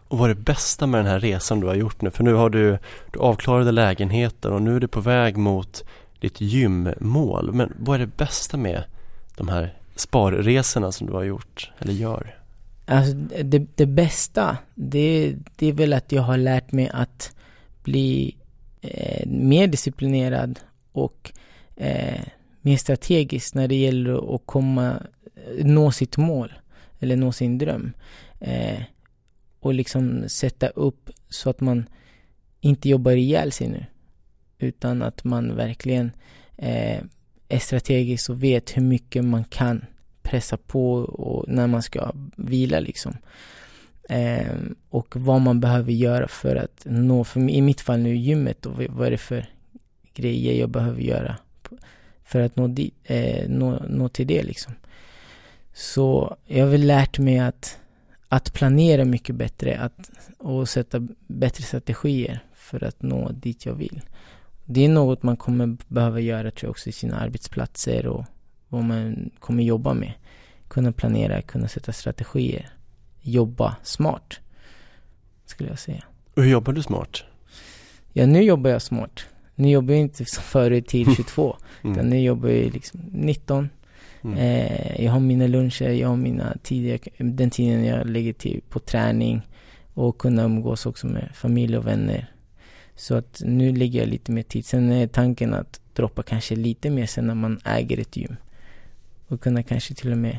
Och 0.08 0.18
vad 0.18 0.30
är 0.30 0.36
det 0.36 0.42
bästa 0.42 0.88
med 0.88 1.00
den 1.00 1.08
här 1.08 1.20
resan 1.20 1.60
du 1.60 1.68
har 1.68 1.76
gjort 1.76 2.02
nu? 2.02 2.12
För 2.12 2.24
nu 2.24 2.34
har 2.34 2.50
du, 2.50 2.78
du 3.14 3.20
avklarade 3.20 3.72
lägenheten 3.72 4.54
och 4.54 4.62
nu 4.62 4.76
är 4.76 4.80
du 4.80 4.88
på 4.88 5.02
väg 5.02 5.38
mot 5.38 5.84
ditt 6.20 6.42
gymmål. 6.42 7.54
Men 7.54 7.74
vad 7.80 7.96
är 7.96 8.00
det 8.00 8.18
bästa 8.18 8.58
med 8.58 8.84
de 9.38 9.48
här 9.48 9.78
sparresorna 9.96 10.92
som 10.92 11.08
du 11.08 11.14
har 11.14 11.24
gjort 11.24 11.72
eller 11.80 11.94
gör? 11.94 12.40
Alltså 12.86 13.14
det, 13.44 13.66
det 13.76 13.86
bästa, 13.86 14.58
det, 14.76 15.36
det 15.56 15.68
är 15.68 15.74
väl 15.74 15.94
att 15.94 16.12
jag 16.12 16.22
har 16.22 16.38
lärt 16.38 16.72
mig 16.72 16.90
att 16.94 17.36
bli 17.84 18.36
eh, 18.82 19.28
mer 19.28 19.68
disciplinerad 19.68 20.60
och 20.92 21.32
eh, 21.76 22.22
mer 22.62 22.78
strategisk 22.78 23.56
när 23.56 23.68
det 23.68 23.76
gäller 23.76 24.36
att 24.36 24.42
komma, 24.46 25.02
nå 25.58 25.92
sitt 25.92 26.18
mål 26.18 26.54
eller 27.04 27.16
nå 27.16 27.32
sin 27.32 27.58
dröm. 27.58 27.94
Eh, 28.40 28.82
och 29.60 29.74
liksom 29.74 30.24
sätta 30.28 30.68
upp 30.68 31.10
så 31.30 31.50
att 31.50 31.62
man 31.62 31.86
inte 32.62 32.90
jobbar 32.90 33.12
ihjäl 33.12 33.52
sig 33.52 33.68
nu. 33.68 33.86
Utan 34.60 35.02
att 35.02 35.24
man 35.24 35.56
verkligen 35.56 36.12
eh, 36.58 37.00
är 37.50 37.60
strategisk 37.60 38.30
och 38.30 38.44
vet 38.44 38.78
hur 38.78 38.82
mycket 38.82 39.26
man 39.26 39.44
kan 39.44 39.86
pressa 40.22 40.58
på 40.58 40.94
och 40.96 41.46
när 41.48 41.68
man 41.68 41.84
ska 41.84 42.12
vila 42.36 42.80
liksom. 42.80 43.18
Eh, 44.10 44.56
och 44.90 45.16
vad 45.16 45.42
man 45.42 45.60
behöver 45.60 45.92
göra 45.92 46.28
för 46.28 46.56
att 46.56 46.82
nå, 46.86 47.24
för 47.24 47.50
i 47.50 47.62
mitt 47.62 47.82
fall 47.82 48.00
nu 48.00 48.16
gymmet 48.16 48.66
och 48.66 48.84
vad 48.90 49.08
är 49.08 49.12
det 49.12 49.18
för 49.18 49.46
grejer 50.14 50.60
jag 50.60 50.70
behöver 50.70 51.02
göra 51.02 51.38
för 52.24 52.40
att 52.40 52.56
nå, 52.56 52.68
dit, 52.68 52.94
eh, 53.04 53.50
nå, 53.50 53.84
nå 53.90 54.10
till 54.10 54.28
det 54.28 54.44
liksom. 54.44 54.74
Så 55.74 56.38
jag 56.46 56.64
har 56.66 56.72
väl 56.72 56.86
lärt 56.88 57.20
mig 57.20 57.40
att, 57.40 57.80
att 58.30 58.54
planera 58.54 59.06
mycket 59.06 59.36
bättre 59.36 59.80
att, 59.80 60.12
och 60.38 60.70
sätta 60.70 61.08
bättre 61.28 61.64
strategier 61.64 62.40
för 62.54 62.84
att 62.84 63.02
nå 63.02 63.32
dit 63.32 63.66
jag 63.66 63.74
vill. 63.74 64.02
Det 64.66 64.86
är 64.86 64.90
något 64.90 65.24
man 65.24 65.38
kommer 65.38 65.78
behöva 65.88 66.20
göra 66.20 66.52
tror 66.52 66.68
jag 66.68 66.72
också 66.72 66.90
i 66.90 66.92
sina 66.92 67.20
arbetsplatser 67.20 68.08
och 68.08 68.26
vad 68.70 68.84
man 68.84 69.30
kommer 69.40 69.64
jobba 69.64 69.94
med. 69.94 70.14
Kunna 70.68 70.92
planera, 70.92 71.42
kunna 71.42 71.68
sätta 71.68 71.92
strategier. 71.92 72.70
Jobba 73.22 73.76
smart, 73.84 74.40
skulle 75.46 75.70
jag 75.70 75.80
säga. 75.80 76.04
Och 76.36 76.44
hur 76.44 76.50
jobbar 76.50 76.74
du 76.74 76.84
smart? 76.84 77.24
Ja, 78.14 78.26
nu 78.26 78.44
jobbar 78.44 78.70
jag 78.70 78.82
smart. 78.82 79.26
Nu 79.56 79.70
jobbar 79.70 79.94
jag 79.94 80.02
inte 80.02 80.26
som 80.26 80.44
förut 80.44 80.88
till 80.88 81.16
22, 81.16 81.58
mm. 81.82 81.94
utan 81.94 82.10
nu 82.10 82.22
jobbar 82.22 82.50
jag 82.50 82.74
liksom 82.74 83.00
19. 83.12 83.70
Mm. 84.24 84.38
Eh, 84.38 85.06
jag 85.06 85.12
har 85.12 85.20
mina 85.20 85.48
luncher, 85.48 85.90
jag 85.90 86.08
har 86.08 86.18
mina 86.18 86.58
tider, 86.64 87.00
den 87.18 87.50
tiden 87.50 87.86
jag 87.86 88.10
lägger 88.10 88.34
till 88.34 88.62
på 88.70 88.80
träning 88.80 89.42
och 89.94 90.18
kunna 90.18 90.44
umgås 90.44 90.86
också 90.86 91.08
med 91.08 91.30
familj 91.34 91.78
och 91.78 91.88
vänner. 91.88 92.34
Så 92.96 93.16
att 93.16 93.42
nu 93.46 93.76
lägger 93.76 94.00
jag 94.00 94.10
lite 94.10 94.32
mer 94.32 94.44
tid. 94.44 94.66
Sen 94.66 94.92
är 94.92 95.08
tanken 95.08 95.54
att 95.54 95.82
droppa 95.94 96.24
kanske 96.24 96.56
lite 96.56 96.90
mer 96.90 97.06
sen 97.06 97.28
när 97.28 97.36
man 97.36 97.60
äger 97.66 98.00
ett 98.00 98.18
gym. 98.18 98.36
Och 99.28 99.42
kunna 99.42 99.64
kanske 99.64 99.94
till 99.94 100.12
och 100.12 100.18
med, 100.18 100.38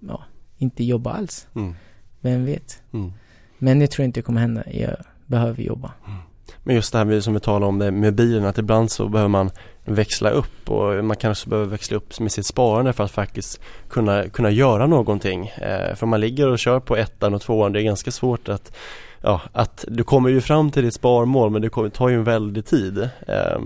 ja, 0.00 0.24
inte 0.58 0.84
jobba 0.84 1.12
alls. 1.12 1.48
Mm. 1.54 1.74
Vem 2.20 2.44
vet? 2.44 2.82
Mm. 2.92 3.12
Men 3.58 3.78
det 3.78 3.86
tror 3.86 4.02
jag 4.02 4.08
inte 4.08 4.22
kommer 4.22 4.40
hända. 4.40 4.62
Jag 4.70 4.96
behöver 5.26 5.62
jobba. 5.62 5.92
Mm. 6.06 6.18
Men 6.64 6.74
just 6.74 6.92
det 6.92 6.98
här 6.98 7.20
som 7.20 7.34
vi 7.34 7.40
talade 7.40 7.66
om 7.66 7.78
det 7.78 7.90
med 7.90 8.14
bilen, 8.14 8.44
att 8.44 8.58
ibland 8.58 8.90
så 8.90 9.08
behöver 9.08 9.28
man 9.28 9.50
växla 9.84 10.30
upp 10.30 10.70
och 10.70 11.04
man 11.04 11.16
kanske 11.16 11.48
behöver 11.48 11.70
växla 11.70 11.96
upp 11.96 12.20
med 12.20 12.32
sitt 12.32 12.46
sparande 12.46 12.92
för 12.92 13.04
att 13.04 13.10
faktiskt 13.10 13.60
kunna, 13.88 14.28
kunna 14.28 14.50
göra 14.50 14.86
någonting. 14.86 15.46
Eh, 15.46 15.94
för 15.94 16.06
man 16.06 16.20
ligger 16.20 16.48
och 16.48 16.58
kör 16.58 16.80
på 16.80 16.96
ettan 16.96 17.34
och 17.34 17.42
tvåan, 17.42 17.72
det 17.72 17.80
är 17.80 17.84
ganska 17.84 18.10
svårt 18.10 18.48
att 18.48 18.76
ja, 19.20 19.40
att 19.52 19.84
du 19.88 20.04
kommer 20.04 20.30
ju 20.30 20.40
fram 20.40 20.70
till 20.70 20.82
ditt 20.84 20.94
sparmål 20.94 21.50
men 21.50 21.62
det 21.62 21.68
kommer, 21.68 21.88
tar 21.88 22.08
ju 22.08 22.14
en 22.14 22.24
väldig 22.24 22.66
tid. 22.66 22.98
Eh, 23.28 23.58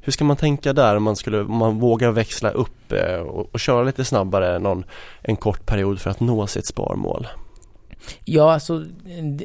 hur 0.00 0.12
ska 0.12 0.24
man 0.24 0.36
tänka 0.36 0.72
där 0.72 0.96
om 0.96 1.02
man, 1.02 1.16
skulle, 1.16 1.40
om 1.40 1.56
man 1.56 1.78
vågar 1.78 2.10
växla 2.10 2.50
upp 2.50 2.92
eh, 2.92 3.20
och, 3.20 3.48
och, 3.52 3.60
köra 3.60 3.82
lite 3.82 4.04
snabbare 4.04 4.58
någon, 4.58 4.84
en 5.22 5.36
kort 5.36 5.66
period 5.66 6.00
för 6.00 6.10
att 6.10 6.20
nå 6.20 6.46
sitt 6.46 6.66
sparmål? 6.66 7.26
Ja, 8.24 8.52
alltså 8.52 8.84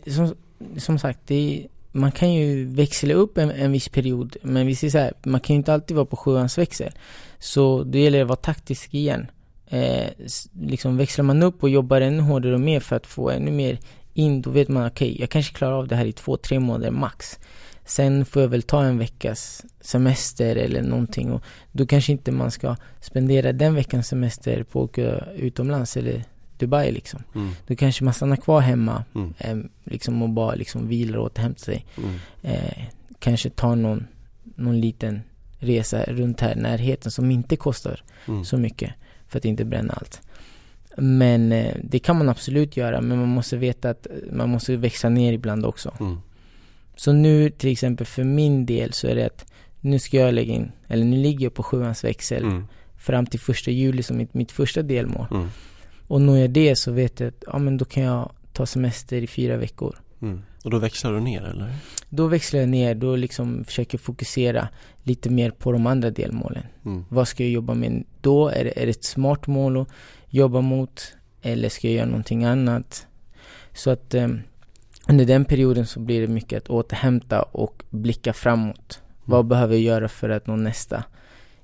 som, 0.08 0.36
som 0.78 1.00
sagt, 1.00 1.20
det 1.26 1.68
man 1.96 2.12
kan 2.12 2.34
ju 2.34 2.66
växla 2.66 3.14
upp 3.14 3.38
en, 3.38 3.52
en 3.52 3.72
viss 3.72 3.90
period, 3.90 4.38
men 4.42 4.68
vi 4.68 4.76
ser 4.76 4.90
så 4.90 4.98
här, 4.98 5.14
man 5.24 5.42
kan 5.42 5.54
ju 5.54 5.58
inte 5.58 5.74
alltid 5.74 5.96
vara 5.96 6.06
på 6.06 6.16
sjuans 6.16 6.58
växel. 6.58 6.92
Så 7.40 7.84
då 7.84 7.98
gäller 7.98 8.18
det 8.18 8.22
att 8.22 8.28
vara 8.28 8.36
taktisk 8.36 8.94
igen. 8.94 9.28
Eh, 9.68 10.10
liksom 10.62 10.98
växlar 10.98 11.24
man 11.24 11.44
upp 11.44 11.64
och 11.64 11.70
jobbar 11.70 12.02
ännu 12.02 12.22
hårdare 12.22 12.54
och 12.54 12.60
mer 12.60 12.80
för 12.80 12.96
att 12.96 13.08
få 13.08 13.30
ännu 13.30 13.52
mer 13.52 13.80
in, 14.14 14.42
då 14.42 14.50
vet 14.50 14.68
man 14.68 14.88
okej, 14.88 15.12
okay, 15.12 15.22
jag 15.22 15.30
kanske 15.30 15.54
klarar 15.54 15.74
av 15.74 15.88
det 15.88 15.96
här 15.96 16.06
i 16.06 16.12
två, 16.12 16.38
tre 16.38 16.60
månader 16.60 16.92
max. 16.92 17.40
Sen 17.86 18.26
får 18.26 18.42
jag 18.42 18.50
väl 18.50 18.64
ta 18.64 18.84
en 18.84 18.98
veckas 18.98 19.66
semester 19.82 20.56
eller 20.56 20.82
någonting 20.82 21.32
och 21.32 21.44
då 21.72 21.86
kanske 21.86 22.12
inte 22.12 22.32
man 22.32 22.52
ska 22.52 22.76
spendera 23.02 23.54
den 23.54 23.76
veckans 23.76 24.08
semester 24.08 24.64
på 24.64 24.84
att 24.84 24.90
åka 24.90 25.26
utomlands 25.36 25.98
eller 25.98 26.24
Dubai 26.60 26.92
liksom. 26.92 27.24
Mm. 27.36 27.50
Då 27.68 27.76
kanske 27.76 28.04
man 28.04 28.14
stannar 28.14 28.36
kvar 28.36 28.62
hemma 28.62 29.04
mm. 29.16 29.34
eh, 29.38 29.58
liksom 29.84 30.22
och 30.22 30.30
bara 30.30 30.56
liksom 30.56 30.88
vilar 30.88 31.18
och 31.18 31.26
återhämtar 31.26 31.64
sig. 31.64 31.86
Mm. 31.98 32.16
Eh, 32.42 32.84
kanske 33.20 33.50
tar 33.50 33.76
någon, 33.76 34.08
någon 34.44 34.82
liten 34.82 35.22
resa 35.58 36.04
runt 36.04 36.42
här 36.42 36.58
i 36.58 36.62
närheten 36.62 37.12
som 37.12 37.32
inte 37.32 37.56
kostar 37.56 38.04
mm. 38.28 38.46
så 38.46 38.58
mycket 38.58 38.94
för 39.28 39.38
att 39.38 39.46
inte 39.46 39.66
bränna 39.66 39.94
allt. 39.94 40.22
Men 40.98 41.52
eh, 41.52 41.76
det 41.84 42.00
kan 42.00 42.18
man 42.18 42.30
absolut 42.30 42.78
göra 42.78 43.02
men 43.02 43.20
man 43.20 43.28
måste 43.28 43.58
veta 43.58 43.90
att 43.90 44.08
man 44.32 44.50
måste 44.50 44.76
växa 44.76 45.10
ner 45.10 45.34
ibland 45.34 45.66
också. 45.66 45.94
Mm. 46.00 46.18
Så 46.96 47.14
nu 47.14 47.50
till 47.50 47.72
exempel 47.72 48.08
för 48.08 48.24
min 48.24 48.66
del 48.66 48.94
så 48.94 49.08
är 49.08 49.16
det 49.16 49.26
att 49.26 49.46
nu 49.82 50.00
ska 50.00 50.18
jag 50.18 50.34
lägga 50.34 50.54
in, 50.54 50.72
eller 50.88 51.06
nu 51.06 51.18
ligger 51.18 51.46
jag 51.46 51.54
på 51.54 51.64
sjuans 51.64 52.04
växel 52.04 52.44
mm. 52.44 52.68
fram 52.98 53.26
till 53.26 53.40
första 53.40 53.72
juli 53.72 54.04
som 54.04 54.18
mitt, 54.18 54.34
mitt 54.34 54.52
första 54.52 54.82
delmål. 54.82 55.28
Och 56.08 56.22
når 56.22 56.38
jag 56.38 56.50
det 56.50 56.76
så 56.76 56.92
vet 56.92 57.20
jag 57.20 57.28
att, 57.28 57.44
ja 57.48 57.58
men 57.58 57.78
då 57.78 57.86
kan 57.86 58.04
jag 58.04 58.32
ta 58.54 58.66
semester 58.66 59.22
i 59.22 59.28
fyra 59.28 59.58
veckor. 59.58 59.96
Mm. 60.22 60.42
Och 60.64 60.72
då 60.72 60.80
växlar 60.80 61.14
du 61.14 61.20
ner 61.20 61.44
eller? 61.44 61.74
Då 62.10 62.28
växlar 62.28 62.60
jag 62.60 62.70
ner, 62.70 62.96
då 62.96 63.16
liksom 63.16 63.64
försöker 63.64 63.98
fokusera 63.98 64.68
lite 65.04 65.30
mer 65.30 65.52
på 65.52 65.72
de 65.72 65.88
andra 65.88 66.10
delmålen. 66.10 66.64
Mm. 66.86 67.06
Vad 67.10 67.28
ska 67.28 67.44
jag 67.44 67.52
jobba 67.52 67.74
med 67.74 68.04
då? 68.22 68.50
Är 68.50 68.64
det, 68.64 68.82
är 68.82 68.86
det 68.86 68.92
ett 68.92 69.06
smart 69.06 69.48
mål 69.48 69.78
att 69.78 69.88
jobba 70.30 70.62
mot? 70.62 71.14
Eller 71.42 71.70
ska 71.70 71.88
jag 71.88 71.96
göra 71.96 72.06
någonting 72.06 72.44
annat? 72.44 73.08
Så 73.74 73.90
att 73.90 74.14
eh, 74.14 74.28
under 75.08 75.26
den 75.26 75.46
perioden 75.46 75.86
så 75.86 76.00
blir 76.00 76.22
det 76.22 76.28
mycket 76.28 76.58
att 76.58 76.70
återhämta 76.70 77.42
och 77.42 77.84
blicka 77.90 78.34
framåt. 78.34 79.00
Mm. 79.00 79.20
Vad 79.26 79.46
behöver 79.46 79.74
jag 79.74 79.84
göra 79.84 80.08
för 80.08 80.30
att 80.30 80.48
nå 80.48 80.56
nästa 80.56 81.04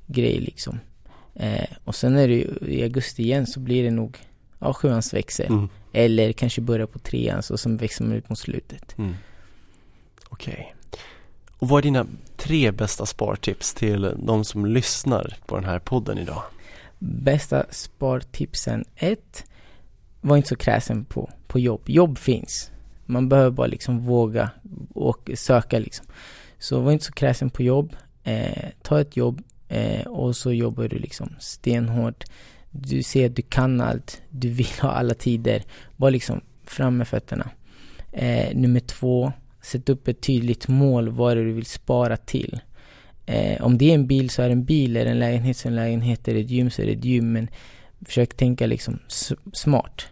grej 0.08 0.40
liksom? 0.40 0.80
Eh, 1.36 1.68
och 1.84 1.96
sen 1.96 2.16
är 2.16 2.28
det 2.28 2.34
ju 2.34 2.58
i 2.68 2.84
augusti 2.84 3.24
igen 3.24 3.48
så 3.48 3.60
blir 3.60 3.84
det 3.84 3.92
nog 3.92 4.18
ja, 4.62 4.74
sjuans 4.74 5.14
växel. 5.14 5.48
Mm. 5.48 5.70
Eller 5.94 6.32
kanske 6.34 6.62
börja 6.62 6.88
på 6.88 7.00
treans 7.00 7.52
och 7.52 7.60
sen 7.60 7.78
växer 7.78 8.04
man 8.04 8.14
ut 8.14 8.30
mot 8.30 8.40
slutet. 8.40 8.98
Mm. 8.98 9.16
Okej. 10.30 10.54
Okay. 10.54 10.66
Och 11.58 11.70
vad 11.70 11.78
är 11.78 11.82
dina 11.84 12.06
tre 12.38 12.72
bästa 12.72 13.06
spartips 13.06 13.74
till 13.74 14.14
de 14.18 14.46
som 14.46 14.66
lyssnar 14.66 15.38
på 15.46 15.56
den 15.56 15.66
här 15.66 15.80
podden 15.80 16.18
idag? 16.18 16.44
Bästa 17.00 17.66
spartipsen 17.70 18.86
ett, 18.96 19.46
Var 20.22 20.38
inte 20.38 20.50
så 20.50 20.56
kräsen 20.56 21.06
på, 21.06 21.30
på 21.48 21.60
jobb. 21.60 21.82
Jobb 21.86 22.18
finns. 22.18 22.72
Man 23.06 23.30
behöver 23.30 23.52
bara 23.52 23.68
liksom 23.68 24.00
våga 24.00 24.50
och 24.94 25.30
söka 25.36 25.80
liksom. 25.80 26.06
Så 26.60 26.80
var 26.80 26.92
inte 26.92 27.06
så 27.06 27.14
kräsen 27.14 27.50
på 27.50 27.64
jobb. 27.64 27.96
Eh, 28.24 28.70
ta 28.82 29.02
ett 29.02 29.18
jobb 29.18 29.42
eh, 29.68 30.08
och 30.08 30.36
så 30.36 30.54
jobbar 30.54 30.88
du 30.88 31.00
liksom 31.00 31.36
stenhårt 31.40 32.24
du 32.72 33.04
ser 33.04 33.26
att 33.26 33.36
du 33.36 33.42
kan 33.42 33.82
allt, 33.82 34.22
du 34.30 34.50
vill 34.50 34.72
ha 34.82 34.90
alla 34.90 35.14
tider. 35.14 35.64
Bara 35.98 36.10
liksom 36.10 36.42
fram 36.64 36.98
med 36.98 37.08
fötterna. 37.08 37.50
Eh, 38.12 38.56
nummer 38.56 38.80
två, 38.80 39.34
sätt 39.62 39.90
upp 39.90 40.08
ett 40.08 40.22
tydligt 40.22 40.68
mål 40.68 41.10
vad 41.10 41.38
det 41.38 41.44
du 41.44 41.52
vill 41.52 41.66
spara 41.66 42.18
till. 42.18 42.60
Eh, 43.26 43.62
om 43.62 43.78
det 43.78 43.90
är 43.90 43.96
en 43.96 44.08
bil 44.08 44.30
så 44.30 44.42
är 44.42 44.48
det 44.48 44.54
en 44.54 44.64
bil, 44.64 44.98
är 44.98 45.06
det 45.06 45.12
en 45.12 45.20
lägenhet 45.20 45.58
så 45.58 45.68
är 45.68 45.72
det 45.72 45.78
en 45.78 45.84
lägenhet, 45.84 46.28
är 46.28 46.34
det 46.34 46.40
ett 46.40 46.50
gym 46.50 46.70
så 46.70 46.82
är 46.82 46.86
det 46.86 46.92
ett 46.92 47.06
gym. 47.06 47.32
Men 47.32 47.48
försök 48.06 48.38
tänka 48.38 48.66
liksom 48.66 49.00
smart. 49.54 50.08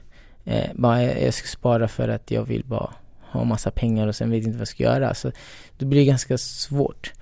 Eh, 0.45 0.71
bara 0.73 1.03
jag 1.03 1.33
ska 1.33 1.47
spara 1.47 1.87
för 1.87 2.07
att 2.07 2.31
jag 2.31 2.43
vill 2.43 2.63
bara 2.65 2.93
ha 3.21 3.43
massa 3.43 3.71
pengar 3.71 4.07
och 4.07 4.15
sen 4.15 4.31
vet 4.31 4.43
inte 4.43 4.51
vad 4.51 4.61
jag 4.61 4.67
ska 4.67 4.83
göra. 4.83 5.09
Alltså, 5.09 5.31
så 5.31 5.37
det 5.77 5.85
blir 5.85 6.05
ganska 6.05 6.37
svårt. 6.37 7.13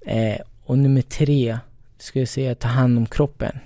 Eh, 0.00 0.40
och 0.64 0.78
nummer 0.78 1.02
tre, 1.02 1.58
skulle 1.98 2.20
jag 2.20 2.28
säga 2.28 2.54
ta 2.54 2.68
hand 2.68 2.98
om 2.98 3.06
kroppen. 3.06 3.58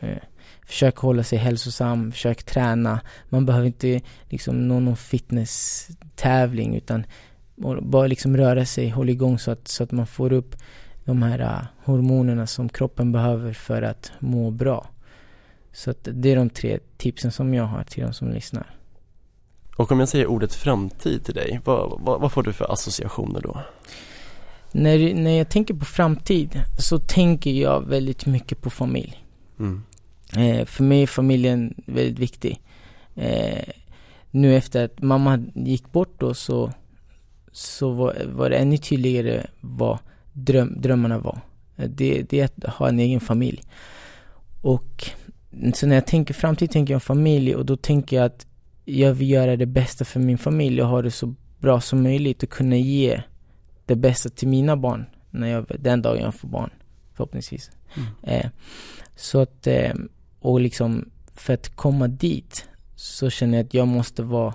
Eh, 0.00 0.18
Försök 0.64 0.96
hålla 0.96 1.22
sig 1.22 1.38
hälsosam, 1.38 2.12
försök 2.12 2.42
träna. 2.42 3.00
Man 3.28 3.46
behöver 3.46 3.66
inte 3.66 4.00
liksom 4.28 4.68
nå 4.68 4.80
någon 4.80 4.96
fitness-tävling 4.96 6.76
utan 6.76 7.06
bara 7.80 8.06
liksom 8.06 8.36
röra 8.36 8.64
sig, 8.64 8.88
hålla 8.88 9.10
igång 9.10 9.38
så 9.38 9.50
att, 9.50 9.68
så 9.68 9.84
att 9.84 9.92
man 9.92 10.06
får 10.06 10.32
upp 10.32 10.56
de 11.04 11.22
här 11.22 11.40
uh, 11.40 11.66
hormonerna 11.84 12.46
som 12.46 12.68
kroppen 12.68 13.12
behöver 13.12 13.52
för 13.52 13.82
att 13.82 14.12
må 14.18 14.50
bra. 14.50 14.88
Så 15.72 15.90
att 15.90 16.08
det 16.12 16.32
är 16.32 16.36
de 16.36 16.50
tre 16.50 16.78
tipsen 16.96 17.32
som 17.32 17.54
jag 17.54 17.64
har 17.64 17.84
till 17.84 18.02
de 18.02 18.12
som 18.12 18.30
lyssnar. 18.30 18.76
Och 19.76 19.92
om 19.92 20.00
jag 20.00 20.08
säger 20.08 20.26
ordet 20.26 20.54
framtid 20.54 21.24
till 21.24 21.34
dig, 21.34 21.60
vad, 21.64 22.00
vad, 22.00 22.20
vad 22.20 22.32
får 22.32 22.42
du 22.42 22.52
för 22.52 22.72
associationer 22.72 23.40
då? 23.40 23.60
När, 24.72 25.14
när 25.14 25.38
jag 25.38 25.48
tänker 25.48 25.74
på 25.74 25.84
framtid 25.84 26.62
så 26.78 26.98
tänker 26.98 27.50
jag 27.50 27.88
väldigt 27.88 28.26
mycket 28.26 28.60
på 28.60 28.70
familj. 28.70 29.26
Mm. 29.58 29.82
Eh, 30.36 30.64
för 30.64 30.84
mig 30.84 31.02
är 31.02 31.06
familjen 31.06 31.74
väldigt 31.86 32.18
viktig. 32.18 32.60
Eh, 33.14 33.64
nu 34.30 34.56
efter 34.56 34.84
att 34.84 35.02
mamma 35.02 35.44
gick 35.54 35.92
bort 35.92 36.20
då 36.20 36.34
så, 36.34 36.72
så 37.52 37.90
var, 37.90 38.16
var 38.26 38.50
det 38.50 38.56
ännu 38.56 38.76
tydligare 38.76 39.46
vad 39.60 39.98
dröm, 40.32 40.80
drömmarna 40.80 41.18
var. 41.18 41.40
Eh, 41.76 41.88
det, 41.88 42.22
det 42.22 42.40
är 42.40 42.44
att 42.44 42.74
ha 42.74 42.88
en 42.88 42.98
egen 42.98 43.20
familj. 43.20 43.62
Och 44.62 45.10
så 45.74 45.86
när 45.86 45.94
jag 45.94 46.06
tänker 46.06 46.34
framtid 46.34 46.70
tänker 46.70 46.94
jag 46.94 47.02
familj 47.02 47.54
och 47.54 47.66
då 47.66 47.76
tänker 47.76 48.16
jag 48.16 48.24
att 48.24 48.46
jag 48.84 49.14
vill 49.14 49.30
göra 49.30 49.56
det 49.56 49.66
bästa 49.66 50.04
för 50.04 50.20
min 50.20 50.38
familj 50.38 50.82
och 50.82 50.88
ha 50.88 51.02
det 51.02 51.10
så 51.10 51.34
bra 51.58 51.80
som 51.80 52.02
möjligt 52.02 52.42
och 52.42 52.48
kunna 52.48 52.76
ge 52.76 53.22
det 53.86 53.96
bästa 53.96 54.28
till 54.28 54.48
mina 54.48 54.76
barn 54.76 55.06
när 55.30 55.48
jag, 55.48 55.66
den 55.78 56.02
dagen 56.02 56.22
jag 56.22 56.34
får 56.34 56.48
barn 56.48 56.70
förhoppningsvis. 57.14 57.70
Mm. 57.96 58.08
Eh, 58.22 58.50
så 59.16 59.40
att, 59.40 59.66
eh, 59.66 59.94
och 60.44 60.60
liksom 60.60 61.10
för 61.34 61.54
att 61.54 61.76
komma 61.76 62.08
dit 62.08 62.68
så 62.96 63.30
känner 63.30 63.58
jag 63.58 63.66
att 63.66 63.74
jag 63.74 63.88
måste 63.88 64.22
vara 64.22 64.54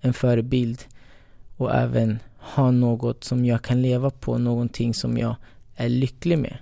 en 0.00 0.12
förebild 0.12 0.84
och 1.56 1.74
även 1.74 2.18
ha 2.38 2.70
något 2.70 3.24
som 3.24 3.44
jag 3.44 3.62
kan 3.62 3.82
leva 3.82 4.10
på, 4.10 4.38
någonting 4.38 4.94
som 4.94 5.18
jag 5.18 5.36
är 5.76 5.88
lycklig 5.88 6.38
med. 6.38 6.58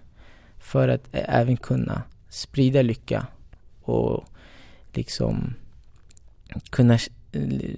För 0.58 0.88
att 0.88 1.08
även 1.12 1.56
kunna 1.56 2.02
sprida 2.28 2.82
lycka 2.82 3.26
och 3.82 4.24
liksom 4.92 5.54
kunna 6.70 6.94
eh, 7.32 7.74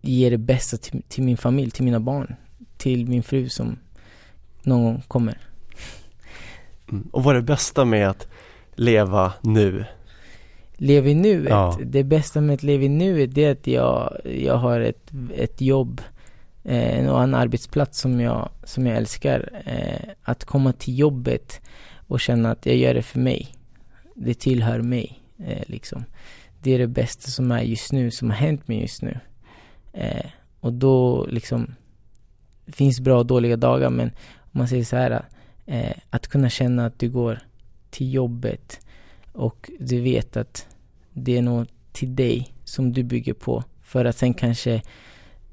ge 0.00 0.30
det 0.30 0.38
bästa 0.38 0.76
till, 0.76 1.02
till, 1.08 1.22
min 1.22 1.36
familj, 1.36 1.70
till 1.70 1.84
mina 1.84 2.00
barn, 2.00 2.36
till 2.76 3.06
min 3.06 3.22
fru 3.22 3.48
som 3.48 3.78
någon 4.62 4.84
gång 4.84 5.02
kommer. 5.08 5.38
Mm. 6.90 7.08
Och 7.12 7.24
vad 7.24 7.36
är 7.36 7.40
det 7.40 7.46
bästa 7.46 7.84
med 7.84 8.08
att 8.08 8.28
leva 8.78 9.32
nu? 9.40 9.84
Leva 10.76 11.08
i 11.08 11.14
nuet? 11.14 11.50
Ja. 11.50 11.78
Det 11.84 12.04
bästa 12.04 12.40
med 12.40 12.54
att 12.54 12.62
leva 12.62 12.84
i 12.84 12.88
nuet 12.88 13.38
är 13.38 13.52
att 13.52 13.66
jag, 13.66 14.20
jag 14.24 14.56
har 14.56 14.80
ett, 14.80 15.12
ett 15.34 15.60
jobb 15.60 16.00
eh, 16.64 17.08
och 17.08 17.22
en 17.22 17.34
arbetsplats 17.34 18.00
som 18.00 18.20
jag, 18.20 18.48
som 18.64 18.86
jag 18.86 18.96
älskar. 18.96 19.62
Eh, 19.64 20.10
att 20.22 20.44
komma 20.44 20.72
till 20.72 20.98
jobbet 20.98 21.60
och 22.06 22.20
känna 22.20 22.50
att 22.50 22.66
jag 22.66 22.76
gör 22.76 22.94
det 22.94 23.02
för 23.02 23.18
mig. 23.18 23.48
Det 24.14 24.34
tillhör 24.34 24.80
mig, 24.80 25.22
eh, 25.38 25.62
liksom. 25.66 26.04
Det 26.62 26.74
är 26.74 26.78
det 26.78 26.86
bästa 26.86 27.30
som 27.30 27.52
är 27.52 27.62
just 27.62 27.92
nu, 27.92 28.10
som 28.10 28.30
har 28.30 28.36
hänt 28.36 28.68
mig 28.68 28.80
just 28.80 29.02
nu. 29.02 29.20
Eh, 29.92 30.26
och 30.60 30.72
då 30.72 31.26
liksom, 31.26 31.74
det 32.64 32.72
finns 32.72 33.00
bra 33.00 33.18
och 33.18 33.26
dåliga 33.26 33.56
dagar 33.56 33.90
men 33.90 34.10
om 34.36 34.58
man 34.58 34.68
säger 34.68 34.84
så 34.84 34.96
här, 34.96 35.24
eh, 35.66 35.96
att 36.10 36.28
kunna 36.28 36.48
känna 36.48 36.86
att 36.86 36.98
du 36.98 37.08
går 37.10 37.38
till 37.98 38.14
jobbet 38.14 38.80
och 39.32 39.70
du 39.78 40.00
vet 40.00 40.36
att 40.36 40.66
det 41.12 41.38
är 41.38 41.42
något 41.42 41.68
till 41.92 42.16
dig 42.16 42.54
som 42.64 42.92
du 42.92 43.02
bygger 43.02 43.34
på 43.34 43.64
för 43.82 44.04
att 44.04 44.16
sen 44.16 44.34
kanske 44.34 44.82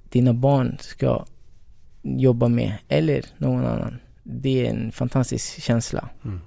dina 0.10 0.34
barn 0.34 0.78
ska 0.80 1.26
jobba 2.02 2.48
med 2.48 2.74
eller 2.88 3.26
någon 3.38 3.66
annan. 3.66 4.00
Det 4.24 4.66
är 4.66 4.70
en 4.70 4.92
fantastisk 4.92 5.62
känsla. 5.62 6.10
Mm. 6.26 6.42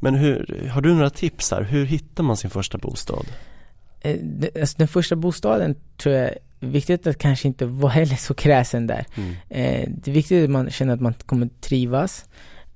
Men 0.00 0.14
hur, 0.14 0.68
har 0.72 0.80
du 0.80 0.94
några 0.94 1.10
tips 1.10 1.50
här? 1.50 1.62
Hur 1.62 1.84
hittar 1.84 2.22
man 2.22 2.36
sin 2.36 2.50
första 2.50 2.78
bostad? 2.78 3.26
Eh, 4.00 4.16
alltså 4.60 4.78
den 4.78 4.88
första 4.88 5.16
bostaden 5.16 5.76
tror 5.96 6.14
jag 6.14 6.28
är 6.28 6.38
viktigt 6.60 7.06
att 7.06 7.18
kanske 7.18 7.48
inte 7.48 7.66
vara 7.66 7.92
heller 8.00 8.16
så 8.16 8.34
kräsen 8.34 8.86
där. 8.86 9.06
Mm. 9.16 9.30
Eh, 9.48 9.88
det 9.88 10.10
är 10.10 10.14
viktigt 10.14 10.44
att 10.44 10.50
man 10.50 10.70
känner 10.70 10.94
att 10.94 11.00
man 11.00 11.14
kommer 11.26 11.48
trivas. 11.60 12.26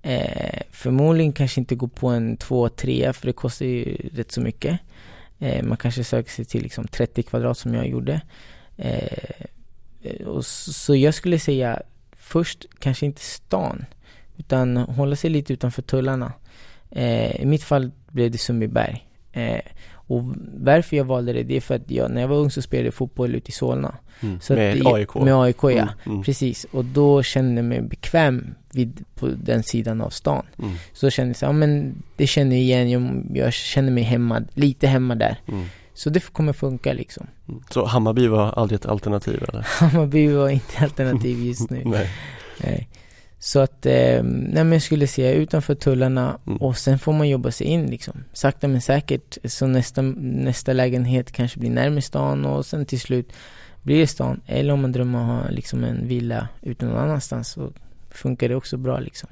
Eh, 0.07 0.61
förmodligen 0.71 1.33
kanske 1.33 1.61
inte 1.61 1.75
gå 1.75 1.89
på 1.89 2.09
en 2.09 2.37
två, 2.37 2.69
tre 2.69 3.13
för 3.13 3.27
det 3.27 3.33
kostar 3.33 3.67
ju 3.67 3.97
rätt 4.13 4.33
så 4.33 4.41
mycket. 4.41 4.81
Eh, 5.39 5.63
man 5.63 5.77
kanske 5.77 6.05
söker 6.05 6.31
sig 6.31 6.45
till 6.45 6.63
liksom 6.63 6.87
30 6.89 7.23
kvadrat 7.23 7.59
som 7.59 7.75
jag 7.75 7.89
gjorde. 7.89 8.21
Eh, 8.77 9.19
eh, 10.03 10.27
och 10.27 10.47
så, 10.47 10.73
så 10.73 10.97
jag 10.97 11.15
skulle 11.15 11.39
säga 11.39 11.83
först 12.13 12.67
kanske 12.79 13.07
inte 13.07 13.21
stan 13.21 13.85
utan 14.37 14.77
hålla 14.77 15.17
sig 15.17 15.31
lite 15.31 15.53
utanför 15.53 15.83
tullarna. 15.83 16.33
I 17.39 17.47
mitt 17.47 17.63
fall 17.63 17.91
blev 18.11 18.31
det 18.31 18.39
Sundbyberg. 18.39 19.09
Och 20.07 20.23
varför 20.59 20.97
jag 20.97 21.05
valde 21.05 21.33
det, 21.33 21.43
det 21.43 21.57
är 21.57 21.61
för 21.61 21.75
att 21.75 21.91
jag, 21.91 22.11
när 22.11 22.21
jag 22.21 22.29
var 22.29 22.37
ung 22.37 22.51
så 22.51 22.63
spelade 22.63 22.87
jag 22.87 22.95
fotboll 22.95 23.35
ute 23.35 23.49
i 23.49 23.53
Solna. 23.53 23.95
Mm. 24.21 24.39
Med 24.49 24.87
att, 24.87 24.95
AIK? 24.95 25.15
Med 25.15 25.35
AIK 25.35 25.63
ja, 25.63 25.69
mm. 25.71 25.89
Mm. 26.07 26.23
precis. 26.23 26.67
Och 26.71 26.85
då 26.85 27.23
kände 27.23 27.55
jag 27.55 27.65
mig 27.65 27.81
bekväm 27.81 28.55
vid, 28.73 29.05
på 29.15 29.29
den 29.29 29.63
sidan 29.63 30.01
av 30.01 30.11
stan. 30.11 30.47
Mm. 30.59 30.75
Så 30.93 31.11
kände 31.11 31.29
jag 31.29 31.37
så, 31.37 31.45
ja 31.45 31.53
men 31.53 32.03
det 32.17 32.27
känner 32.27 32.57
jag 32.57 32.63
igen, 32.63 32.91
jag, 32.91 33.27
jag 33.35 33.53
känner 33.53 33.91
mig 33.91 34.03
hemma, 34.03 34.43
lite 34.55 34.87
hemma 34.87 35.15
där. 35.15 35.37
Mm. 35.47 35.65
Så 35.95 36.11
det 36.11 36.33
kommer 36.33 36.53
funka 36.53 36.93
liksom. 36.93 37.27
Mm. 37.49 37.61
Så 37.71 37.85
Hammarby 37.85 38.27
var 38.27 38.53
aldrig 38.53 38.81
ett 38.81 38.87
alternativ 38.87 39.45
eller? 39.49 39.63
Hammarby 39.81 40.29
var 40.29 40.49
inte 40.49 40.79
alternativ 40.79 41.45
just 41.45 41.71
nu. 41.71 41.83
Nej. 41.85 42.11
Nej. 42.65 42.89
Så 43.45 43.61
att, 43.61 43.87
eh, 43.87 44.23
nej 44.23 44.65
men 44.65 44.73
jag 44.73 44.83
skulle 44.83 45.07
säga 45.07 45.33
utanför 45.33 45.75
tullarna 45.75 46.39
mm. 46.47 46.57
och 46.57 46.77
sen 46.77 46.99
får 46.99 47.13
man 47.13 47.29
jobba 47.29 47.51
sig 47.51 47.67
in 47.67 47.87
liksom. 47.87 48.25
Sakta 48.33 48.69
men 48.69 48.81
säkert. 48.81 49.39
Så 49.45 49.67
nästa, 49.67 50.03
nästa 50.03 50.73
lägenhet 50.73 51.33
kanske 51.33 51.61
blir 51.61 51.71
närmare 51.71 52.03
stan 52.03 52.45
och 52.45 52.67
sen 52.67 52.87
till 52.87 53.01
slut 53.01 53.33
blir 53.83 53.99
det 53.99 54.07
stan. 54.07 54.41
Eller 54.47 54.73
om 54.73 54.81
man 54.81 54.93
drömmer 54.93 55.19
om 55.19 55.31
att 55.31 55.45
ha 55.45 55.51
liksom 55.51 55.85
en 55.85 56.09
villa 56.09 56.49
ute 56.63 56.87
någon 56.87 56.99
annanstans 56.99 57.49
så 57.49 57.73
funkar 58.11 58.49
det 58.49 58.55
också 58.55 58.77
bra 58.77 59.01
liksom. 59.01 59.29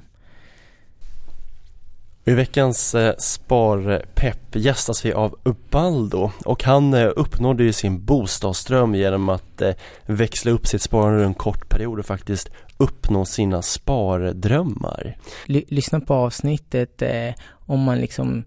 I 2.25 2.33
veckans 2.33 2.95
eh, 2.95 3.15
Sparpepp 3.17 4.55
gästas 4.55 5.05
vi 5.05 5.13
av 5.13 5.37
Ubaldo 5.43 6.31
och 6.45 6.63
han 6.63 6.93
eh, 6.93 7.11
uppnådde 7.15 7.63
ju 7.63 7.73
sin 7.73 8.05
bostadsdröm 8.05 8.95
genom 8.95 9.29
att 9.29 9.61
eh, 9.61 9.73
växla 10.05 10.51
upp 10.51 10.67
sitt 10.67 10.81
sparande 10.81 11.13
under 11.13 11.25
en 11.25 11.33
kort 11.33 11.69
period 11.69 11.99
och 11.99 12.05
faktiskt 12.05 12.49
uppnå 12.77 13.25
sina 13.25 13.61
spardrömmar. 13.61 15.17
L 15.47 15.63
lyssna 15.67 15.99
på 15.99 16.13
avsnittet 16.13 17.01
eh, 17.01 17.33
om 17.49 17.79
man 17.79 17.99
liksom 17.99 18.43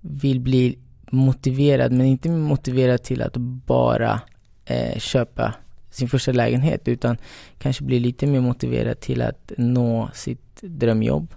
vill 0.00 0.40
bli 0.40 0.78
motiverad 1.10 1.92
men 1.92 2.06
inte 2.06 2.28
motiverad 2.28 3.02
till 3.02 3.22
att 3.22 3.36
bara 3.66 4.20
eh, 4.64 4.98
köpa 4.98 5.54
sin 5.90 6.08
första 6.08 6.32
lägenhet 6.32 6.88
utan 6.88 7.16
kanske 7.58 7.84
bli 7.84 8.00
lite 8.00 8.26
mer 8.26 8.40
motiverad 8.40 9.00
till 9.00 9.22
att 9.22 9.52
nå 9.56 10.10
sitt 10.14 10.60
drömjobb 10.60 11.34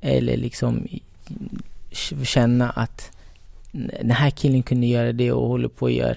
eller 0.00 0.36
liksom 0.36 0.88
känna 2.22 2.70
att 2.70 3.10
den 3.72 4.10
här 4.10 4.30
killen 4.30 4.62
kunde 4.62 4.86
göra 4.86 5.12
det 5.12 5.32
och 5.32 5.48
håller 5.48 5.68
på 5.68 5.86
att 5.86 5.92
göra 5.92 6.16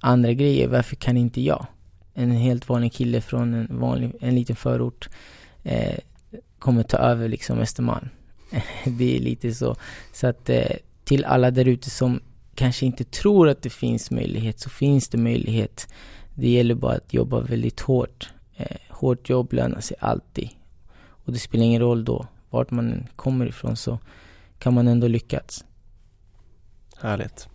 andra 0.00 0.32
grejer, 0.32 0.68
varför 0.68 0.96
kan 0.96 1.16
inte 1.16 1.40
jag? 1.40 1.66
En 2.14 2.30
helt 2.30 2.68
vanlig 2.68 2.92
kille 2.92 3.20
från 3.20 3.54
en, 3.54 3.80
vanlig, 3.80 4.12
en 4.20 4.34
liten 4.34 4.56
förort 4.56 5.08
eh, 5.62 5.98
kommer 6.58 6.82
ta 6.82 6.96
över 6.96 7.28
liksom 7.28 7.58
Östermalm. 7.58 8.08
det 8.84 9.16
är 9.16 9.20
lite 9.20 9.54
så. 9.54 9.76
Så 10.12 10.26
att 10.26 10.50
eh, 10.50 10.76
till 11.04 11.24
alla 11.24 11.50
där 11.50 11.68
ute 11.68 11.90
som 11.90 12.20
kanske 12.54 12.86
inte 12.86 13.04
tror 13.04 13.48
att 13.48 13.62
det 13.62 13.70
finns 13.70 14.10
möjlighet, 14.10 14.60
så 14.60 14.70
finns 14.70 15.08
det 15.08 15.18
möjlighet. 15.18 15.88
Det 16.34 16.48
gäller 16.48 16.74
bara 16.74 16.94
att 16.94 17.14
jobba 17.14 17.40
väldigt 17.40 17.80
hårt. 17.80 18.30
Eh, 18.56 18.76
hårt 18.88 19.28
jobb 19.28 19.52
lönar 19.52 19.80
sig 19.80 19.96
alltid. 20.00 20.48
Och 20.98 21.32
det 21.32 21.38
spelar 21.38 21.64
ingen 21.64 21.82
roll 21.82 22.04
då 22.04 22.26
vart 22.50 22.70
man 22.70 23.06
kommer 23.16 23.46
ifrån 23.46 23.76
så 23.76 23.98
kan 24.60 24.74
man 24.74 24.88
ändå 24.88 25.08
lyckas. 25.08 25.64
Härligt. 27.00 27.48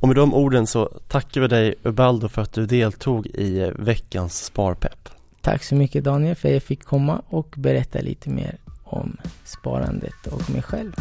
Och 0.00 0.08
med 0.08 0.16
de 0.16 0.34
orden 0.34 0.66
så 0.66 1.00
tackar 1.08 1.40
vi 1.40 1.48
dig 1.48 1.74
Ubaldo 1.82 2.28
för 2.28 2.42
att 2.42 2.52
du 2.52 2.66
deltog 2.66 3.26
i 3.26 3.72
veckans 3.78 4.44
Sparpepp. 4.44 5.08
Tack 5.40 5.64
så 5.64 5.74
mycket 5.74 6.04
Daniel 6.04 6.36
för 6.36 6.48
att 6.48 6.54
jag 6.54 6.62
fick 6.62 6.84
komma 6.84 7.22
och 7.28 7.54
berätta 7.56 8.00
lite 8.00 8.30
mer 8.30 8.58
om 8.84 9.16
sparandet 9.44 10.26
och 10.30 10.50
mig 10.50 10.62
själv. 10.62 10.92